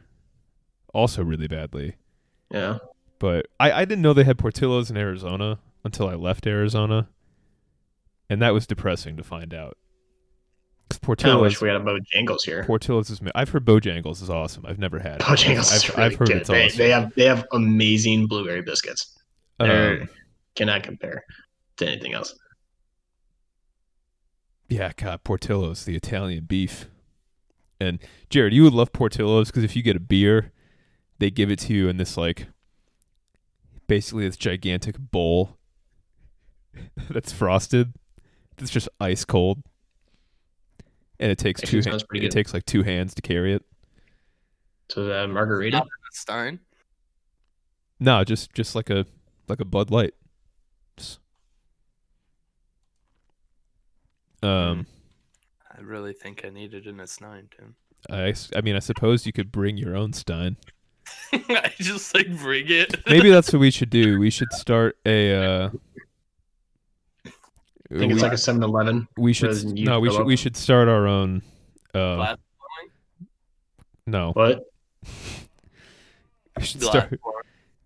also 0.93 1.23
really 1.23 1.47
badly. 1.47 1.95
Yeah. 2.51 2.79
But 3.17 3.47
I 3.61 3.71
I 3.71 3.85
didn't 3.85 4.01
know 4.01 4.11
they 4.11 4.25
had 4.25 4.37
Portillo's 4.37 4.91
in 4.91 4.97
Arizona 4.97 5.59
until 5.85 6.09
I 6.09 6.15
left 6.15 6.45
Arizona, 6.45 7.07
and 8.29 8.41
that 8.41 8.53
was 8.53 8.67
depressing 8.67 9.15
to 9.15 9.23
find 9.23 9.53
out. 9.53 9.77
'Cause 10.89 10.99
Kind 10.99 10.99
of 10.99 11.01
Portillo's 11.05 11.41
wish 11.43 11.61
we 11.61 11.69
had 11.69 11.77
a 11.79 11.79
Bojangles 11.79 12.43
here. 12.43 12.65
Portillo's 12.65 13.09
is. 13.09 13.21
I've 13.33 13.47
heard 13.47 13.63
Bojangles 13.63 14.21
is 14.21 14.29
awesome. 14.29 14.65
I've 14.67 14.79
never 14.79 14.99
had 14.99 15.15
it. 15.15 15.19
Bojangles 15.21 15.71
I've, 15.71 15.77
is 15.77 15.89
really 15.91 16.03
I've 16.03 16.15
heard 16.15 16.27
good. 16.27 16.37
it's 16.39 16.49
they, 16.49 16.65
awesome. 16.65 16.77
they 16.77 16.89
have 16.89 17.13
they 17.15 17.23
have 17.23 17.45
amazing 17.53 18.27
blueberry 18.27 18.61
biscuits. 18.63 19.17
Um, 19.61 20.09
cannot 20.55 20.83
compare 20.83 21.23
to 21.77 21.87
anything 21.87 22.13
else. 22.13 22.33
yeah, 24.69 24.91
God, 24.95 25.23
Portillo's, 25.23 25.85
the 25.85 25.95
Italian 25.95 26.45
beef. 26.45 26.85
And 27.79 27.99
Jared, 28.29 28.53
you 28.53 28.63
would 28.63 28.73
love 28.73 28.91
Portillo's 28.93 29.49
because 29.49 29.63
if 29.63 29.75
you 29.75 29.83
get 29.83 29.95
a 29.95 29.99
beer, 29.99 30.51
they 31.19 31.29
give 31.29 31.51
it 31.51 31.59
to 31.59 31.73
you 31.73 31.87
in 31.87 31.97
this 31.97 32.17
like, 32.17 32.47
basically 33.87 34.25
this 34.25 34.37
gigantic 34.37 34.95
bowl 34.97 35.57
that's 37.09 37.31
frosted. 37.31 37.93
It's 38.57 38.71
just 38.71 38.87
ice 39.01 39.25
cold, 39.25 39.61
and 41.19 41.29
it 41.29 41.37
takes 41.37 41.61
Actually 41.61 41.79
two. 41.83 41.89
sounds 41.91 42.05
it 42.13 42.19
good. 42.21 42.31
takes 42.31 42.53
like 42.53 42.65
two 42.65 42.83
hands 42.83 43.13
to 43.15 43.21
carry 43.21 43.53
it. 43.53 43.63
So 44.89 45.03
the 45.05 45.27
margarita. 45.27 45.83
Stein. 46.13 46.59
No, 47.99 48.23
just 48.23 48.53
just 48.53 48.73
like 48.75 48.89
a 48.89 49.05
like 49.49 49.59
a 49.59 49.65
Bud 49.65 49.91
Light. 49.91 50.13
Just- 50.95 51.19
um, 54.45 54.85
I 55.77 55.81
really 55.81 56.13
think 56.13 56.43
I 56.45 56.49
needed 56.49 56.87
an 56.87 56.97
S9, 56.97 57.47
Tim. 57.57 57.75
I 58.09 58.61
mean, 58.61 58.75
I 58.75 58.79
suppose 58.79 59.25
you 59.25 59.33
could 59.33 59.51
bring 59.51 59.77
your 59.77 59.95
own 59.95 60.13
Stein. 60.13 60.57
I 61.33 61.71
just 61.77 62.13
like 62.15 62.35
bring 62.37 62.65
it. 62.67 63.05
Maybe 63.07 63.29
that's 63.29 63.51
what 63.51 63.59
we 63.59 63.71
should 63.71 63.89
do. 63.89 64.19
We 64.19 64.29
should 64.29 64.51
start 64.53 64.97
a. 65.05 65.33
Uh, 65.33 65.69
I 67.25 67.99
think 67.99 68.13
it's 68.13 68.21
like 68.21 68.31
a 68.31 68.35
7-Eleven. 68.35 69.07
we 69.15 69.31
should 69.31 69.49
rather 69.49 69.59
than 69.59 69.77
you 69.77 69.85
no 69.85 69.99
we 69.99 70.09
should 70.09 70.21
up. 70.21 70.27
we 70.27 70.35
should 70.35 70.57
start 70.57 70.87
our 70.87 71.07
own. 71.07 71.43
Uh, 71.93 72.35
no, 74.07 74.31
What? 74.33 74.63
we 76.57 76.63
should 76.63 76.81
Glass 76.81 76.91
start. 76.91 77.19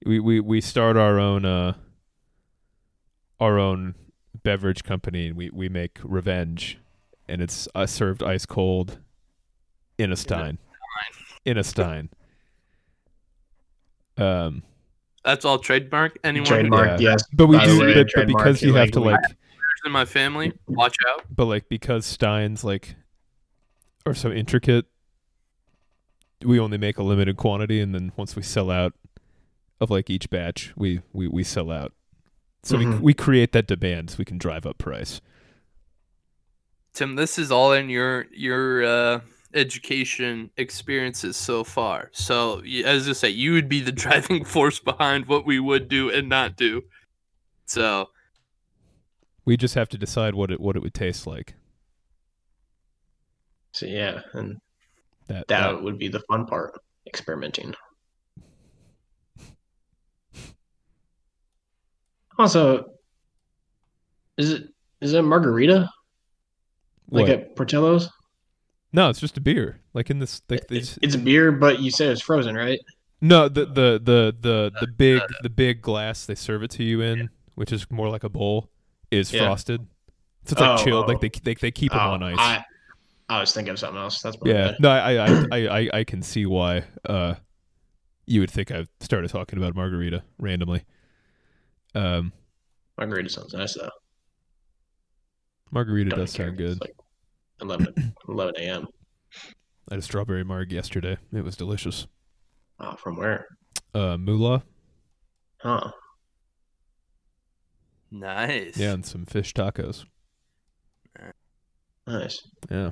We, 0.06 0.20
we 0.20 0.40
we 0.40 0.62
start 0.62 0.98
our 0.98 1.20
own 1.20 1.46
uh. 1.46 1.74
Our 3.42 3.58
own 3.58 3.96
beverage 4.50 4.84
company, 4.84 5.28
and 5.28 5.38
we 5.38 5.52
we 5.52 5.70
make 5.70 6.00
Revenge, 6.04 6.80
and 7.28 7.40
it's 7.40 7.68
uh, 7.76 7.86
served 7.86 8.24
ice 8.24 8.48
cold, 8.48 8.98
in 10.00 10.12
a 10.12 10.16
stein, 10.16 10.58
in 11.46 11.56
a 11.58 11.64
stein. 11.64 12.10
Um, 14.18 14.64
That's 15.24 15.46
all 15.46 15.60
trademark. 15.60 16.18
Anyone 16.24 16.48
Trademark, 16.48 17.00
Yeah. 17.00 17.12
yes. 17.12 17.24
but 17.32 17.46
we 17.46 17.58
By 17.58 17.66
do, 17.68 17.80
way, 17.80 17.94
but, 17.94 18.08
but 18.16 18.28
because 18.28 18.62
you 18.64 18.74
have 18.74 18.90
to 18.92 19.00
like 19.00 19.20
in 19.86 19.92
my 19.92 20.06
family, 20.06 20.52
watch 20.68 20.96
out. 21.08 21.24
but 21.34 21.46
like 21.46 21.70
because 21.70 22.06
steins 22.06 22.64
like 22.64 22.96
are 24.06 24.14
so 24.16 24.32
intricate 24.32 24.86
we 26.44 26.60
only 26.60 26.78
make 26.78 26.98
a 26.98 27.04
limited 27.04 27.36
quantity 27.38 27.80
and 27.82 27.94
then 27.94 28.12
once 28.18 28.36
we 28.36 28.42
sell 28.42 28.72
out 28.72 28.94
of 29.80 29.90
like 29.92 30.10
each 30.10 30.30
batch 30.30 30.74
we 30.76 31.02
we, 31.14 31.28
we 31.28 31.44
sell 31.44 31.70
out 31.70 31.94
so 32.64 32.78
we, 32.78 32.86
Mhm. 32.86 33.00
we 33.02 33.14
create 33.14 33.52
that 33.54 33.68
demand 33.68 34.12
so 34.12 34.16
we 34.20 34.26
can 34.26 34.38
drive 34.38 34.66
up 34.66 34.78
price 34.78 35.22
Tim, 36.94 37.16
this 37.16 37.38
is 37.38 37.52
all 37.52 37.72
in 37.72 37.90
your 37.90 38.26
your 38.32 38.84
uh, 38.84 39.22
education 39.54 40.50
experiences 40.58 41.38
so 41.38 41.64
far. 41.64 42.10
So, 42.14 42.62
as 42.84 43.08
I 43.08 43.14
say, 43.14 43.30
you 43.30 43.54
would 43.54 43.70
be 43.70 43.80
the 43.80 43.92
driving 44.04 44.44
force 44.44 44.80
behind 44.80 45.28
what 45.28 45.46
we 45.46 45.60
would 45.60 45.88
do 45.88 46.10
and 46.10 46.28
not 46.28 46.58
do. 46.58 46.82
So, 47.66 48.10
we 49.46 49.56
just 49.56 49.76
have 49.76 49.88
to 49.90 49.98
decide 49.98 50.34
what 50.36 50.52
it 50.52 50.60
what 50.60 50.76
it 50.76 50.82
would 50.82 50.94
taste 50.96 51.26
like 51.28 51.54
So 53.72 53.86
yeah, 53.86 54.22
and 54.34 54.58
that, 55.28 55.48
that 55.48 55.74
that 55.76 55.84
would 55.84 56.00
be 56.00 56.08
the 56.10 56.22
fun 56.22 56.48
part, 56.48 56.74
experimenting. 57.08 57.76
Also, 62.40 62.86
is 64.38 64.52
it 64.54 64.64
is 65.02 65.14
it 65.14 65.22
margarita 65.22 65.90
like 67.12 67.28
what? 67.28 67.30
at 67.30 67.56
Portillo's? 67.56 68.10
no 68.94 69.10
it's 69.10 69.20
just 69.20 69.38
a 69.38 69.42
beer 69.42 69.80
like 69.94 70.10
in 70.10 70.20
this 70.20 70.42
like 70.50 70.68
they 70.68 70.80
just, 70.80 71.00
It's 71.02 71.16
a 71.16 71.20
beer, 71.20 71.52
but 71.52 71.80
you 71.80 71.92
said 71.92 72.10
it's 72.10 72.22
frozen, 72.22 72.56
right? 72.56 72.80
no 73.22 73.50
the 73.50 73.66
the 73.66 74.02
the 74.02 74.36
the 74.40 74.72
the 74.80 74.88
big 74.88 75.22
the 75.44 75.50
big 75.50 75.82
glass 75.82 76.26
they 76.26 76.36
serve 76.36 76.64
it 76.64 76.72
to 76.72 76.84
you 76.84 77.02
in 77.02 77.30
which 77.56 77.74
is 77.74 77.90
more 77.92 78.10
like 78.10 78.24
a 78.24 78.30
bowl 78.30 78.70
is 79.12 79.34
Yeah. 79.34 79.42
frosted 79.48 79.86
so 80.46 80.54
it's 80.54 80.62
like 80.62 80.80
Oh, 80.80 80.84
chilled 80.84 81.08
like 81.10 81.18
oh. 81.18 81.20
they 81.20 81.30
they, 81.44 81.54
they 81.56 81.72
keep 81.72 81.92
them 81.92 82.00
Oh, 82.02 82.12
on 82.12 82.24
ice 82.24 82.36
I, 82.40 82.64
I 83.28 83.40
was 83.42 83.54
thinking 83.54 83.72
of 83.72 83.80
something 83.80 84.00
else. 84.00 84.22
That's 84.22 84.38
Yeah, 84.44 84.72
bad. 84.72 84.76
no, 84.80 84.90
I, 84.90 85.14
I, 85.14 85.46
I, 85.52 85.80
I, 85.82 85.90
I 86.00 86.04
can 86.04 86.22
see 86.24 86.46
why 86.48 86.86
uh, 87.06 87.36
you 88.26 88.40
would 88.40 88.50
think 88.50 88.72
I 88.72 88.88
started 89.02 89.30
talking 89.30 89.60
about 89.60 89.76
margarita 89.76 90.24
randomly. 90.40 90.86
Um, 91.96 92.32
Margarita 92.98 93.30
sounds 93.30 93.54
nice 93.54 93.76
though. 93.76 93.90
margarita 95.72 96.10
Don't 96.12 96.20
does 96.20 96.32
sound 96.32 96.52
if 96.52 96.58
good. 96.58 96.82
Like 96.82 96.96
11, 97.62 98.14
11 98.28 98.54
a.m. 98.60 98.88
I 99.90 99.96
had 99.96 100.00
a 100.00 100.02
strawberry 100.02 100.44
marg 100.44 100.72
yesterday. 100.72 101.18
It 101.34 101.44
was 101.44 101.56
delicious. 101.58 102.08
Oh, 102.80 102.96
from 102.96 103.18
where? 103.18 103.46
Uh, 103.94 104.18
moolah, 104.18 104.64
Huh? 105.62 105.92
nice. 108.12 108.78
yeah, 108.78 108.94
and 108.94 109.06
some 109.06 109.26
fish 109.26 109.54
tacos. 109.54 110.06
Nice. 112.08 112.40
Yeah, 112.72 112.92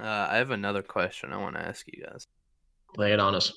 Uh, 0.00 0.26
I 0.30 0.36
have 0.36 0.50
another 0.50 0.82
question 0.82 1.32
I 1.32 1.36
want 1.36 1.54
to 1.56 1.62
ask 1.62 1.86
you 1.86 2.02
guys. 2.04 2.26
Lay 2.96 3.12
it 3.12 3.20
on 3.20 3.34
us. 3.36 3.52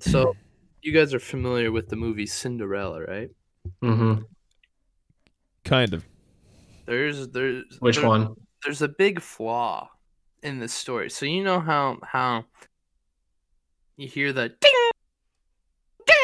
So, 0.00 0.34
you 0.82 0.92
guys 0.92 1.12
are 1.14 1.18
familiar 1.20 1.70
with 1.70 1.88
the 1.88 1.96
movie 1.96 2.26
Cinderella, 2.26 3.02
right? 3.02 3.28
Mm-hmm. 3.82 4.22
kind 5.64 5.94
of. 5.94 6.04
There's 6.86 7.28
there's 7.28 7.64
Which 7.80 7.96
there- 7.96 8.06
one? 8.08 8.34
There's 8.64 8.82
a 8.82 8.88
big 8.88 9.20
flaw 9.20 9.90
in 10.42 10.60
the 10.60 10.68
story. 10.68 11.10
So 11.10 11.26
you 11.26 11.42
know 11.42 11.58
how 11.60 11.98
how 12.02 12.44
you 13.96 14.06
hear 14.08 14.32
the 14.32 14.48
ding, 14.48 14.72
ding, 16.06 16.16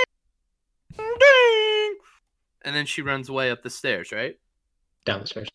ding, 0.97 1.97
and 2.63 2.75
then 2.77 2.87
she 2.87 3.03
runs 3.03 3.29
away 3.29 3.51
up 3.51 3.63
the 3.63 3.71
stairs, 3.71 4.13
right? 4.13 4.37
Down 5.05 5.21
the 5.21 5.27
stairs. 5.27 5.49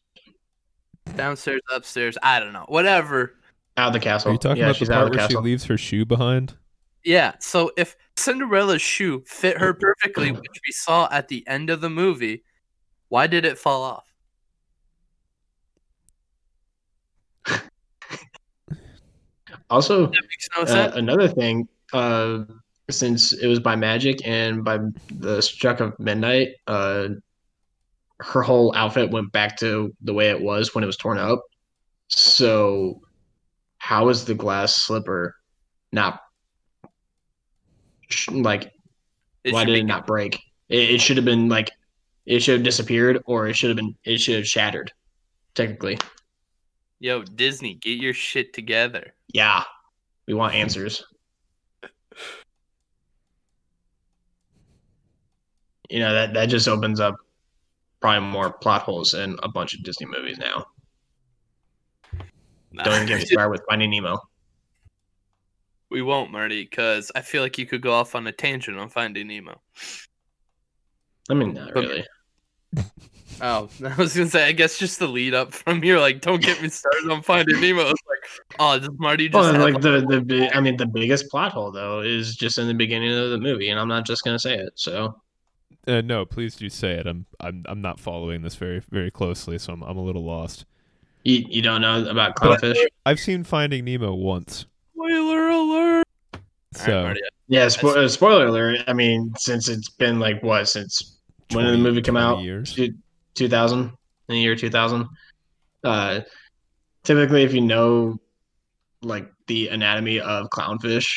Downstairs, 1.16 1.62
upstairs. 1.74 2.18
I 2.24 2.40
don't 2.40 2.54
know. 2.54 2.66
Whatever. 2.68 3.36
Out 3.78 3.88
of 3.88 3.94
the 3.94 4.00
castle. 4.00 4.30
Are 4.30 4.34
you 4.34 4.40
talking 4.40 4.58
yeah, 4.58 4.66
about 4.66 4.76
she's 4.78 4.88
the 4.88 4.94
out 4.96 5.00
part 5.02 5.12
the 5.14 5.18
where 5.20 5.30
she 5.30 5.38
leaves 5.38 5.66
her 5.66 5.78
shoe 5.78 6.06
behind? 6.06 6.56
Yeah. 7.04 7.34
So 7.40 7.72
if 7.78 7.96
Cinderella's 8.16 8.82
shoe 8.82 9.24
fit 9.26 9.58
her 9.58 9.74
perfectly, 9.80 10.32
which 10.32 10.62
we 10.68 10.72
saw 10.72 11.08
at 11.12 11.28
the 11.28 11.46
end 11.48 11.70
of 11.70 11.82
the 11.82 11.90
movie, 11.90 12.44
why 13.10 13.28
did 13.28 13.46
it 13.46 13.58
fall 13.58 13.84
off? 13.84 14.14
Also, 19.70 20.12
no 20.56 20.64
uh, 20.64 20.92
another 20.94 21.28
thing, 21.28 21.68
uh, 21.94 22.44
since 22.92 23.34
it 23.34 23.48
was 23.48 23.60
by 23.60 23.76
magic 23.76 24.20
and 24.28 24.64
by 24.64 24.78
the 25.10 25.42
struck 25.42 25.80
of 25.80 25.98
midnight, 26.00 26.50
uh, 26.68 27.08
her 28.20 28.42
whole 28.42 28.76
outfit 28.76 29.10
went 29.10 29.32
back 29.32 29.58
to 29.58 29.92
the 30.02 30.14
way 30.14 30.30
it 30.30 30.42
was 30.42 30.76
when 30.76 30.84
it 30.84 30.88
was 30.88 30.98
torn 30.98 31.18
up. 31.18 31.42
So, 32.08 33.02
how 33.78 34.10
is 34.10 34.26
the 34.26 34.36
glass 34.36 34.76
slipper 34.76 35.36
not 35.92 36.20
like? 38.32 38.72
It 39.44 39.54
why 39.54 39.66
did 39.66 39.76
it 39.76 39.84
not 39.84 40.08
break? 40.08 40.40
It, 40.70 40.92
it 40.92 41.02
should 41.02 41.18
have 41.18 41.26
been 41.26 41.50
like, 41.50 41.70
it 42.26 42.40
should 42.42 42.56
have 42.56 42.64
disappeared, 42.64 43.22
or 43.26 43.48
it 43.48 43.56
should 43.56 43.70
have 43.70 43.78
been, 43.78 43.96
it 44.06 44.20
should 44.20 44.36
have 44.36 44.48
shattered. 44.48 44.92
Technically, 45.56 46.00
Yo, 47.00 47.22
Disney, 47.22 47.76
get 47.76 48.00
your 48.00 48.14
shit 48.14 48.54
together. 48.54 49.14
yeah, 49.34 49.64
we 50.28 50.34
want 50.34 50.56
answers. 50.56 51.04
you 55.90 56.00
know 56.00 56.12
that 56.14 56.34
that 56.34 56.48
just 56.48 56.68
opens 56.68 57.00
up 57.00 57.16
probably 58.00 58.28
more 58.28 58.52
plot 58.52 58.82
holes 58.82 59.14
in 59.14 59.38
a 59.44 59.50
bunch 59.50 59.76
of 59.76 59.84
Disney 59.84 60.08
movies 60.08 60.38
now. 60.38 60.66
Don't 62.84 62.96
even 62.96 63.08
get 63.08 63.20
me 63.20 63.26
started 63.32 63.52
with 63.52 63.62
Finding 63.70 63.92
Nemo. 63.92 64.20
We 65.94 66.02
won't, 66.02 66.32
Marty, 66.32 66.64
because 66.64 67.10
I 67.16 67.22
feel 67.22 67.42
like 67.42 67.58
you 67.58 67.66
could 67.66 67.82
go 67.82 67.94
off 67.94 68.16
on 68.16 68.28
a 68.28 68.32
tangent 68.34 68.78
on 68.78 68.90
Finding 68.90 69.28
Nemo. 69.28 69.62
I 71.30 71.34
mean, 71.36 71.54
not 71.54 71.74
But- 71.74 71.84
really. 71.86 72.06
Oh, 73.42 73.68
I 73.84 73.96
was 73.96 74.16
gonna 74.16 74.30
say, 74.30 74.46
I 74.46 74.52
guess 74.52 74.78
just 74.78 75.00
the 75.00 75.08
lead 75.08 75.34
up 75.34 75.54
from 75.54 75.82
here, 75.82 75.98
like, 76.00 76.22
don't 76.22 76.42
get 76.42 76.62
me 76.62 76.70
started 76.70 77.10
on 77.10 77.24
Finding 77.24 77.60
Nemo. 77.60 77.82
It's 77.90 78.02
like, 78.08 78.56
oh, 78.60 78.78
does 78.78 78.90
Marty 79.00 79.28
just 79.28 79.52
Well, 79.54 79.60
like 79.60 79.82
the 79.82 80.06
the 80.08 80.22
bi- 80.22 80.52
I 80.56 80.62
mean, 80.62 80.78
the 80.78 80.86
biggest 80.86 81.30
plot 81.32 81.52
hole 81.52 81.72
though 81.72 82.02
is 82.02 82.36
just 82.36 82.60
in 82.60 82.68
the 82.68 82.76
beginning 82.76 83.12
of 83.12 83.32
the 83.32 83.40
movie, 83.40 83.70
and 83.70 83.80
I'm 83.80 83.88
not 83.88 84.06
just 84.06 84.24
gonna 84.24 84.38
say 84.38 84.56
it. 84.60 84.74
So 84.76 85.20
Uh, 85.88 86.02
no, 86.02 86.26
please 86.26 86.56
do 86.56 86.70
say 86.70 86.92
it. 86.92 87.08
I'm 87.08 87.26
I'm 87.40 87.64
I'm 87.68 87.82
not 87.82 88.00
following 88.00 88.44
this 88.44 88.54
very 88.56 88.82
very 88.92 89.10
closely, 89.10 89.58
so 89.58 89.74
I'm 89.74 89.82
I'm 89.82 89.98
a 89.98 90.04
little 90.04 90.24
lost. 90.24 90.66
you 91.24 91.44
you 91.50 91.64
don't 91.64 91.82
know 91.82 92.06
about 92.08 92.36
But- 92.40 92.62
clownfish? 92.62 92.86
I've 93.08 93.20
seen 93.20 93.44
Finding 93.44 93.84
Nemo 93.86 94.14
once, 94.14 94.68
spoiler 94.94 95.48
alert? 95.50 95.83
All 96.80 96.86
so 96.86 97.04
right, 97.04 97.18
Yeah, 97.48 97.66
spo- 97.68 97.96
uh, 97.96 98.08
spoiler 98.08 98.48
alert. 98.48 98.82
I 98.88 98.94
mean, 98.94 99.34
since 99.38 99.70
it's 99.70 99.90
been 99.90 100.20
like 100.20 100.42
what 100.44 100.68
since 100.68 101.20
when 101.52 101.66
did 101.66 101.74
the 101.74 101.78
movie 101.78 102.02
come 102.02 102.18
out? 102.18 102.44
Years. 102.44 102.78
2000 103.36 103.80
in 103.80 104.36
the 104.36 104.40
year 104.40 104.56
2000 104.56 105.08
uh 105.84 106.22
typically 107.04 107.44
if 107.44 107.54
you 107.54 107.62
know 107.62 108.16
like 109.02 109.28
the 109.48 109.70
anatomy 109.70 110.20
of 110.20 110.48
clownfish 110.50 111.08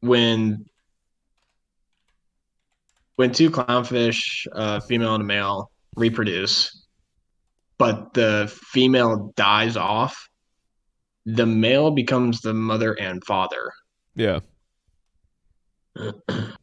when 0.00 0.64
when 3.16 3.32
two 3.32 3.50
clownfish 3.50 4.46
uh 4.52 4.80
female 4.80 5.14
and 5.14 5.22
a 5.22 5.26
male 5.26 5.70
reproduce 5.96 6.86
but 7.78 8.12
the 8.14 8.52
female 8.72 9.32
dies 9.36 9.76
off 9.76 10.28
the 11.24 11.46
male 11.46 11.92
becomes 11.92 12.40
the 12.40 12.52
mother 12.52 12.94
and 12.94 13.22
father 13.24 13.70
Yeah, 14.16 14.40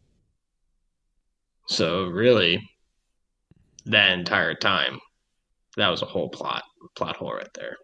so 1.67 2.05
really 2.05 2.61
that 3.85 4.11
entire 4.11 4.55
time 4.55 4.99
that 5.77 5.89
was 5.89 6.01
a 6.01 6.05
whole 6.05 6.29
plot 6.29 6.63
plot 6.95 7.15
hole 7.15 7.33
right 7.33 7.47
there 7.55 7.75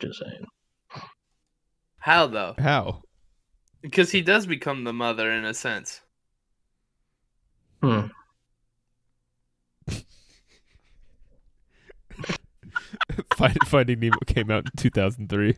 just 0.00 0.18
saying 0.20 0.44
How 1.98 2.26
though? 2.26 2.54
how? 2.58 3.02
Because 3.80 4.10
he 4.12 4.22
does 4.22 4.46
become 4.46 4.84
the 4.84 4.92
mother 4.92 5.30
in 5.30 5.44
a 5.44 5.54
sense. 5.54 6.00
Hmm. 7.82 8.06
Finding 13.66 13.98
Nemo 14.00 14.18
came 14.26 14.50
out 14.52 14.66
in 14.66 14.70
2003. 14.76 15.56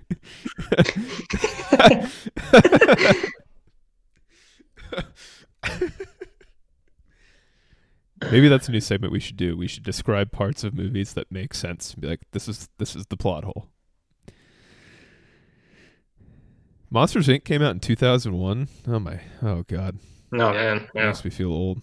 Maybe 8.30 8.48
that's 8.48 8.68
a 8.68 8.72
new 8.72 8.80
segment 8.80 9.12
we 9.12 9.20
should 9.20 9.36
do. 9.36 9.56
We 9.56 9.68
should 9.68 9.82
describe 9.82 10.32
parts 10.32 10.64
of 10.64 10.74
movies 10.74 11.12
that 11.14 11.30
make 11.30 11.52
sense. 11.54 11.94
Be 11.94 12.08
like, 12.08 12.20
this 12.32 12.48
is 12.48 12.68
this 12.78 12.96
is 12.96 13.06
the 13.06 13.16
plot 13.16 13.44
hole. 13.44 13.68
Monsters 16.90 17.28
Inc. 17.28 17.44
came 17.44 17.60
out 17.60 17.72
in 17.72 17.80
2001. 17.80 18.68
Oh 18.86 18.98
my, 18.98 19.20
oh 19.42 19.64
god, 19.64 19.98
no 20.30 20.52
man 20.52 20.88
yeah 20.94 21.06
makes 21.06 21.24
me 21.24 21.30
feel 21.30 21.52
old. 21.52 21.82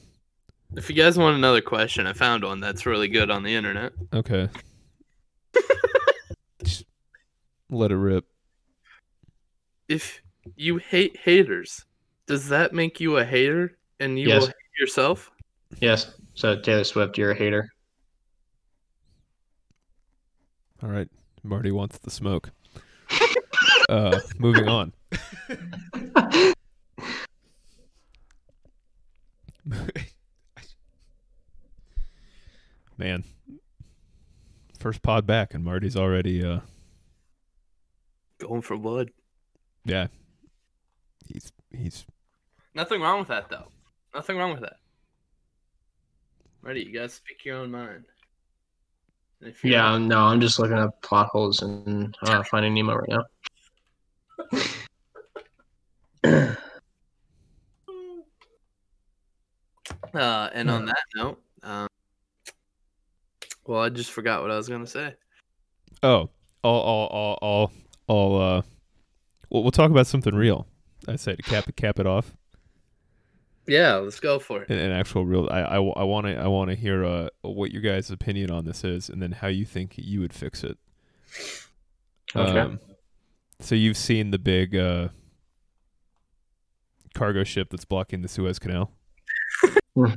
If 0.75 0.89
you 0.89 0.95
guys 0.95 1.17
want 1.17 1.35
another 1.35 1.61
question, 1.61 2.07
I 2.07 2.13
found 2.13 2.45
one 2.45 2.61
that's 2.61 2.85
really 2.85 3.09
good 3.09 3.29
on 3.29 3.43
the 3.43 3.53
internet. 3.53 3.91
Okay, 4.13 4.47
Just 6.63 6.85
let 7.69 7.91
it 7.91 7.97
rip. 7.97 8.25
If 9.89 10.21
you 10.55 10.77
hate 10.77 11.17
haters, 11.17 11.85
does 12.31 12.47
that 12.47 12.73
make 12.73 13.01
you 13.01 13.17
a 13.17 13.25
hater 13.25 13.77
and 13.99 14.17
you 14.17 14.29
Yes. 14.29 14.39
will 14.41 14.47
hate 14.47 14.79
yourself? 14.79 15.29
yes 15.81 16.13
so 16.33 16.57
taylor 16.59 16.83
swift 16.85 17.17
you're 17.17 17.31
a 17.31 17.35
hater 17.35 17.69
All 20.83 20.89
right, 20.89 21.09
Marty 21.43 21.71
wants 21.71 21.99
the 21.99 22.09
smoke. 22.09 22.49
uh, 23.89 24.19
moving 24.39 24.67
on. 24.67 24.93
Man, 32.97 33.23
first 34.79 35.01
pod 35.01 35.25
back, 35.25 35.53
and 35.53 35.63
Marty's 35.63 35.95
already, 35.95 36.43
uh, 36.43 36.59
Going 38.39 38.61
for 38.61 38.77
blood. 38.77 39.11
yeah, 39.85 40.07
he's 41.27 41.51
he's 41.71 42.05
Nothing 42.73 43.01
wrong 43.01 43.19
with 43.19 43.27
that 43.29 43.49
though. 43.49 43.67
Nothing 44.13 44.37
wrong 44.37 44.51
with 44.51 44.61
that. 44.61 44.77
Ready, 46.61 46.83
you 46.83 46.91
guys 46.91 47.13
speak 47.13 47.43
your 47.45 47.57
own 47.57 47.71
mind. 47.71 48.05
If 49.41 49.65
yeah 49.65 49.97
no 49.97 50.19
i'm 50.19 50.39
just 50.39 50.59
looking 50.59 50.77
up 50.77 51.01
plot 51.01 51.29
holes 51.31 51.63
and 51.63 52.15
uh, 52.21 52.43
finding 52.43 52.75
nemo 52.75 52.93
right 52.93 53.09
now 53.09 53.23
Uh, 60.13 60.49
and 60.53 60.69
on 60.69 60.85
that 60.85 61.03
note, 61.15 61.41
um, 61.63 61.87
well, 63.65 63.81
I 63.81 63.89
just 63.89 64.11
forgot 64.11 64.41
what 64.41 64.51
I 64.51 64.57
was 64.57 64.67
gonna 64.67 64.85
say. 64.85 65.15
oh, 66.03 66.29
I'll 66.63 66.81
I'll 66.81 67.09
I'll 67.11 67.39
I'll, 67.41 67.71
I'll 68.09 68.35
uh, 68.41 68.61
we'll, 69.49 69.63
we'll 69.63 69.71
talk 69.71 69.89
about 69.89 70.07
something 70.07 70.35
real. 70.35 70.67
I 71.07 71.15
say 71.15 71.35
to 71.35 71.41
cap 71.41 71.69
it 71.69 71.77
cap 71.77 71.97
it 71.97 72.05
off. 72.05 72.33
Yeah, 73.67 73.95
let's 73.97 74.19
go 74.19 74.39
for 74.39 74.63
it. 74.63 74.69
an, 74.69 74.77
an 74.79 74.91
actual 74.91 75.25
real 75.25 75.47
i 75.51 75.59
i 75.61 75.79
want 75.79 76.25
to 76.25 76.35
i 76.35 76.47
want 76.47 76.69
to 76.71 76.75
hear 76.75 77.05
uh 77.05 77.29
what 77.41 77.71
your 77.71 77.81
guys 77.81 78.09
opinion 78.11 78.49
on 78.51 78.65
this 78.65 78.83
is 78.83 79.07
and 79.09 79.21
then 79.21 79.31
how 79.31 79.47
you 79.47 79.65
think 79.65 79.93
you 79.97 80.19
would 80.19 80.33
fix 80.33 80.63
it 80.63 80.77
Okay. 82.35 82.59
um 82.59 82.79
so 83.59 83.75
you've 83.75 83.97
seen 83.97 84.31
the 84.31 84.39
big 84.39 84.75
uh 84.75 85.09
cargo 87.13 87.43
ship 87.43 87.69
that's 87.69 87.85
blocking 87.85 88.21
the 88.21 88.27
suez 88.27 88.57
canal 88.59 88.91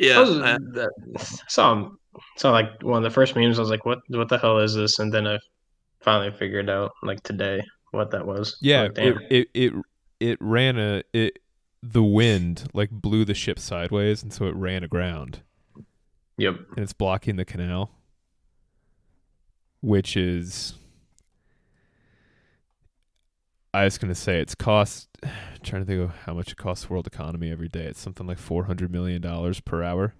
Yeah, 0.00 0.18
I 0.18 0.20
was- 0.22 0.38
that- 0.74 0.90
saw 1.48 1.88
saw 2.36 2.50
like 2.50 2.82
one 2.82 2.98
of 2.98 3.04
the 3.04 3.14
first 3.14 3.36
memes. 3.36 3.58
I 3.58 3.62
was 3.62 3.70
like, 3.70 3.84
"What? 3.86 4.00
What 4.08 4.28
the 4.28 4.38
hell 4.38 4.58
is 4.58 4.74
this?" 4.74 4.98
And 4.98 5.12
then 5.12 5.26
I 5.26 5.38
finally 6.00 6.32
figured 6.36 6.68
out, 6.68 6.92
like 7.02 7.22
today, 7.22 7.62
what 7.92 8.10
that 8.10 8.26
was. 8.26 8.56
yeah 8.60 8.82
Like, 8.82 8.98
it, 8.98 9.16
it 9.30 9.48
it 9.54 9.72
it 10.20 10.38
ran 10.40 10.78
a 10.78 11.02
it 11.12 11.38
the 11.82 12.02
wind 12.02 12.66
like 12.72 12.90
blew 12.90 13.24
the 13.24 13.34
ship 13.34 13.58
sideways 13.58 14.22
and 14.22 14.32
so 14.32 14.46
it 14.46 14.54
ran 14.56 14.82
aground 14.82 15.42
Yep. 16.38 16.56
and 16.76 16.78
it's 16.78 16.92
blocking 16.92 17.36
the 17.36 17.44
canal 17.44 17.90
which 19.80 20.16
is 20.16 20.74
I 23.74 23.84
was 23.84 23.98
gonna 23.98 24.14
say 24.14 24.40
it's 24.40 24.54
cost. 24.54 25.08
trying 25.64 25.82
to 25.82 25.86
think 25.86 26.00
of 26.00 26.14
how 26.26 26.32
much 26.34 26.52
it 26.52 26.56
costs 26.56 26.86
the 26.86 26.92
world 26.92 27.06
economy 27.08 27.50
every 27.50 27.66
day. 27.68 27.84
It's 27.86 28.00
something 28.00 28.24
like 28.26 28.38
four 28.38 28.64
hundred 28.64 28.92
million 28.92 29.20
dollars 29.20 29.58
per 29.60 29.82
hour. 29.82 30.14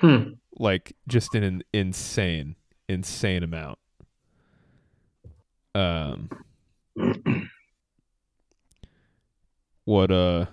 Hmm. 0.00 0.32
Like 0.58 0.96
just 1.06 1.34
in 1.34 1.42
an 1.44 1.62
insane, 1.72 2.56
insane 2.88 3.42
amount. 3.42 3.78
Um. 5.76 6.30
What 9.84 10.10
uh. 10.10 10.46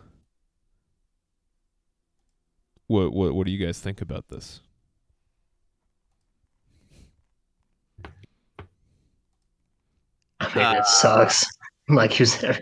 What 2.88 3.14
what 3.14 3.34
what 3.34 3.46
do 3.48 3.52
you 3.54 3.66
guys 3.66 3.80
think 3.80 4.02
about 4.02 4.28
this? 4.28 4.60
I 10.40 10.46
Uh, 10.62 10.80
it 10.80 10.86
sucks. 10.86 11.44
Like 11.90 12.14
who's 12.14 12.38
there? 12.38 12.62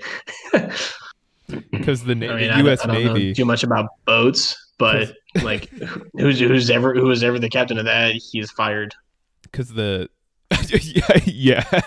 Because 1.72 2.04
the, 2.06 2.14
I 2.14 2.16
na- 2.16 2.36
mean, 2.36 2.38
the 2.38 2.50
I 2.54 2.56
don't- 2.58 2.66
U.S. 2.66 2.84
I 2.88 2.92
Navy. 2.92 3.34
too 3.36 3.46
much 3.46 3.62
about 3.64 3.86
boats, 4.08 4.56
but 4.80 5.14
like 5.44 5.70
who's 6.18 6.40
who's 6.40 6.72
ever 6.72 6.96
who 6.96 7.04
was 7.06 7.24
ever 7.24 7.38
the 7.38 7.48
captain 7.48 7.78
of 7.78 7.86
that, 7.86 8.16
he's 8.16 8.50
fired. 8.50 8.96
because 9.44 9.70
the 9.76 10.10
yeah 10.50 11.20
yeah 11.26 11.82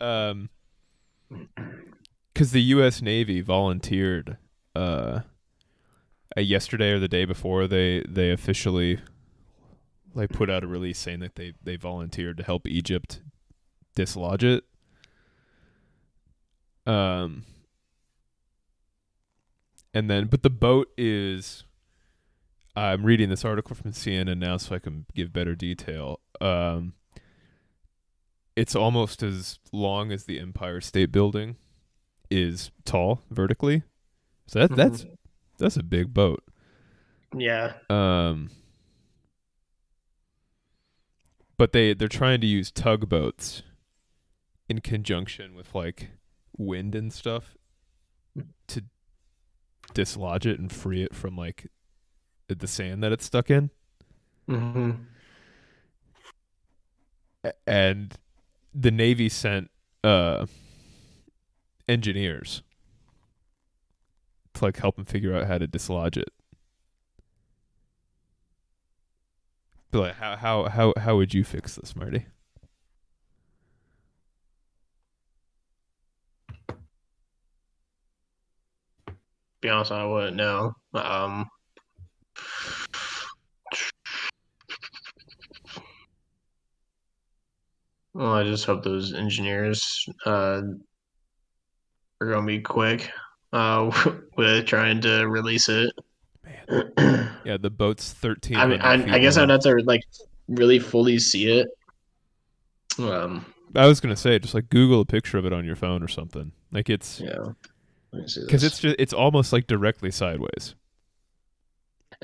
um 0.00 0.48
because 2.32 2.52
the 2.52 2.62
U.S. 2.62 3.00
Navy 3.00 3.40
volunteered 3.40 4.36
uh, 4.74 5.20
yesterday 6.36 6.92
or 6.92 6.98
the 6.98 7.08
day 7.08 7.24
before 7.24 7.66
they 7.66 8.04
they 8.08 8.30
officially 8.30 9.00
like 10.14 10.30
put 10.30 10.50
out 10.50 10.62
a 10.62 10.66
release 10.66 10.98
saying 10.98 11.20
that 11.20 11.36
they 11.36 11.54
they 11.62 11.76
volunteered 11.76 12.36
to 12.36 12.42
help 12.42 12.66
Egypt 12.66 13.22
dislodge 13.94 14.44
it 14.44 14.64
um 16.86 17.44
and 19.94 20.10
then 20.10 20.26
but 20.26 20.42
the 20.42 20.50
boat 20.50 20.88
is 20.98 21.64
I'm 22.76 23.04
reading 23.04 23.30
this 23.30 23.44
article 23.44 23.74
from 23.74 23.92
CNN 23.92 24.36
now 24.38 24.58
so 24.58 24.74
I 24.74 24.78
can 24.78 25.06
give 25.14 25.32
better 25.32 25.54
detail. 25.54 26.20
Um, 26.42 26.92
it's 28.56 28.74
almost 28.74 29.22
as 29.22 29.58
long 29.70 30.10
as 30.10 30.24
the 30.24 30.40
Empire 30.40 30.80
State 30.80 31.12
Building 31.12 31.56
is 32.30 32.70
tall 32.84 33.22
vertically. 33.30 33.82
So 34.46 34.66
that, 34.66 34.74
that's 34.74 35.06
that's 35.58 35.76
a 35.76 35.82
big 35.82 36.12
boat. 36.14 36.42
Yeah. 37.36 37.74
Um, 37.90 38.50
but 41.58 41.72
they 41.72 41.94
they're 41.94 42.08
trying 42.08 42.40
to 42.40 42.46
use 42.46 42.70
tugboats 42.70 43.62
in 44.68 44.80
conjunction 44.80 45.54
with 45.54 45.74
like 45.74 46.10
wind 46.56 46.94
and 46.94 47.12
stuff 47.12 47.56
to 48.68 48.84
dislodge 49.94 50.46
it 50.46 50.58
and 50.58 50.72
free 50.72 51.02
it 51.02 51.14
from 51.14 51.36
like 51.36 51.68
the 52.48 52.66
sand 52.66 53.02
that 53.02 53.12
it's 53.12 53.24
stuck 53.24 53.50
in. 53.50 53.70
hmm 54.48 54.92
And 57.66 58.16
the 58.78 58.90
Navy 58.90 59.28
sent 59.28 59.70
uh 60.04 60.46
engineers 61.88 62.62
to 64.54 64.64
like 64.64 64.76
help 64.76 64.96
them 64.96 65.04
figure 65.04 65.34
out 65.34 65.46
how 65.46 65.58
to 65.58 65.66
dislodge 65.66 66.16
it. 66.16 66.28
But 69.90 70.00
like, 70.00 70.14
how 70.16 70.36
how 70.36 70.64
how 70.64 70.92
how 70.98 71.16
would 71.16 71.32
you 71.32 71.42
fix 71.42 71.76
this, 71.76 71.96
Marty? 71.96 72.26
Be 79.62 79.70
honest, 79.70 79.90
I 79.90 80.04
wouldn't 80.04 80.36
know. 80.36 80.72
Um, 80.92 81.46
well, 88.16 88.32
I 88.32 88.44
just 88.44 88.64
hope 88.64 88.82
those 88.82 89.12
engineers 89.12 90.08
uh, 90.24 90.62
are 92.20 92.26
going 92.26 92.40
to 92.40 92.46
be 92.46 92.60
quick 92.60 93.10
uh, 93.52 93.90
with 94.36 94.64
trying 94.64 95.02
to 95.02 95.28
release 95.28 95.68
it. 95.68 95.92
Man. 96.44 97.32
Yeah, 97.46 97.58
the 97.58 97.70
boat's 97.70 98.12
thirteen. 98.12 98.56
I 98.56 98.66
mean, 98.66 98.80
I, 98.80 98.94
I 98.94 99.18
guess 99.20 99.36
I'd 99.36 99.50
have 99.50 99.60
to 99.60 99.76
like 99.84 100.00
really 100.48 100.80
fully 100.80 101.20
see 101.20 101.60
it. 101.60 101.68
Um, 102.98 103.46
I 103.76 103.86
was 103.86 104.00
gonna 104.00 104.16
say 104.16 104.36
just 104.40 104.52
like 104.52 104.68
Google 104.68 105.02
a 105.02 105.04
picture 105.04 105.38
of 105.38 105.46
it 105.46 105.52
on 105.52 105.64
your 105.64 105.76
phone 105.76 106.02
or 106.02 106.08
something. 106.08 106.50
Like 106.72 106.90
it's 106.90 107.20
yeah. 107.20 107.38
Let 108.10 108.22
me 108.22 108.26
see 108.26 108.40
because 108.40 108.64
it's 108.64 108.80
just 108.80 108.96
it's 108.98 109.12
almost 109.12 109.52
like 109.52 109.68
directly 109.68 110.10
sideways. 110.10 110.74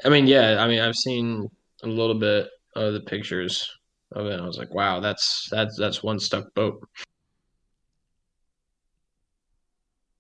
I 0.05 0.09
mean, 0.09 0.27
yeah. 0.27 0.61
I 0.61 0.67
mean, 0.67 0.81
I've 0.81 0.97
seen 0.97 1.49
a 1.85 1.87
little 1.87 2.19
bit 2.19 2.49
of 2.75 2.93
the 2.93 3.01
pictures 3.03 3.71
of 4.15 4.27
it. 4.27 4.41
I 4.41 4.47
was 4.47 4.59
like, 4.59 4.75
wow, 4.75 5.01
that's 5.01 5.49
that's 5.51 5.77
that's 5.77 6.03
one 6.03 6.19
stuck 6.19 6.53
boat. 6.55 6.81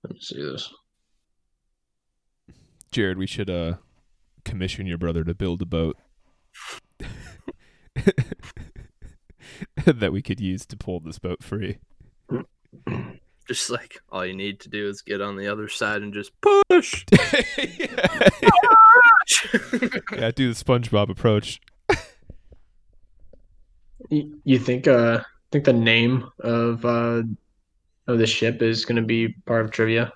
Let 0.05 0.15
me 0.15 0.21
see 0.21 0.43
this. 0.43 0.73
Jared, 2.91 3.19
we 3.19 3.27
should 3.27 3.51
uh 3.51 3.75
commission 4.45 4.87
your 4.87 4.99
brother 4.99 5.25
to 5.25 5.35
build 5.35 5.63
a 5.63 5.67
boat 5.67 5.97
that 9.87 10.13
we 10.13 10.23
could 10.23 10.41
use 10.41 10.67
to 10.67 10.77
pull 10.77 11.01
this 11.01 11.19
boat 11.19 11.43
free. 11.43 11.79
Just 13.49 13.71
like 13.71 13.99
all 14.11 14.25
you 14.25 14.35
need 14.35 14.61
to 14.61 14.69
do 14.69 14.89
is 14.89 15.03
get 15.03 15.21
on 15.21 15.37
the 15.37 15.49
other 15.49 15.69
side 15.69 16.03
and 16.03 16.15
just 16.15 16.31
push. 16.41 17.05
yeah, 17.11 17.19
do 20.31 20.53
the 20.53 20.55
SpongeBob 20.55 21.11
approach. 21.11 21.61
You, 24.13 24.39
you 24.45 24.59
think 24.59 24.87
uh 24.87 25.23
think 25.51 25.65
the 25.65 25.73
name 25.73 26.29
of 26.41 26.85
uh 26.85 27.23
of 28.07 28.19
the 28.19 28.27
ship 28.27 28.61
is 28.61 28.85
going 28.85 28.97
to 28.97 29.03
be 29.03 29.29
part 29.47 29.65
of 29.65 29.71
trivia? 29.71 30.13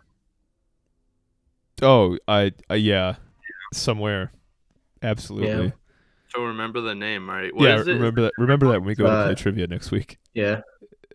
Oh, 1.80 2.18
I, 2.28 2.53
I 2.68 2.74
yeah, 2.74 3.16
somewhere, 3.72 4.32
absolutely. 5.03 5.66
Yeah. 5.66 5.70
so 6.28 6.44
remember 6.44 6.80
the 6.82 6.94
name, 6.94 7.28
right? 7.28 7.55
What 7.55 7.64
Yeah, 7.64 7.80
is 7.80 7.86
it? 7.88 7.92
remember 7.92 8.22
that. 8.22 8.32
Remember 8.38 8.66
that 8.68 8.80
when 8.80 8.88
we 8.88 8.94
go 8.94 9.05
to 9.05 9.11
Uh, 9.11 9.24
play 9.26 9.34
trivia 9.34 9.66
next 9.66 9.90
week. 9.90 10.18
Yeah. 10.34 10.61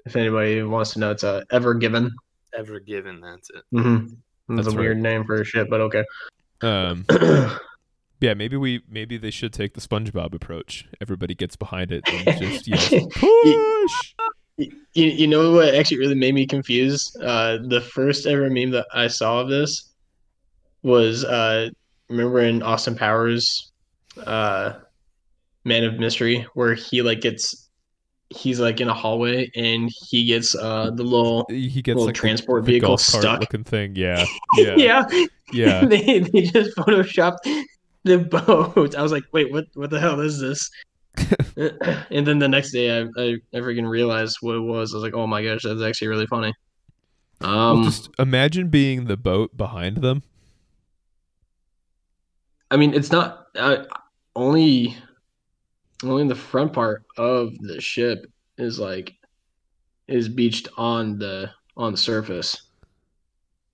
If 0.05 0.15
anybody 0.15 0.63
wants 0.63 0.93
to 0.93 0.99
know, 0.99 1.11
it's 1.11 1.23
uh, 1.23 1.43
Ever 1.51 1.75
Given. 1.75 2.11
Ever 2.57 2.79
given? 2.79 3.21
That's 3.21 3.49
it. 3.51 3.63
Mm-hmm. 3.73 4.55
That's, 4.55 4.65
That's 4.65 4.75
a 4.75 4.79
weird 4.79 4.97
name 4.97 5.23
for 5.23 5.41
a 5.41 5.45
ship, 5.45 5.67
but 5.69 5.81
okay. 5.81 6.03
Um, 6.61 7.05
yeah, 8.21 8.35
maybe 8.35 8.55
we 8.55 8.83
maybe 8.87 9.17
they 9.17 9.31
should 9.31 9.51
take 9.51 9.73
the 9.73 9.81
SpongeBob 9.81 10.33
approach. 10.35 10.85
Everybody 11.01 11.33
gets 11.33 11.55
behind 11.55 11.91
it 11.91 12.03
and 12.07 12.39
just 12.39 12.67
yells, 12.67 12.89
push. 13.13 14.13
You, 14.57 14.69
you 14.93 15.27
know 15.27 15.53
what 15.53 15.73
actually 15.73 15.97
really 15.97 16.15
made 16.15 16.35
me 16.35 16.45
confused? 16.45 17.17
Uh, 17.19 17.57
the 17.67 17.81
first 17.81 18.27
ever 18.27 18.47
meme 18.49 18.69
that 18.71 18.85
I 18.93 19.07
saw 19.07 19.41
of 19.41 19.49
this 19.49 19.91
was 20.83 21.25
uh, 21.25 21.69
remember 22.09 22.41
in 22.41 22.61
Austin 22.61 22.95
Powers, 22.95 23.71
uh, 24.23 24.73
Man 25.65 25.83
of 25.83 25.99
Mystery, 25.99 26.45
where 26.53 26.75
he 26.75 27.01
like 27.01 27.21
gets 27.21 27.69
he's 28.29 28.59
like 28.59 28.79
in 28.79 28.87
a 28.87 28.93
hallway 28.93 29.51
and 29.55 29.91
he 30.09 30.25
gets 30.25 30.55
uh 30.55 30.89
the 30.91 31.03
little 31.03 31.45
He 31.49 31.81
gets 31.81 31.95
little 31.95 32.05
like 32.05 32.15
transport 32.15 32.65
the 32.65 32.73
vehicle 32.73 32.89
cart 32.89 32.99
stuck. 32.99 33.39
looking 33.39 33.63
thing. 33.63 33.95
Yeah, 33.95 34.23
yeah, 34.57 34.75
yeah, 34.77 35.25
yeah. 35.51 35.85
they 35.85 36.19
they 36.19 36.41
just 36.43 36.77
photoshopped 36.77 37.37
the 38.03 38.17
boat. 38.19 38.95
I 38.95 39.01
was 39.01 39.11
like, 39.11 39.23
wait, 39.31 39.51
what 39.51 39.65
what 39.75 39.89
the 39.89 39.99
hell 39.99 40.19
is 40.19 40.39
this? 40.39 40.69
and 42.11 42.25
then 42.25 42.39
the 42.39 42.47
next 42.47 42.71
day, 42.71 42.99
I, 42.99 43.01
I 43.17 43.35
I 43.53 43.57
freaking 43.57 43.87
realized 43.89 44.37
what 44.41 44.55
it 44.55 44.59
was. 44.61 44.93
I 44.93 44.97
was 44.97 45.03
like, 45.03 45.13
oh 45.13 45.27
my 45.27 45.43
gosh, 45.43 45.63
that's 45.63 45.81
actually 45.81 46.07
really 46.07 46.27
funny. 46.27 46.53
Well, 47.41 47.71
Um, 47.77 47.83
just 47.83 48.09
imagine 48.19 48.69
being 48.69 49.05
the 49.05 49.17
boat 49.17 49.55
behind 49.57 49.97
them. 49.97 50.23
I 52.69 52.77
mean, 52.77 52.93
it's 52.93 53.11
not 53.11 53.47
uh, 53.55 53.83
only 54.35 54.95
only 56.03 56.27
the 56.27 56.35
front 56.35 56.73
part 56.73 57.03
of 57.17 57.51
the 57.59 57.79
ship 57.81 58.25
is 58.57 58.79
like 58.79 59.13
is 60.07 60.29
beached 60.29 60.67
on 60.77 61.17
the 61.19 61.49
on 61.77 61.91
the 61.91 61.97
surface. 61.97 62.69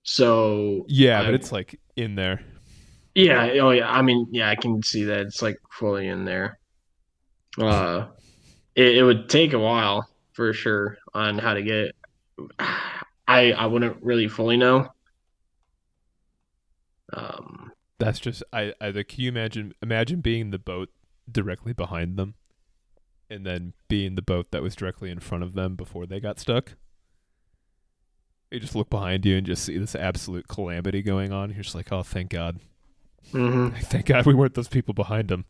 So 0.02 0.84
Yeah, 0.88 1.20
I- 1.20 1.24
but 1.26 1.34
it's 1.34 1.52
like 1.52 1.80
in 1.96 2.14
there. 2.14 2.40
Yeah, 3.18 3.46
oh 3.62 3.70
yeah. 3.70 3.90
I 3.90 4.02
mean, 4.02 4.28
yeah, 4.30 4.48
I 4.48 4.54
can 4.56 4.82
see 4.82 5.04
that 5.04 5.20
it's 5.20 5.42
like 5.42 5.58
fully 5.72 6.06
in 6.08 6.24
there. 6.24 6.58
Uh, 7.58 8.08
it, 8.76 8.98
it 8.98 9.02
would 9.04 9.28
take 9.28 9.52
a 9.52 9.58
while 9.58 10.08
for 10.32 10.52
sure 10.52 10.98
on 11.14 11.38
how 11.38 11.54
to 11.54 11.62
get. 11.62 11.96
I 13.28 13.52
I 13.52 13.66
wouldn't 13.66 14.02
really 14.02 14.28
fully 14.28 14.56
know. 14.56 14.88
Um, 17.12 17.72
That's 17.98 18.18
just 18.20 18.42
I. 18.52 18.74
I 18.80 18.92
can 18.92 19.04
you 19.16 19.28
imagine? 19.28 19.72
Imagine 19.82 20.20
being 20.20 20.50
the 20.50 20.58
boat 20.58 20.90
directly 21.30 21.72
behind 21.72 22.16
them. 22.16 22.34
and 23.30 23.44
then 23.46 23.74
being 23.88 24.14
the 24.14 24.22
boat 24.22 24.50
that 24.52 24.62
was 24.62 24.76
directly 24.76 25.10
in 25.10 25.20
front 25.20 25.44
of 25.44 25.54
them 25.54 25.76
before 25.76 26.06
they 26.06 26.20
got 26.20 26.38
stuck. 26.40 26.74
You 28.50 28.60
just 28.60 28.74
look 28.74 28.88
behind 28.90 29.24
you 29.26 29.36
and 29.36 29.46
just 29.46 29.64
see 29.64 29.76
this 29.78 29.94
absolute 29.94 30.48
calamity 30.48 31.02
going 31.02 31.32
on. 31.32 31.50
You're 31.50 31.62
just 31.62 31.74
like, 31.74 31.92
oh, 31.92 32.02
thank 32.02 32.30
God. 32.30 32.60
Hmm 33.32 33.68
Thank 33.82 34.06
God 34.06 34.26
we 34.26 34.34
weren't 34.34 34.54
those 34.54 34.68
people 34.68 34.94
behind 34.94 35.28
them. 35.28 35.44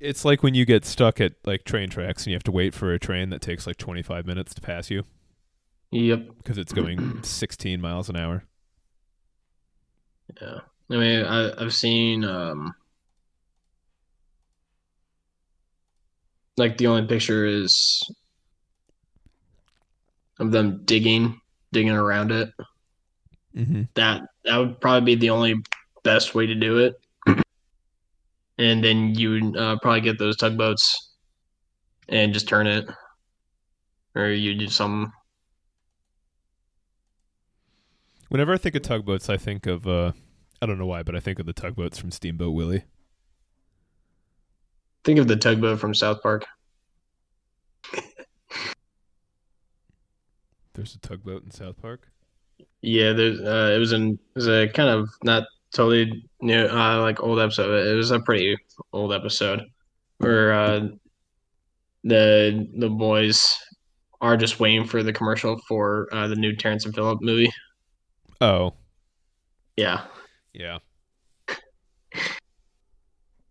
it's 0.00 0.24
like 0.24 0.42
when 0.42 0.54
you 0.54 0.64
get 0.64 0.84
stuck 0.84 1.20
at 1.20 1.32
like 1.44 1.64
train 1.64 1.90
tracks 1.90 2.22
and 2.22 2.28
you 2.30 2.34
have 2.36 2.42
to 2.44 2.52
wait 2.52 2.72
for 2.74 2.92
a 2.92 2.98
train 2.98 3.30
that 3.30 3.40
takes 3.40 3.66
like 3.66 3.76
25 3.76 4.26
minutes 4.26 4.54
to 4.54 4.60
pass 4.60 4.90
you 4.90 5.04
Yep. 5.90 6.28
because 6.38 6.58
it's 6.58 6.72
going 6.72 7.22
16 7.22 7.80
miles 7.80 8.08
an 8.08 8.16
hour. 8.16 8.44
Yeah. 10.40 10.58
I 10.90 10.96
mean, 10.96 11.24
I, 11.24 11.52
I've 11.62 11.74
seen 11.74 12.24
um 12.24 12.74
like 16.56 16.76
the 16.76 16.86
only 16.88 17.06
picture 17.06 17.46
is 17.46 18.02
of 20.38 20.50
them 20.52 20.82
digging, 20.84 21.40
digging 21.72 21.90
around 21.92 22.30
it. 22.32 22.52
Mm-hmm. 23.56 23.82
That 23.94 24.22
that 24.44 24.56
would 24.56 24.80
probably 24.80 25.14
be 25.14 25.20
the 25.20 25.30
only 25.30 25.56
best 26.04 26.34
way 26.34 26.46
to 26.46 26.54
do 26.54 26.78
it. 26.78 26.94
And 28.58 28.82
then 28.82 29.14
you 29.14 29.30
would 29.30 29.56
uh, 29.56 29.78
probably 29.80 30.00
get 30.00 30.18
those 30.18 30.36
tugboats 30.36 31.14
and 32.08 32.32
just 32.32 32.48
turn 32.48 32.66
it, 32.66 32.88
or 34.14 34.28
you 34.30 34.54
do 34.56 34.68
some. 34.68 35.12
Whenever 38.28 38.52
I 38.52 38.58
think 38.58 38.74
of 38.74 38.82
tugboats, 38.82 39.30
I 39.30 39.36
think 39.36 39.66
of 39.66 39.86
uh, 39.86 40.12
I 40.60 40.66
don't 40.66 40.78
know 40.78 40.86
why, 40.86 41.02
but 41.02 41.14
I 41.14 41.20
think 41.20 41.38
of 41.38 41.46
the 41.46 41.52
tugboats 41.52 41.98
from 41.98 42.10
Steamboat 42.10 42.54
Willie. 42.54 42.84
Think 45.04 45.18
of 45.20 45.28
the 45.28 45.36
tugboat 45.36 45.78
from 45.78 45.94
South 45.94 46.20
Park. 46.22 46.44
There's 50.74 50.94
a 50.94 50.98
tugboat 50.98 51.44
in 51.44 51.50
South 51.50 51.80
Park. 51.80 52.08
Yeah, 52.82 53.12
there's 53.12 53.40
uh, 53.40 53.72
it 53.74 53.78
was 53.78 53.92
in 53.92 54.12
it 54.12 54.18
was 54.34 54.48
a 54.48 54.68
kind 54.68 54.88
of 54.88 55.08
not 55.24 55.44
totally 55.72 56.24
new 56.40 56.66
uh, 56.66 57.00
like 57.00 57.20
old 57.22 57.40
episode. 57.40 57.86
It 57.86 57.94
was 57.94 58.10
a 58.10 58.20
pretty 58.20 58.56
old 58.92 59.12
episode 59.12 59.62
where 60.18 60.52
uh, 60.52 60.88
the 62.04 62.68
the 62.76 62.88
boys 62.88 63.54
are 64.20 64.36
just 64.36 64.60
waiting 64.60 64.84
for 64.84 65.02
the 65.02 65.12
commercial 65.12 65.60
for 65.68 66.08
uh, 66.12 66.26
the 66.28 66.36
new 66.36 66.54
Terrance 66.56 66.84
and 66.84 66.94
Phillip 66.94 67.20
movie. 67.22 67.52
Oh, 68.40 68.74
Yeah, 69.76 70.04
yeah. 70.52 70.78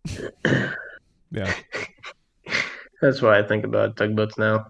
yeah. 1.30 1.54
that's 3.00 3.20
why 3.20 3.38
I 3.38 3.42
think 3.42 3.64
about 3.64 3.96
tugboats 3.96 4.38
now. 4.38 4.66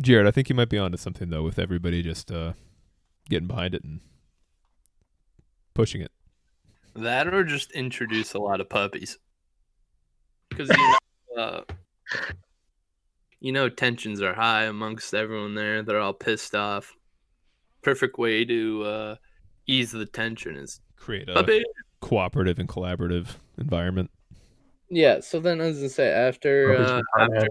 Jared, 0.00 0.26
I 0.26 0.32
think 0.32 0.48
you 0.48 0.54
might 0.56 0.68
be 0.68 0.78
onto 0.78 0.96
something 0.96 1.30
though 1.30 1.42
with 1.42 1.58
everybody 1.58 2.02
just 2.02 2.32
uh, 2.32 2.54
getting 3.28 3.48
behind 3.48 3.74
it 3.74 3.84
and 3.84 4.00
pushing 5.74 6.00
it. 6.00 6.10
That 6.94 7.32
or 7.32 7.44
just 7.44 7.72
introduce 7.72 8.34
a 8.34 8.38
lot 8.38 8.60
of 8.60 8.68
puppies. 8.68 9.18
Because 10.48 10.68
you 10.68 10.76
know, 11.36 11.42
uh, 11.42 11.62
you 13.40 13.52
know, 13.52 13.68
tensions 13.68 14.20
are 14.20 14.34
high 14.34 14.64
amongst 14.64 15.14
everyone 15.14 15.54
there. 15.54 15.82
They're 15.82 16.00
all 16.00 16.12
pissed 16.12 16.54
off. 16.54 16.94
Perfect 17.82 18.18
way 18.18 18.44
to 18.44 18.82
uh, 18.84 19.16
ease 19.66 19.90
the 19.92 20.06
tension 20.06 20.56
is 20.56 20.80
Create 20.96 21.28
a 21.28 21.34
puppy. 21.34 21.64
cooperative 22.00 22.58
and 22.58 22.68
collaborative 22.68 23.26
environment. 23.58 24.10
Yeah. 24.88 25.20
So 25.20 25.40
then, 25.40 25.60
as 25.60 25.82
I 25.82 25.86
say, 25.88 26.08
after 26.12 26.76
uh, 26.76 27.00
after, 27.18 27.48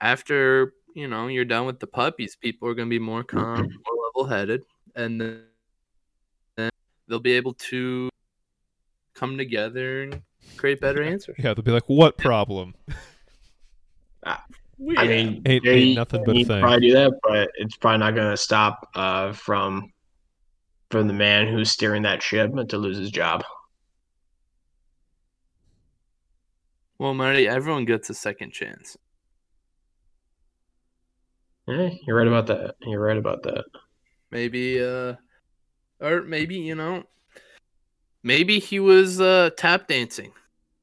after 0.00 0.72
you 0.94 1.08
know 1.08 1.26
you're 1.26 1.44
done 1.44 1.66
with 1.66 1.80
the 1.80 1.86
puppies, 1.86 2.36
people 2.36 2.68
are 2.68 2.74
going 2.74 2.88
to 2.88 2.90
be 2.90 2.98
more 2.98 3.24
calm, 3.24 3.66
more 4.16 4.24
level-headed, 4.24 4.62
and 4.94 5.20
then, 5.20 5.42
then 6.56 6.70
they'll 7.08 7.20
be 7.20 7.32
able 7.32 7.54
to 7.54 8.08
come 9.14 9.36
together 9.38 10.02
and 10.04 10.22
create 10.56 10.80
better 10.80 11.02
answers. 11.02 11.36
Yeah, 11.38 11.54
they'll 11.54 11.64
be 11.64 11.72
like, 11.72 11.88
"What 11.88 12.16
problem?" 12.16 12.74
I 14.24 14.38
mean, 14.78 15.42
Ain't- 15.46 15.46
yeah, 15.64 15.72
ain't 15.72 15.86
you- 15.88 15.94
nothing 15.94 16.22
but 16.24 16.36
a 16.36 16.44
thing. 16.44 16.60
Probably 16.60 16.88
do 16.88 16.94
that, 16.94 17.12
but 17.22 17.50
it's 17.56 17.76
probably 17.76 17.98
not 17.98 18.14
going 18.14 18.30
to 18.30 18.36
stop 18.36 18.90
uh, 18.94 19.32
from 19.32 19.92
from 20.90 21.08
the 21.08 21.14
man 21.14 21.48
who's 21.48 21.70
steering 21.70 22.02
that 22.02 22.22
ship 22.22 22.52
to 22.68 22.78
lose 22.78 22.96
his 22.96 23.10
job. 23.10 23.42
Well, 26.98 27.12
Marty, 27.12 27.48
everyone 27.48 27.84
gets 27.86 28.08
a 28.08 28.14
second 28.14 28.52
chance. 28.52 28.96
Yeah, 31.66 31.90
you're 32.06 32.16
right 32.16 32.28
about 32.28 32.46
that. 32.46 32.76
You're 32.82 33.00
right 33.00 33.16
about 33.16 33.42
that. 33.42 33.64
Maybe, 34.30 34.82
uh, 34.82 35.14
or 36.00 36.22
maybe 36.22 36.56
you 36.56 36.74
know, 36.74 37.04
maybe 38.22 38.58
he 38.58 38.80
was 38.80 39.20
uh 39.20 39.50
tap 39.56 39.86
dancing 39.88 40.32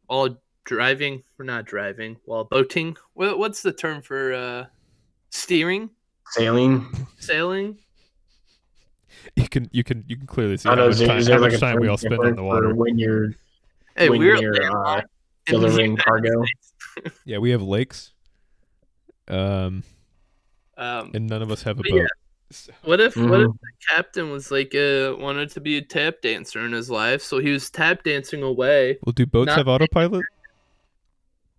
while 0.08 0.38
driving 0.66 1.24
or 1.38 1.46
not 1.46 1.66
driving 1.66 2.18
while 2.26 2.46
boating. 2.46 2.96
What, 3.14 3.38
what's 3.38 3.62
the 3.62 3.74
term 3.74 4.02
for 4.02 4.34
uh 4.34 4.66
steering, 5.30 5.90
Sailing. 6.30 6.86
sailing? 7.20 7.78
You 9.36 9.48
can 9.48 9.70
you 9.72 9.84
can 9.84 10.04
you 10.08 10.18
can 10.18 10.26
clearly 10.26 10.58
see 10.58 10.70
I 10.70 10.72
how 10.72 10.78
know. 10.78 10.88
much 10.88 10.98
there, 10.98 11.08
time, 11.08 11.24
how 11.26 11.32
like 11.40 11.42
much 11.42 11.54
a 11.54 11.60
time 11.60 11.80
we 11.80 11.88
all 11.88 11.98
spend 11.98 12.14
on 12.14 12.20
different 12.20 12.38
the 12.38 12.44
water. 12.44 12.74
when 12.74 12.98
you're 12.98 13.30
Hey, 13.96 14.10
when 14.10 14.20
we're 14.20 14.36
you're 14.38 14.56
uh, 14.56 14.60
landlocked 14.64 15.08
in 15.48 15.54
the 15.56 15.60
delivering 15.60 15.98
cargo? 16.04 16.44
Yeah, 17.26 17.38
we 17.38 17.52
have 17.52 17.62
lakes, 17.62 18.12
um, 19.28 19.84
Um, 20.78 21.12
and 21.14 21.28
none 21.28 21.42
of 21.44 21.52
us 21.52 21.62
have 21.64 21.80
a 21.80 21.84
boat. 21.84 21.98
yeah. 22.02 22.08
what 22.84 23.00
if 23.00 23.16
what 23.16 23.42
if 23.42 23.48
the 23.52 23.86
captain 23.90 24.32
was 24.32 24.52
like 24.52 24.74
uh 24.76 25.16
wanted 25.18 25.50
to 25.52 25.62
be 25.62 25.78
a 25.78 25.82
tap 25.82 26.16
dancer 26.22 26.66
in 26.66 26.72
his 26.72 26.90
life, 26.90 27.22
so 27.22 27.40
he 27.40 27.52
was 27.52 27.70
tap 27.70 28.04
dancing 28.04 28.44
away. 28.44 28.98
Well, 29.06 29.14
do 29.14 29.26
boats 29.26 29.48
Not- 29.48 29.58
have 29.58 29.68
autopilot? 29.68 30.26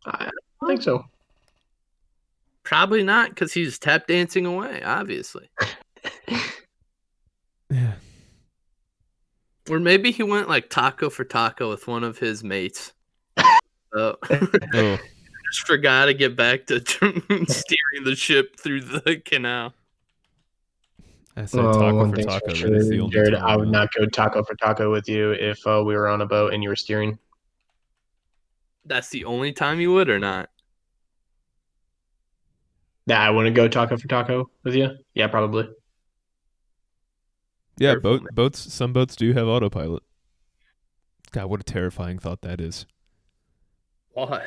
I 0.07 0.31
don't 0.61 0.69
think 0.69 0.83
so. 0.83 1.05
Probably 2.63 3.03
not, 3.03 3.31
because 3.31 3.53
he's 3.53 3.79
tap 3.79 4.07
dancing 4.07 4.47
away, 4.47 4.83
obviously. 4.83 5.49
Yeah. 7.71 7.95
Or 9.69 9.81
maybe 9.81 10.13
he 10.13 10.23
went 10.23 10.49
like 10.49 10.69
taco 10.71 11.11
for 11.11 11.25
taco 11.25 11.71
with 11.71 11.89
one 11.89 12.05
of 12.05 12.19
his 12.19 12.45
mates. 12.45 12.93
So 13.93 14.19
Oh, 14.75 14.99
just 15.51 15.67
forgot 15.67 16.07
to 16.07 16.15
get 16.15 16.37
back 16.37 16.67
to 16.67 16.81
steering 16.85 18.05
the 18.05 18.15
ship 18.17 18.61
through 18.61 18.83
the 18.83 19.21
canal. 19.25 19.73
I 21.37 21.47
said 21.47 21.61
Well, 21.61 21.73
taco 21.73 21.97
one 21.97 22.11
for 22.13 22.23
taco. 22.23 22.55
for 22.55 22.71
That 22.71 22.77
is 22.77 22.89
the 22.89 22.97
sure, 22.97 23.03
only 23.05 23.13
Jared, 23.13 23.35
I 23.35 23.57
would 23.57 23.69
not 23.69 23.93
go 23.93 24.07
taco 24.07 24.45
for 24.45 24.55
taco 24.55 24.91
with 24.91 25.09
you 25.09 25.33
if 25.33 25.67
uh, 25.67 25.83
we 25.85 25.95
were 25.97 26.09
on 26.09 26.21
a 26.21 26.27
boat 26.27 26.53
and 26.55 26.63
you 26.63 26.69
were 26.69 26.77
steering. 26.77 27.19
That's 28.85 29.09
the 29.09 29.25
only 29.25 29.53
time 29.53 29.81
you 29.81 29.93
would 29.93 30.09
or 30.09 30.19
not. 30.19 30.51
That 33.07 33.21
I 33.21 33.31
wouldn't 33.31 33.57
go 33.57 33.69
taco 33.69 33.97
for 33.97 34.09
taco 34.09 34.51
with 34.63 34.75
you. 34.75 34.91
Yeah, 35.15 35.27
probably. 35.27 35.69
Yeah, 37.79 37.95
Careful, 37.95 38.19
boat 38.21 38.35
boats. 38.35 38.73
Some 38.73 38.93
boats 38.93 39.17
do 39.17 39.33
have 39.33 39.49
autopilot. 39.49 40.03
God, 41.33 41.47
what 41.47 41.61
a 41.61 41.65
terrifying 41.65 42.19
thought 42.19 42.43
that 42.43 42.61
is. 42.61 42.87
Why? 44.13 44.45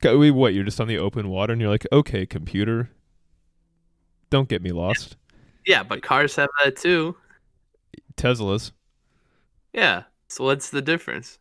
God, 0.00 0.18
wait, 0.18 0.32
what? 0.32 0.54
You're 0.54 0.64
just 0.64 0.80
on 0.80 0.88
the 0.88 0.98
open 0.98 1.28
water, 1.28 1.52
and 1.52 1.62
you're 1.62 1.70
like, 1.70 1.86
okay, 1.92 2.26
computer, 2.26 2.90
don't 4.28 4.48
get 4.48 4.60
me 4.60 4.72
lost. 4.72 5.16
Yeah, 5.68 5.82
but 5.82 6.02
cars 6.02 6.34
have 6.36 6.48
that 6.64 6.76
too. 6.76 7.14
Teslas. 8.16 8.72
Yeah. 9.74 10.04
So 10.28 10.44
what's 10.44 10.70
the 10.70 10.80
difference? 10.80 11.38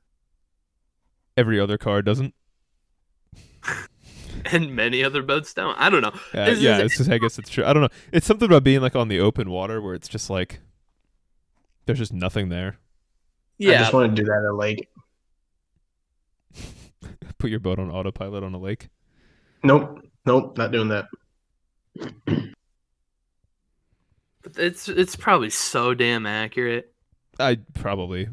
Every 1.38 1.60
other 1.60 1.78
car 1.80 2.04
doesn't. 2.04 2.36
And 4.52 4.76
many 4.76 5.04
other 5.04 5.24
boats 5.24 5.52
don't. 5.52 5.76
I 5.80 5.90
don't 5.90 6.02
know. 6.02 6.14
Uh, 6.32 6.46
This 6.46 6.60
yeah, 6.60 6.78
it's 6.78 6.96
just, 6.96 7.10
I 7.10 7.18
guess 7.18 7.40
it's 7.40 7.50
true. 7.50 7.66
I 7.66 7.74
don't 7.74 7.82
know. 7.82 7.90
It's 8.14 8.28
something 8.28 8.46
about 8.46 8.64
being 8.64 8.82
like 8.82 8.96
on 8.96 9.08
the 9.08 9.20
open 9.20 9.50
water 9.50 9.82
where 9.82 9.96
it's 9.96 10.08
just 10.08 10.30
like 10.30 10.60
there's 11.86 11.98
just 11.98 12.14
nothing 12.14 12.50
there. 12.50 12.78
Yeah. 13.58 13.74
I 13.74 13.78
just 13.80 13.94
want 13.94 14.16
to 14.16 14.22
do 14.22 14.26
that 14.28 14.38
at 14.38 14.46
a 14.46 14.56
lake. 14.56 14.88
Put 17.40 17.50
your 17.50 17.60
boat 17.60 17.80
on 17.80 17.90
autopilot 17.90 18.44
on 18.44 18.54
a 18.54 18.60
lake. 18.60 18.90
Nope. 19.64 20.08
Nope. 20.26 20.56
Not 20.56 20.72
doing 20.72 20.90
that. 20.90 21.08
But 24.54 24.64
it's 24.64 24.88
it's 24.88 25.16
probably 25.16 25.50
so 25.50 25.94
damn 25.94 26.26
accurate. 26.26 26.94
I 27.38 27.58
probably. 27.74 28.30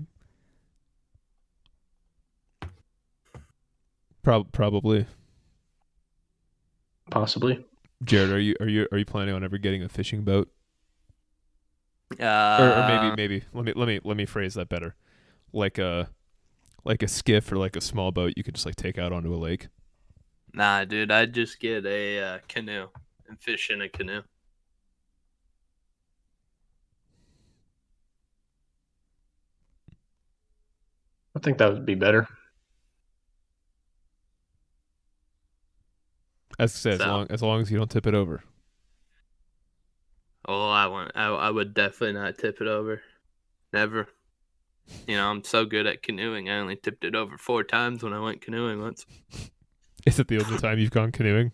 Prob- 4.22 4.52
probably. 4.52 5.06
Possibly. 7.10 7.64
Jared, 8.04 8.30
are 8.30 8.38
you 8.38 8.54
are 8.60 8.68
you 8.68 8.86
are 8.92 8.98
you 8.98 9.04
planning 9.04 9.34
on 9.34 9.42
ever 9.42 9.58
getting 9.58 9.82
a 9.82 9.88
fishing 9.88 10.22
boat? 10.22 10.48
Uh, 12.20 12.58
or, 12.60 12.82
or 12.84 12.88
maybe 12.88 13.16
maybe 13.16 13.44
let 13.52 13.64
me 13.64 13.72
let 13.74 13.88
me 13.88 14.00
let 14.04 14.16
me 14.16 14.24
phrase 14.24 14.54
that 14.54 14.68
better 14.68 14.94
like 15.52 15.78
a 15.78 16.08
like 16.84 17.02
a 17.02 17.08
skiff 17.08 17.50
or 17.50 17.56
like 17.56 17.74
a 17.74 17.80
small 17.80 18.12
boat 18.12 18.34
you 18.36 18.44
could 18.44 18.54
just 18.54 18.66
like 18.66 18.76
take 18.76 18.98
out 18.98 19.12
onto 19.12 19.34
a 19.34 19.36
lake? 19.36 19.66
Nah, 20.52 20.84
dude, 20.84 21.10
I'd 21.10 21.34
just 21.34 21.58
get 21.58 21.84
a 21.84 22.20
uh, 22.20 22.38
canoe 22.46 22.86
and 23.28 23.40
fish 23.40 23.70
in 23.70 23.82
a 23.82 23.88
canoe. 23.88 24.22
Think 31.44 31.58
that 31.58 31.72
would 31.72 31.86
be 31.86 31.94
better. 31.94 32.26
As 36.58 36.72
I 36.72 36.76
said, 36.76 36.94
as 36.94 37.06
long 37.06 37.26
as 37.30 37.42
long 37.42 37.60
as 37.60 37.70
you 37.70 37.78
don't 37.78 37.90
tip 37.90 38.06
it 38.06 38.14
over. 38.14 38.42
Oh, 40.46 40.70
I 40.70 40.86
want. 40.86 41.12
I, 41.14 41.26
I 41.28 41.50
would 41.50 41.74
definitely 41.74 42.20
not 42.20 42.38
tip 42.38 42.60
it 42.60 42.66
over. 42.66 43.02
Never. 43.72 44.08
You 45.06 45.16
know, 45.16 45.30
I'm 45.30 45.42
so 45.42 45.64
good 45.64 45.86
at 45.86 46.02
canoeing. 46.02 46.50
I 46.50 46.58
only 46.58 46.76
tipped 46.76 47.04
it 47.04 47.14
over 47.14 47.38
four 47.38 47.64
times 47.64 48.02
when 48.02 48.12
I 48.12 48.20
went 48.20 48.42
canoeing 48.42 48.80
once. 48.80 49.06
Is 50.06 50.18
it 50.18 50.28
the 50.28 50.38
only 50.44 50.58
time 50.58 50.78
you've 50.78 50.90
gone 50.90 51.12
canoeing? 51.12 51.52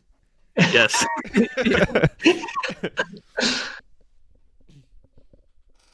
Yes. 0.56 1.06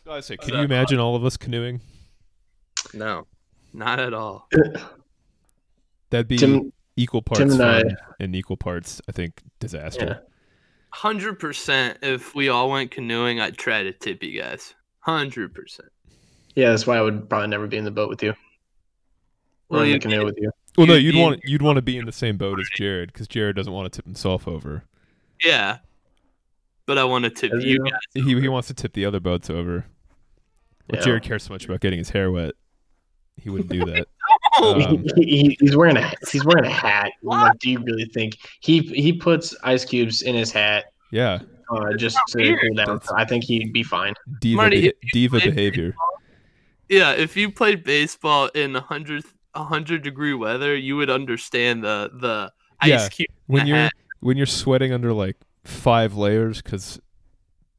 I 0.09 0.21
say, 0.21 0.37
can 0.37 0.55
you 0.55 0.61
imagine 0.61 0.99
all 0.99 1.17
of 1.17 1.25
us 1.25 1.37
canoeing? 1.37 1.81
no, 2.95 3.27
not 3.77 4.01
at 4.01 4.13
all. 4.15 4.49
That'd 6.11 6.29
be 6.29 6.37
Tim, 6.39 6.73
equal 6.97 7.23
parts 7.23 7.41
Tim 7.41 7.51
and 7.53 7.63
I- 7.63 7.83
fun 7.83 7.97
and 8.21 8.37
equal 8.37 8.57
parts, 8.57 9.01
I 9.09 9.13
think, 9.13 9.43
disaster. 9.61 10.05
yeah. 10.07 10.19
Hundred 10.91 11.39
percent. 11.39 11.99
If 12.03 12.35
we 12.35 12.49
all 12.49 12.71
went 12.71 12.91
canoeing, 12.91 13.39
I'd 13.41 13.59
try 13.59 13.83
to 13.83 13.93
tip 13.93 14.23
you 14.23 14.41
guys. 14.41 14.75
Hundred 15.01 15.55
percent. 15.55 15.89
yeah, 16.55 16.71
that's 16.71 16.87
why 16.87 16.97
I 16.97 17.03
would 17.03 17.29
probably 17.29 17.49
never 17.49 17.67
be 17.67 17.77
in 17.77 17.85
the 17.85 17.91
boat 17.91 18.09
with 18.09 18.23
you. 18.23 18.31
Or 18.31 18.35
Well, 19.69 19.81
in 19.83 19.89
the 19.89 19.95
you- 19.95 20.01
canoe 20.01 20.25
with 20.25 20.39
you. 20.39 20.51
Well, 20.79 20.87
no, 20.87 20.95
You'd 20.95 21.15
you'd 21.15 21.21
want 21.23 21.41
you'd 21.45 21.63
want 21.63 21.77
to 21.77 21.83
be 21.83 21.97
in 21.99 22.07
the 22.07 22.13
same 22.25 22.37
boat 22.37 22.61
as 22.61 22.69
Jared 22.77 23.13
because 23.13 23.27
Jared 23.29 23.57
doesn't 23.57 23.73
want 23.73 23.93
to 23.93 23.97
tip 23.97 24.05
himself 24.05 24.47
over. 24.49 24.85
Yeah. 25.45 25.79
But 26.87 26.99
I 26.99 27.05
want 27.05 27.25
to 27.25 27.31
tip 27.31 27.53
As 27.53 27.65
you 27.65 27.73
you 27.73 27.79
know. 27.81 27.91
guys. 27.91 28.01
He 28.15 28.41
he 28.41 28.49
wants 28.49 28.69
to 28.69 28.75
tip 28.75 28.93
the 28.95 29.05
other 29.07 29.19
boats 29.21 29.51
over. 29.51 29.87
But 30.87 31.01
Yeah. 31.01 31.05
Jared 31.05 31.23
cares 31.25 31.43
so 31.43 31.53
much 31.53 31.65
about 31.65 31.81
getting 31.81 31.99
his 31.99 32.11
hair 32.11 32.31
wet, 32.31 32.55
he 33.41 33.51
wouldn't 33.51 33.71
do 33.71 33.85
that. 33.87 34.07
Um, 34.63 34.81
he, 35.17 35.25
he, 35.25 35.57
he's 35.61 35.77
wearing 35.77 35.99
a 35.99 36.11
he's 36.33 36.45
wearing 36.45 36.65
a 36.65 36.71
hat. 36.71 37.13
Like, 37.23 37.59
do 37.59 37.71
you 37.71 37.79
really 37.79 38.07
think 38.07 38.39
he 38.61 38.81
he 38.81 39.13
puts 39.13 39.55
ice 39.63 39.85
cubes 39.85 40.23
in 40.23 40.35
his 40.35 40.51
hat 40.51 40.87
Yeah, 41.13 41.41
uh, 41.71 41.93
just 41.95 42.19
to 42.29 42.57
cool 42.57 42.75
down? 42.75 43.01
I 43.15 43.25
think 43.27 43.45
he'd 43.45 43.73
be 43.73 43.83
fine. 43.83 44.15
diva 44.41 44.57
Marty, 44.57 44.81
beha- 44.81 44.93
diva 45.13 45.39
played 45.41 45.55
behavior. 45.55 45.95
yeah. 46.89 47.13
If 47.13 47.37
you 47.37 47.53
played 47.53 47.85
baseball 47.85 48.47
in 48.55 48.75
a 48.75 48.81
hundred 48.81 49.25
a 49.55 49.63
hundred 49.65 50.03
degree 50.03 50.33
weather, 50.35 50.75
you 50.75 50.97
would 50.97 51.11
understand 51.11 51.85
the 51.85 52.11
the 52.15 52.51
ice 52.81 52.89
Yeah. 52.91 53.09
cube. 53.09 53.29
When 53.47 53.65
the 53.65 53.69
you're 53.69 53.77
hat. 53.77 53.93
when 54.21 54.37
you're 54.39 54.47
sweating 54.47 54.91
under 54.93 55.13
like 55.13 55.37
five 55.65 56.17
layers 56.17 56.63
because 56.63 56.99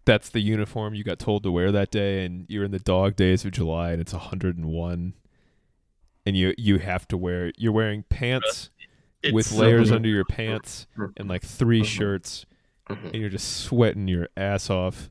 that's 0.06 0.30
the 0.30 0.42
uniform 0.42 0.94
you 0.94 1.04
got 1.04 1.18
told 1.20 1.42
to 1.44 1.52
wear 1.52 1.72
that 1.72 1.90
day, 1.92 2.24
and 2.24 2.46
you're 2.48 2.64
in 2.66 2.72
the 2.72 2.80
dog 2.80 3.16
days 3.16 3.44
of 3.46 3.52
July, 3.52 3.92
and 3.92 4.00
it's 4.02 4.14
101, 4.14 5.14
and 6.28 6.36
you 6.36 6.54
you 6.58 6.78
have 6.80 7.08
to 7.08 7.16
wear 7.18 7.52
you're 7.58 7.72
wearing 7.72 8.04
pants 8.10 8.70
It's 9.24 9.34
with 9.34 9.52
layers 9.54 9.92
under 9.92 10.10
your 10.10 10.26
pants 10.26 10.86
and 11.16 11.30
like 11.30 11.42
3 11.44 11.82
Mhm. 11.82 11.86
shirts 11.86 12.46
Mhm. 12.90 13.04
and 13.06 13.16
you're 13.16 13.30
just 13.30 13.62
sweating 13.64 14.08
your 14.10 14.28
ass 14.36 14.70
off 14.70 15.10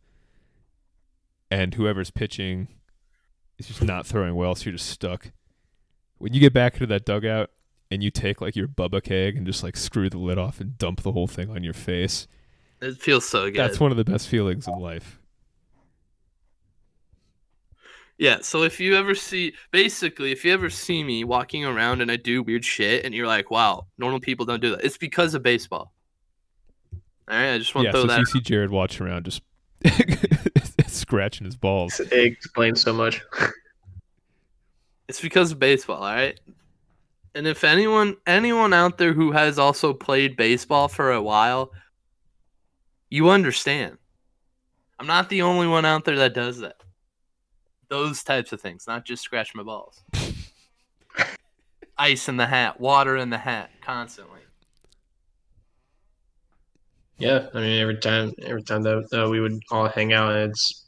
and 1.50 1.74
whoever's 1.74 2.10
pitching 2.10 2.68
is 3.58 3.66
just 3.68 3.82
not 3.82 4.06
throwing 4.06 4.34
well 4.34 4.54
so 4.54 4.64
you're 4.66 4.76
just 4.76 4.90
stuck 4.90 5.32
when 6.18 6.32
you 6.34 6.40
get 6.40 6.52
back 6.52 6.74
into 6.74 6.86
that 6.86 7.04
dugout 7.06 7.50
and 7.90 8.02
you 8.02 8.10
take 8.10 8.40
like 8.40 8.56
your 8.56 8.68
bubba 8.68 9.02
keg 9.02 9.36
and 9.36 9.46
just 9.46 9.62
like 9.62 9.76
screw 9.76 10.10
the 10.10 10.18
lid 10.18 10.38
off 10.38 10.60
and 10.60 10.76
dump 10.76 11.02
the 11.02 11.12
whole 11.12 11.26
thing 11.28 11.48
on 11.50 11.62
your 11.64 11.72
face 11.74 12.26
It 12.82 12.96
feels 13.00 13.26
so 13.26 13.44
good. 13.46 13.56
that's 13.56 13.80
one 13.80 13.90
of 13.90 13.96
the 13.96 14.04
best 14.04 14.28
feelings 14.28 14.66
in 14.68 14.74
life 14.78 15.18
Yeah, 18.18 18.38
so 18.40 18.62
if 18.62 18.80
you 18.80 18.96
ever 18.96 19.14
see, 19.14 19.52
basically, 19.72 20.32
if 20.32 20.44
you 20.44 20.52
ever 20.52 20.70
see 20.70 21.04
me 21.04 21.22
walking 21.24 21.66
around 21.66 22.00
and 22.00 22.10
I 22.10 22.16
do 22.16 22.42
weird 22.42 22.64
shit, 22.64 23.04
and 23.04 23.14
you're 23.14 23.26
like, 23.26 23.50
"Wow, 23.50 23.88
normal 23.98 24.20
people 24.20 24.46
don't 24.46 24.60
do 24.60 24.70
that," 24.70 24.84
it's 24.84 24.96
because 24.96 25.34
of 25.34 25.42
baseball. 25.42 25.92
All 27.28 27.36
right, 27.36 27.54
I 27.54 27.58
just 27.58 27.74
want 27.74 27.86
yeah 27.86 27.92
to 27.92 27.98
so 27.98 28.04
throw 28.04 28.04
if 28.04 28.16
that. 28.16 28.20
you 28.20 28.26
see 28.26 28.40
jared 28.40 28.70
watching 28.70 29.06
around 29.06 29.24
just 29.24 29.42
scratching 30.86 31.44
his 31.44 31.56
balls 31.56 32.00
It 32.00 32.12
explains 32.12 32.80
so 32.82 32.92
much. 32.92 33.20
It's 35.08 35.20
because 35.20 35.52
of 35.52 35.60
baseball. 35.60 36.02
All 36.02 36.12
right. 36.14 36.38
And 37.36 37.46
if 37.46 37.62
anyone, 37.62 38.16
anyone 38.26 38.72
out 38.72 38.98
there 38.98 39.12
who 39.12 39.30
has 39.30 39.56
also 39.56 39.92
played 39.92 40.36
baseball 40.36 40.88
for 40.88 41.12
a 41.12 41.22
while, 41.22 41.70
you 43.08 43.30
understand. 43.30 43.98
I'm 44.98 45.06
not 45.06 45.28
the 45.28 45.42
only 45.42 45.68
one 45.68 45.84
out 45.84 46.04
there 46.04 46.16
that 46.16 46.34
does 46.34 46.58
that. 46.58 46.76
Those 47.88 48.22
types 48.24 48.52
of 48.52 48.60
things, 48.60 48.86
not 48.86 49.04
just 49.04 49.22
scratch 49.22 49.54
my 49.54 49.62
balls. 49.62 50.02
Ice 51.98 52.28
in 52.28 52.36
the 52.36 52.46
hat, 52.46 52.80
water 52.80 53.16
in 53.16 53.30
the 53.30 53.38
hat, 53.38 53.70
constantly. 53.80 54.40
Yeah, 57.18 57.46
I 57.54 57.60
mean 57.60 57.80
every 57.80 57.96
time 57.96 58.32
every 58.42 58.62
time 58.62 58.82
that 58.82 59.06
uh, 59.12 59.30
we 59.30 59.40
would 59.40 59.62
all 59.70 59.88
hang 59.88 60.12
out 60.12 60.32
and 60.32 60.50
it's 60.50 60.84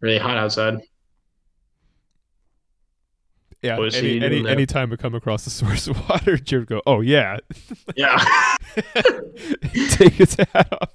really 0.00 0.18
hot 0.18 0.36
outside. 0.36 0.78
yeah 3.62 3.78
What 3.78 3.88
is 3.88 3.94
any, 3.96 4.16
any 4.20 4.28
doing 4.28 4.42
there? 4.44 4.52
anytime 4.52 4.90
we 4.90 4.98
come 4.98 5.14
across 5.14 5.46
a 5.46 5.50
source 5.60 5.86
of 5.88 6.08
water 6.08 6.36
jared 6.36 6.68
would 6.70 6.76
go 6.76 6.82
oh 6.86 7.00
yeah 7.00 7.38
Yeah. 7.96 8.22
take 9.90 10.12
his 10.14 10.34
hat 10.34 10.68
off 10.80 10.92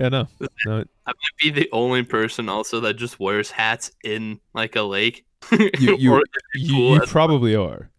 yeah 0.00 0.08
no. 0.08 0.26
No. 0.66 0.78
I 1.06 1.10
might 1.10 1.36
be 1.40 1.50
the 1.50 1.68
only 1.72 2.02
person 2.02 2.48
also 2.48 2.80
that 2.80 2.94
just 2.94 3.20
wears 3.20 3.50
hats 3.50 3.92
in 4.02 4.40
like 4.54 4.74
a 4.76 4.82
lake. 4.82 5.24
you 5.52 5.70
you, 5.98 6.12
Or 6.12 6.18
in 6.18 6.22
a 6.22 6.58
you, 6.58 6.76
you 6.94 7.02
as- 7.02 7.10
probably 7.10 7.54
are. 7.54 7.90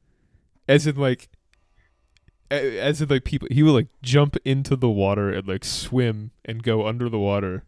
As 0.68 0.88
in 0.88 0.96
like 0.96 1.30
as 2.50 3.02
in 3.02 3.08
like 3.08 3.24
people 3.24 3.48
he 3.52 3.64
will 3.64 3.74
like 3.74 3.88
jump 4.02 4.36
into 4.44 4.76
the 4.76 4.90
water 4.90 5.30
and 5.32 5.48
like 5.48 5.64
swim 5.64 6.32
and 6.44 6.64
go 6.64 6.86
under 6.86 7.08
the 7.08 7.18
water 7.20 7.64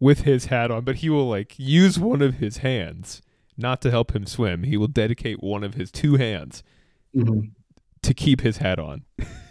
with 0.00 0.22
his 0.22 0.46
hat 0.46 0.70
on 0.70 0.84
but 0.84 0.96
he 0.96 1.10
will 1.10 1.28
like 1.28 1.54
use 1.58 1.98
one 1.98 2.22
of 2.22 2.34
his 2.36 2.58
hands 2.58 3.20
not 3.56 3.80
to 3.82 3.90
help 3.90 4.14
him 4.16 4.26
swim. 4.26 4.64
He 4.64 4.76
will 4.76 4.88
dedicate 4.88 5.42
one 5.42 5.62
of 5.62 5.74
his 5.74 5.90
two 5.92 6.16
hands 6.16 6.62
Mhm. 7.14 7.50
to 8.02 8.12
keep 8.14 8.40
his 8.40 8.56
hat 8.58 8.78
on 8.80 9.04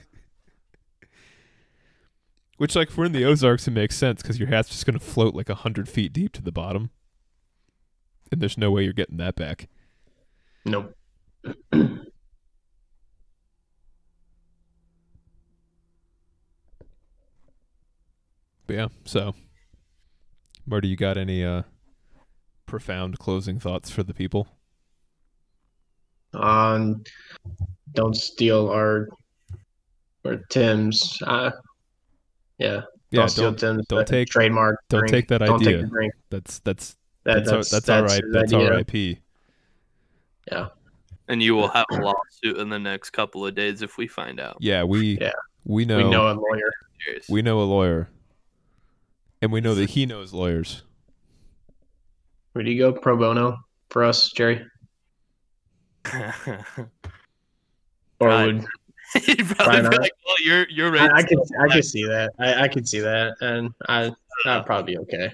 which 2.64 2.78
like 2.78 2.88
if 2.88 2.98
we're 2.98 3.04
in 3.04 3.12
the 3.12 3.26
ozarks 3.26 3.68
it 3.68 3.72
makes 3.72 3.98
sense 3.98 4.22
because 4.22 4.40
your 4.40 4.48
hat's 4.48 4.70
just 4.70 4.86
going 4.86 4.98
to 4.98 5.06
float 5.06 5.36
like 5.36 5.50
a 5.50 5.56
hundred 5.56 5.90
feet 5.90 6.14
deep 6.14 6.32
to 6.32 6.42
the 6.42 6.50
bottom 6.50 6.92
and 8.32 8.40
there's 8.40 8.58
no 8.58 8.72
way 8.72 8.84
you're 8.84 8.94
getting 8.94 9.18
that 9.18 9.36
back 9.36 9.68
Nope. 10.66 10.96
But 18.66 18.76
yeah, 18.76 18.88
so 19.04 19.36
Marty, 20.66 20.88
you 20.88 20.96
got 20.96 21.18
any 21.18 21.44
uh 21.44 21.64
profound 22.66 23.20
closing 23.20 23.60
thoughts 23.60 23.90
for 23.90 24.04
the 24.04 24.14
people? 24.14 24.48
Um, 26.34 27.04
don't 27.94 28.16
steal 28.16 28.70
our 28.70 29.10
or 30.24 30.38
Tim's. 30.50 31.22
Uh, 31.28 31.52
yeah. 32.58 32.82
Yeah, 33.12 33.20
don't 33.22 33.30
steal 33.30 33.52
don't 33.52 33.88
don't 33.88 34.00
uh, 34.00 34.04
take- 34.06 34.30
trademark. 34.30 34.80
don't 34.90 35.02
drink. 35.02 35.12
take 35.12 35.28
that 35.28 35.46
Don't 35.46 35.62
idea. 35.62 35.74
take 35.78 35.82
the 35.82 35.88
drink. 35.88 36.14
that's 36.32 36.60
that's 36.60 36.96
That, 37.26 37.46
that's 37.46 37.70
that's, 37.70 37.88
our, 37.90 38.02
that's, 38.02 38.14
his 38.16 38.24
that's 38.34 38.54
idea. 38.54 38.72
our 38.74 38.80
IP. 38.80 39.18
Yeah. 40.52 40.68
and 41.28 41.42
you 41.42 41.54
will 41.56 41.68
have 41.70 41.86
a 41.92 41.96
lawsuit 41.98 42.58
in 42.58 42.70
the 42.70 42.80
next 42.80 43.12
couple 43.12 43.46
of 43.46 43.54
days 43.56 43.82
if 43.84 43.98
we 43.98 44.08
find 44.08 44.40
out. 44.40 44.58
Yeah, 44.60 44.84
we 44.84 45.20
Yeah. 45.22 45.32
we 45.64 45.86
know 45.86 45.98
We 45.98 46.10
know 46.10 46.32
a 46.32 46.34
lawyer. 46.34 46.72
We 47.30 47.42
know 47.44 47.62
a 47.62 47.64
lawyer. 47.64 48.10
And 49.42 49.52
we 49.52 49.62
know 49.62 49.76
that 49.76 49.90
he 49.92 50.06
knows 50.06 50.34
lawyers. 50.34 50.84
Where 52.54 52.64
do 52.64 52.72
you 52.72 52.80
go? 52.80 52.94
Pro 52.94 53.16
bono 53.18 53.58
for 53.90 54.04
us, 54.04 54.32
Jerry? 54.32 54.66
Or 58.20 58.30
would 58.30 58.66
He'd 59.26 59.46
probably 59.48 59.90
be 59.90 59.98
like, 59.98 60.12
"Well, 60.26 60.36
you're 60.44 60.68
you're 60.70 60.98
I, 60.98 61.02
right." 61.08 61.12
I 61.14 61.24
could 61.24 61.40
I 61.60 61.68
could 61.68 61.86
see 61.86 62.04
that. 62.06 62.32
I, 62.40 62.64
I 62.64 62.68
could 62.68 62.88
see 62.88 63.00
that, 63.00 63.36
and 63.42 63.72
I 63.88 64.12
that'd 64.46 64.66
probably 64.66 64.94
be 64.94 65.00
okay. 65.00 65.32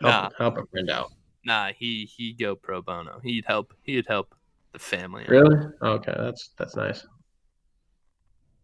Help, 0.00 0.12
Nah. 0.12 0.30
help 0.38 0.58
a 0.58 0.66
friend 0.66 0.90
out. 0.90 1.12
Nah, 1.44 1.72
he 1.72 2.04
he'd 2.16 2.38
go 2.38 2.54
pro 2.56 2.82
bono. 2.82 3.20
He'd 3.22 3.44
help. 3.46 3.74
He'd 3.82 4.06
help 4.08 4.34
the 4.72 4.78
family. 4.78 5.22
out. 5.22 5.28
Really? 5.30 5.66
Okay, 5.82 6.14
that's 6.16 6.50
that's 6.58 6.76
nice. 6.76 7.06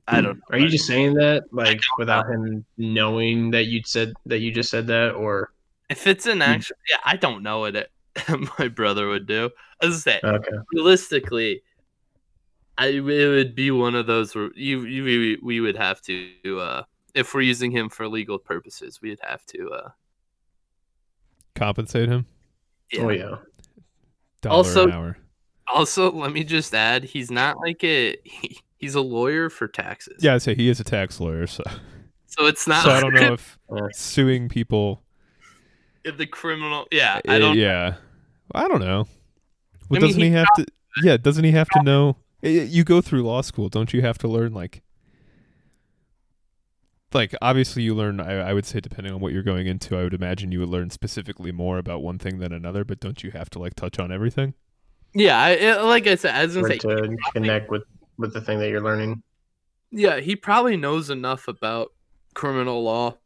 I 0.08 0.20
don't. 0.20 0.36
know. 0.36 0.42
Are 0.50 0.58
you 0.58 0.68
just 0.68 0.86
saying 0.86 1.14
that 1.14 1.44
like 1.52 1.80
without 1.98 2.28
him 2.28 2.64
knowing 2.76 3.50
that 3.52 3.66
you 3.66 3.80
said 3.84 4.12
that 4.26 4.40
you 4.40 4.50
just 4.52 4.70
said 4.70 4.86
that, 4.88 5.12
or 5.14 5.52
If 5.88 6.06
it's 6.06 6.26
an 6.26 6.38
hmm. 6.38 6.42
actual, 6.42 6.76
yeah, 6.90 6.98
I 7.04 7.16
don't 7.16 7.42
know 7.42 7.60
what 7.60 7.76
it, 7.76 7.90
my 8.58 8.68
brother 8.68 9.08
would 9.08 9.26
do. 9.26 9.50
I 9.82 9.90
say 9.90 10.20
Okay. 10.22 10.50
realistically, 10.74 11.62
I 12.80 12.86
it 12.88 13.00
would 13.28 13.54
be 13.54 13.70
one 13.70 13.94
of 13.94 14.06
those 14.06 14.34
where 14.34 14.50
you, 14.54 14.82
you 14.84 15.04
we, 15.04 15.38
we 15.42 15.60
would 15.60 15.76
have 15.76 16.00
to 16.02 16.30
uh 16.60 16.82
if 17.14 17.34
we're 17.34 17.42
using 17.42 17.70
him 17.70 17.88
for 17.90 18.08
legal 18.08 18.38
purposes, 18.38 19.00
we'd 19.02 19.18
have 19.22 19.44
to 19.46 19.68
uh 19.70 19.88
Compensate 21.54 22.08
him. 22.08 22.26
yeah. 22.92 23.00
Oh 23.02 23.08
yeah. 23.10 23.36
Dollar 24.40 24.56
Also- 24.56 24.84
an 24.88 24.92
hour. 24.92 25.16
Also, 25.72 26.10
let 26.10 26.32
me 26.32 26.42
just 26.42 26.74
add, 26.74 27.04
he's 27.04 27.30
not 27.30 27.58
like 27.60 27.84
a 27.84 28.16
he, 28.24 28.58
he's 28.78 28.96
a 28.96 29.00
lawyer 29.00 29.48
for 29.48 29.68
taxes. 29.68 30.20
Yeah, 30.20 30.34
I'd 30.34 30.42
say 30.42 30.52
he 30.56 30.68
is 30.68 30.80
a 30.80 30.84
tax 30.84 31.20
lawyer, 31.20 31.46
so 31.46 31.62
So 32.26 32.46
it's 32.46 32.66
not 32.66 32.82
so 32.82 32.90
I 32.90 33.00
don't 33.00 33.14
know 33.14 33.34
if 33.34 33.58
suing 33.94 34.48
people. 34.48 35.02
if 36.02 36.16
the 36.16 36.26
criminal. 36.26 36.88
Yeah, 36.90 37.20
I 37.28 37.38
don't. 37.38 37.56
Yeah, 37.56 37.96
I 38.52 38.66
don't 38.66 38.80
know. 38.80 39.06
Well, 39.88 39.98
I 39.98 40.00
mean, 40.00 40.00
doesn't 40.00 40.20
he 40.22 40.28
he 40.30 40.34
have 40.34 40.48
to? 40.56 40.66
Yeah, 41.04 41.16
doesn't 41.18 41.44
he 41.44 41.52
have 41.52 41.68
to 41.68 41.82
know? 41.84 42.16
Y- 42.42 42.48
You 42.50 42.84
go 42.84 43.00
through 43.00 43.22
law 43.22 43.40
school, 43.42 43.68
don't 43.68 43.92
you 43.92 44.02
have 44.02 44.18
to 44.18 44.28
learn 44.28 44.52
like? 44.52 44.82
Like 47.12 47.34
obviously, 47.42 47.82
you 47.82 47.94
learn. 47.94 48.20
I, 48.20 48.50
I 48.50 48.52
would 48.52 48.64
say, 48.66 48.78
depending 48.80 49.12
on 49.12 49.20
what 49.20 49.32
you're 49.32 49.42
going 49.42 49.66
into, 49.66 49.96
I 49.98 50.04
would 50.04 50.14
imagine 50.14 50.52
you 50.52 50.60
would 50.60 50.68
learn 50.68 50.90
specifically 50.90 51.50
more 51.50 51.78
about 51.78 52.02
one 52.02 52.18
thing 52.18 52.38
than 52.38 52.52
another. 52.52 52.84
But 52.84 53.00
don't 53.00 53.22
you 53.24 53.32
have 53.32 53.50
to 53.50 53.58
like 53.58 53.74
touch 53.74 53.98
on 53.98 54.12
everything? 54.12 54.54
Yeah, 55.12 55.36
I, 55.40 55.50
it- 55.50 55.82
like 55.82 56.06
I 56.06 56.14
said, 56.14 56.34
I 56.36 56.44
was 56.46 56.54
gonna 56.54 56.66
Or 56.66 56.70
say, 56.70 56.78
to 56.78 57.16
connect 57.32 57.68
with 57.68 57.82
with 58.16 58.32
the 58.32 58.40
thing 58.40 58.60
that 58.60 58.68
you're 58.68 58.80
learning. 58.82 59.22
yeah, 59.90 60.20
he 60.20 60.36
probably 60.36 60.76
knows 60.76 61.10
enough 61.10 61.48
about 61.48 61.92
criminal 62.34 62.82
law 62.84 63.16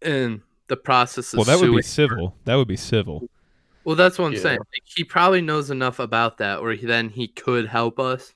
and 0.00 0.42
the 0.68 0.76
process 0.76 1.32
of 1.32 1.38
Well, 1.38 1.44
that 1.46 1.58
would 1.58 1.74
be 1.74 1.82
civil. 1.82 2.36
That 2.44 2.54
would 2.54 2.68
be 2.68 2.76
civil. 2.76 3.28
Well, 3.84 3.96
that's 3.96 4.18
what 4.18 4.26
I'm 4.26 4.32
Yeah. 4.34 4.40
saying. 4.40 4.58
Like, 4.58 4.82
he 4.84 5.04
probably 5.04 5.40
knows 5.40 5.70
enough 5.70 5.98
about 5.98 6.38
that 6.38 6.62
where 6.62 6.74
he, 6.74 6.86
then 6.86 7.08
he 7.08 7.28
could 7.28 7.66
help 7.66 7.98
us. 7.98 8.34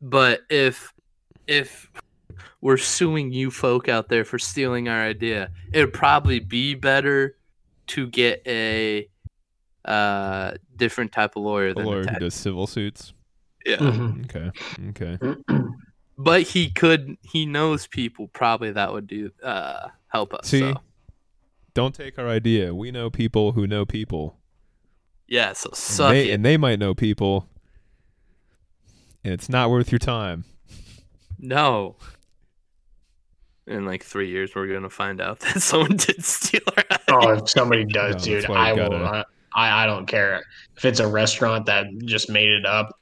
But 0.00 0.40
if 0.50 0.92
if 1.46 1.90
we're 2.60 2.76
suing 2.76 3.32
you 3.32 3.50
folk 3.50 3.88
out 3.88 4.08
there 4.08 4.24
for 4.24 4.38
stealing 4.38 4.88
our 4.88 5.00
idea, 5.00 5.50
it 5.72 5.80
would 5.84 5.92
probably 5.94 6.38
be 6.40 6.74
better 6.74 7.36
to 7.88 8.06
get 8.06 8.42
a 8.46 9.08
uh 9.84 10.52
different 10.76 11.10
type 11.12 11.36
of 11.36 11.42
lawyer 11.42 11.68
A 11.70 11.74
than 11.74 11.86
lawyer 11.86 12.02
a 12.02 12.10
who 12.12 12.18
does 12.18 12.34
civil 12.34 12.66
suits. 12.66 13.12
Yeah. 13.64 13.76
Mhm. 13.78 14.24
Okay. 14.24 14.50
Okay. 14.90 15.18
But 16.18 16.42
he 16.42 16.70
could 16.70 17.16
he 17.22 17.46
knows 17.46 17.86
people 17.86 18.28
probably 18.28 18.72
that 18.72 18.92
would 18.92 19.06
do 19.06 19.30
uh 19.42 19.88
help 20.08 20.34
us. 20.34 20.48
See, 20.48 20.60
so. 20.60 20.74
don't 21.72 21.94
take 21.94 22.18
our 22.18 22.28
idea. 22.28 22.74
We 22.74 22.90
know 22.90 23.08
people 23.08 23.52
who 23.52 23.66
know 23.66 23.86
people. 23.86 24.36
Yeah, 25.30 25.52
so 25.54 25.70
And 26.08 26.14
they, 26.16 26.28
it. 26.30 26.34
and 26.34 26.44
they 26.44 26.56
might 26.58 26.78
know 26.78 26.92
people, 26.94 27.48
and 29.24 29.32
it's 29.32 29.48
not 29.48 29.70
worth 29.70 29.90
your 29.92 29.98
time. 30.00 30.44
No. 31.38 31.96
In 33.66 33.86
like 33.86 34.02
three 34.04 34.28
years, 34.28 34.54
we're 34.54 34.66
gonna 34.66 34.90
find 34.90 35.20
out 35.20 35.38
that 35.40 35.62
someone 35.62 35.96
did 35.96 36.22
steal 36.24 36.60
our 36.76 36.84
idea. 36.90 36.98
Oh, 37.12 37.30
if 37.42 37.48
somebody 37.50 37.84
does, 37.84 38.12
that's 38.14 38.24
dude, 38.24 38.50
I 38.50 38.72
you 38.72 38.82
will. 38.82 38.90
gotta- 38.90 39.26
I 39.54 39.82
I 39.82 39.86
don't 39.86 40.06
care 40.06 40.42
if 40.76 40.84
it's 40.84 41.00
a 41.00 41.06
restaurant 41.08 41.66
that 41.66 41.86
just 42.04 42.28
made 42.30 42.50
it 42.50 42.64
up. 42.66 42.94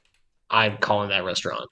I'm 0.49 0.77
calling 0.77 1.09
that 1.09 1.23
restaurant. 1.23 1.69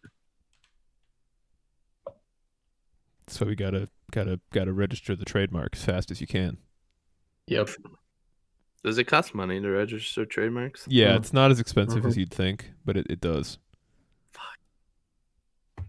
So 3.27 3.45
we 3.45 3.55
gotta 3.55 3.89
gotta 4.11 4.39
gotta 4.51 4.71
register 4.71 5.15
the 5.15 5.25
trademark 5.25 5.75
as 5.75 5.83
fast 5.83 6.11
as 6.11 6.21
you 6.21 6.27
can. 6.27 6.57
Yep. 7.47 7.69
Does 8.83 8.97
it 8.97 9.05
cost 9.05 9.33
money 9.35 9.59
to 9.59 9.69
register 9.69 10.25
trademarks? 10.25 10.85
Yeah, 10.87 11.13
Mm. 11.13 11.17
it's 11.17 11.33
not 11.33 11.51
as 11.51 11.59
expensive 11.59 12.05
as 12.05 12.15
you'd 12.17 12.31
think, 12.31 12.71
but 12.85 12.95
it, 12.95 13.07
it 13.09 13.19
does. 13.19 13.57
Fuck. 14.31 15.85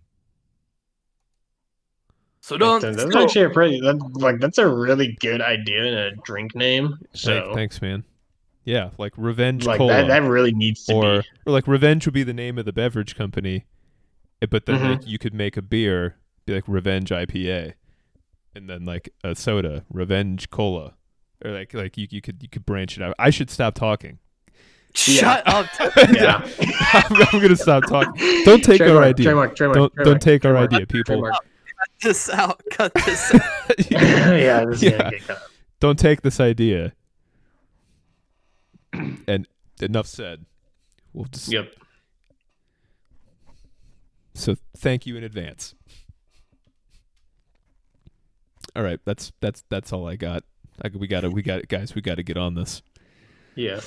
So 2.40 2.56
don't. 2.56 2.80
That's, 2.80 2.96
that's 2.96 3.12
so- 3.12 3.22
actually 3.22 3.44
a 3.44 3.50
pretty 3.50 3.80
that, 3.80 3.96
like 4.14 4.40
that's 4.40 4.58
a 4.58 4.66
really 4.66 5.16
good 5.20 5.40
idea 5.42 5.84
in 5.84 5.94
a 5.94 6.10
drink 6.24 6.54
name. 6.54 6.88
Thank- 7.12 7.16
So 7.16 7.52
thanks, 7.54 7.82
man. 7.82 8.04
Yeah, 8.64 8.90
like 8.98 9.12
Revenge 9.16 9.64
like 9.64 9.78
Cola, 9.78 9.92
that 9.92 10.08
that 10.08 10.22
really 10.22 10.52
needs 10.52 10.84
to 10.86 10.94
or 10.94 11.02
be. 11.22 11.28
or 11.46 11.52
like 11.52 11.66
Revenge 11.66 12.06
would 12.06 12.14
be 12.14 12.22
the 12.22 12.34
name 12.34 12.58
of 12.58 12.64
the 12.66 12.72
beverage 12.72 13.14
company, 13.16 13.64
eh, 14.42 14.46
but 14.50 14.66
then 14.66 14.78
Mhm. 14.80 14.90
like 14.98 15.06
you 15.06 15.18
could 15.18 15.32
make 15.34 15.56
a 15.56 15.62
beer 15.62 16.16
be 16.46 16.54
like 16.54 16.64
Revenge 16.68 17.10
IPA, 17.10 17.74
and 18.54 18.68
then 18.68 18.84
like 18.84 19.08
a 19.24 19.34
soda 19.34 19.84
Revenge 19.90 20.50
Cola, 20.50 20.94
or 21.44 21.52
like 21.52 21.72
like 21.74 21.96
you 21.96 22.06
you 22.10 22.20
could 22.20 22.42
you 22.42 22.48
could 22.48 22.66
branch 22.66 22.96
it 22.96 23.02
out. 23.02 23.14
I 23.18 23.30
should 23.30 23.50
stop 23.50 23.74
talking. 23.74 24.18
Shut 24.94 25.46
up. 25.46 25.66
Yeah. 26.12 26.46
I'm, 26.92 27.16
I'm 27.32 27.40
gonna 27.40 27.54
stop 27.56 27.84
talking. 27.86 28.12
Don't 28.44 28.64
take 28.64 28.80
our 28.80 29.02
idea. 29.02 29.24
Trademark, 29.26 29.54
trademark, 29.56 29.76
don't 29.76 29.92
trademark, 29.94 30.06
don't 30.06 30.22
take 30.22 30.44
our 30.44 30.56
idea, 30.56 30.86
people. 30.86 31.22
Cut 31.22 31.40
this 32.02 32.28
out. 32.30 32.62
Cut 32.70 32.92
this 32.94 33.34
out. 33.34 33.90
yeah, 33.90 34.64
this 34.64 34.76
is 34.76 34.82
Yeah. 34.82 34.98
gonna 34.98 35.10
get 35.10 35.26
cut. 35.26 35.42
don't 35.80 35.98
take 35.98 36.22
this 36.22 36.40
idea. 36.40 36.92
And 39.28 39.46
enough 39.80 40.06
said. 40.06 40.44
We'll 41.12 41.26
just 41.26 41.52
Yep. 41.52 41.72
so 44.34 44.56
thank 44.76 45.06
you 45.06 45.16
in 45.16 45.24
advance. 45.24 45.74
All 48.76 48.82
right, 48.82 49.00
that's 49.04 49.32
that's 49.40 49.62
that's 49.68 49.92
all 49.92 50.08
I 50.08 50.16
got. 50.16 50.44
I, 50.82 50.88
we 50.88 51.06
gotta 51.06 51.30
we 51.30 51.42
got 51.42 51.66
guys. 51.68 51.94
We 51.94 52.02
gotta 52.02 52.22
get 52.22 52.36
on 52.36 52.54
this. 52.54 52.82
Yeah. 53.54 53.80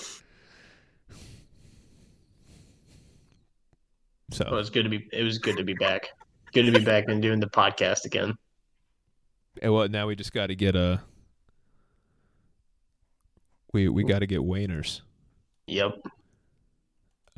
So 4.31 4.47
Well, 4.49 4.59
it's 4.59 4.69
good 4.69 4.83
to 4.83 4.89
be. 4.89 5.07
It 5.11 5.23
was 5.23 5.37
good 5.37 5.57
to 5.57 5.63
be 5.63 5.73
back. 5.73 6.09
Good 6.53 6.63
to 6.63 6.71
be 6.71 6.83
back 6.83 7.05
and 7.07 7.21
doing 7.21 7.39
the 7.39 7.49
podcast 7.49 8.05
again. 8.05 8.33
and 9.61 9.73
well, 9.73 9.87
now 9.89 10.07
we 10.07 10.15
just 10.15 10.33
got 10.33 10.47
to 10.47 10.55
get 10.55 10.75
a. 10.75 11.01
We 13.73 13.87
we 13.89 14.03
got 14.03 14.19
to 14.19 14.27
get 14.27 14.43
Wainers. 14.43 15.01
Yep. 15.67 16.05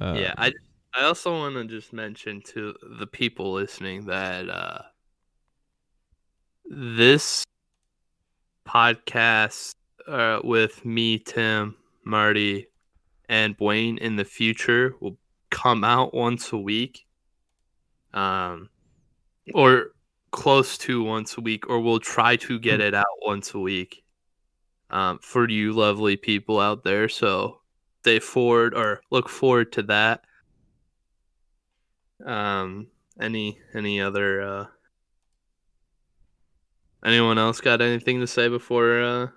Uh, 0.01 0.15
yeah, 0.17 0.33
I 0.37 0.51
I 0.95 1.03
also 1.03 1.31
want 1.31 1.55
to 1.55 1.65
just 1.65 1.93
mention 1.93 2.41
to 2.53 2.75
the 2.99 3.07
people 3.07 3.53
listening 3.53 4.05
that 4.05 4.49
uh 4.49 4.81
this 6.65 7.43
podcast 8.67 9.75
uh, 10.07 10.39
with 10.43 10.83
me, 10.85 11.19
Tim, 11.19 11.75
Marty, 12.05 12.67
and 13.29 13.55
Wayne 13.59 13.97
in 13.97 14.15
the 14.15 14.25
future 14.25 14.95
will 14.99 15.17
come 15.49 15.83
out 15.83 16.13
once 16.13 16.51
a 16.51 16.57
week, 16.57 17.05
um, 18.13 18.69
or 19.53 19.91
close 20.31 20.77
to 20.79 21.03
once 21.03 21.37
a 21.37 21.41
week, 21.41 21.69
or 21.69 21.79
we'll 21.79 21.99
try 21.99 22.35
to 22.35 22.59
get 22.59 22.81
it 22.81 22.93
out 22.93 23.05
once 23.21 23.53
a 23.53 23.59
week, 23.59 24.03
um, 24.89 25.19
for 25.21 25.47
you 25.49 25.73
lovely 25.73 26.17
people 26.17 26.59
out 26.59 26.83
there. 26.83 27.07
So 27.07 27.61
stay 28.01 28.19
forward 28.19 28.73
or 28.73 29.01
look 29.11 29.29
forward 29.29 29.71
to 29.73 29.83
that. 29.83 30.25
Um, 32.25 32.87
any 33.19 33.59
any 33.73 34.01
other 34.01 34.41
uh, 34.41 34.65
anyone 37.03 37.37
else 37.37 37.61
got 37.61 37.81
anything 37.81 38.19
to 38.19 38.27
say 38.27 38.47
before 38.47 39.01
uh, 39.01 39.27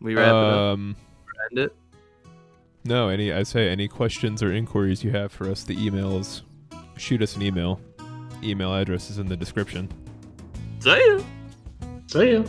we 0.00 0.14
wrap 0.14 0.28
it 0.28 0.34
up? 0.34 0.58
Um. 0.58 0.96
End 1.50 1.58
it. 1.58 1.76
No, 2.84 3.08
any 3.08 3.32
I 3.32 3.42
say 3.42 3.68
any 3.68 3.88
questions 3.88 4.42
or 4.42 4.52
inquiries 4.52 5.04
you 5.04 5.10
have 5.10 5.32
for 5.32 5.50
us, 5.50 5.64
the 5.64 5.76
emails, 5.76 6.42
shoot 6.96 7.22
us 7.22 7.36
an 7.36 7.42
email. 7.42 7.80
Email 8.42 8.74
address 8.74 9.10
is 9.10 9.18
in 9.18 9.28
the 9.28 9.36
description. 9.36 9.90
See 10.80 10.90
ya. 10.90 11.20
See 12.06 12.32
ya. 12.32 12.44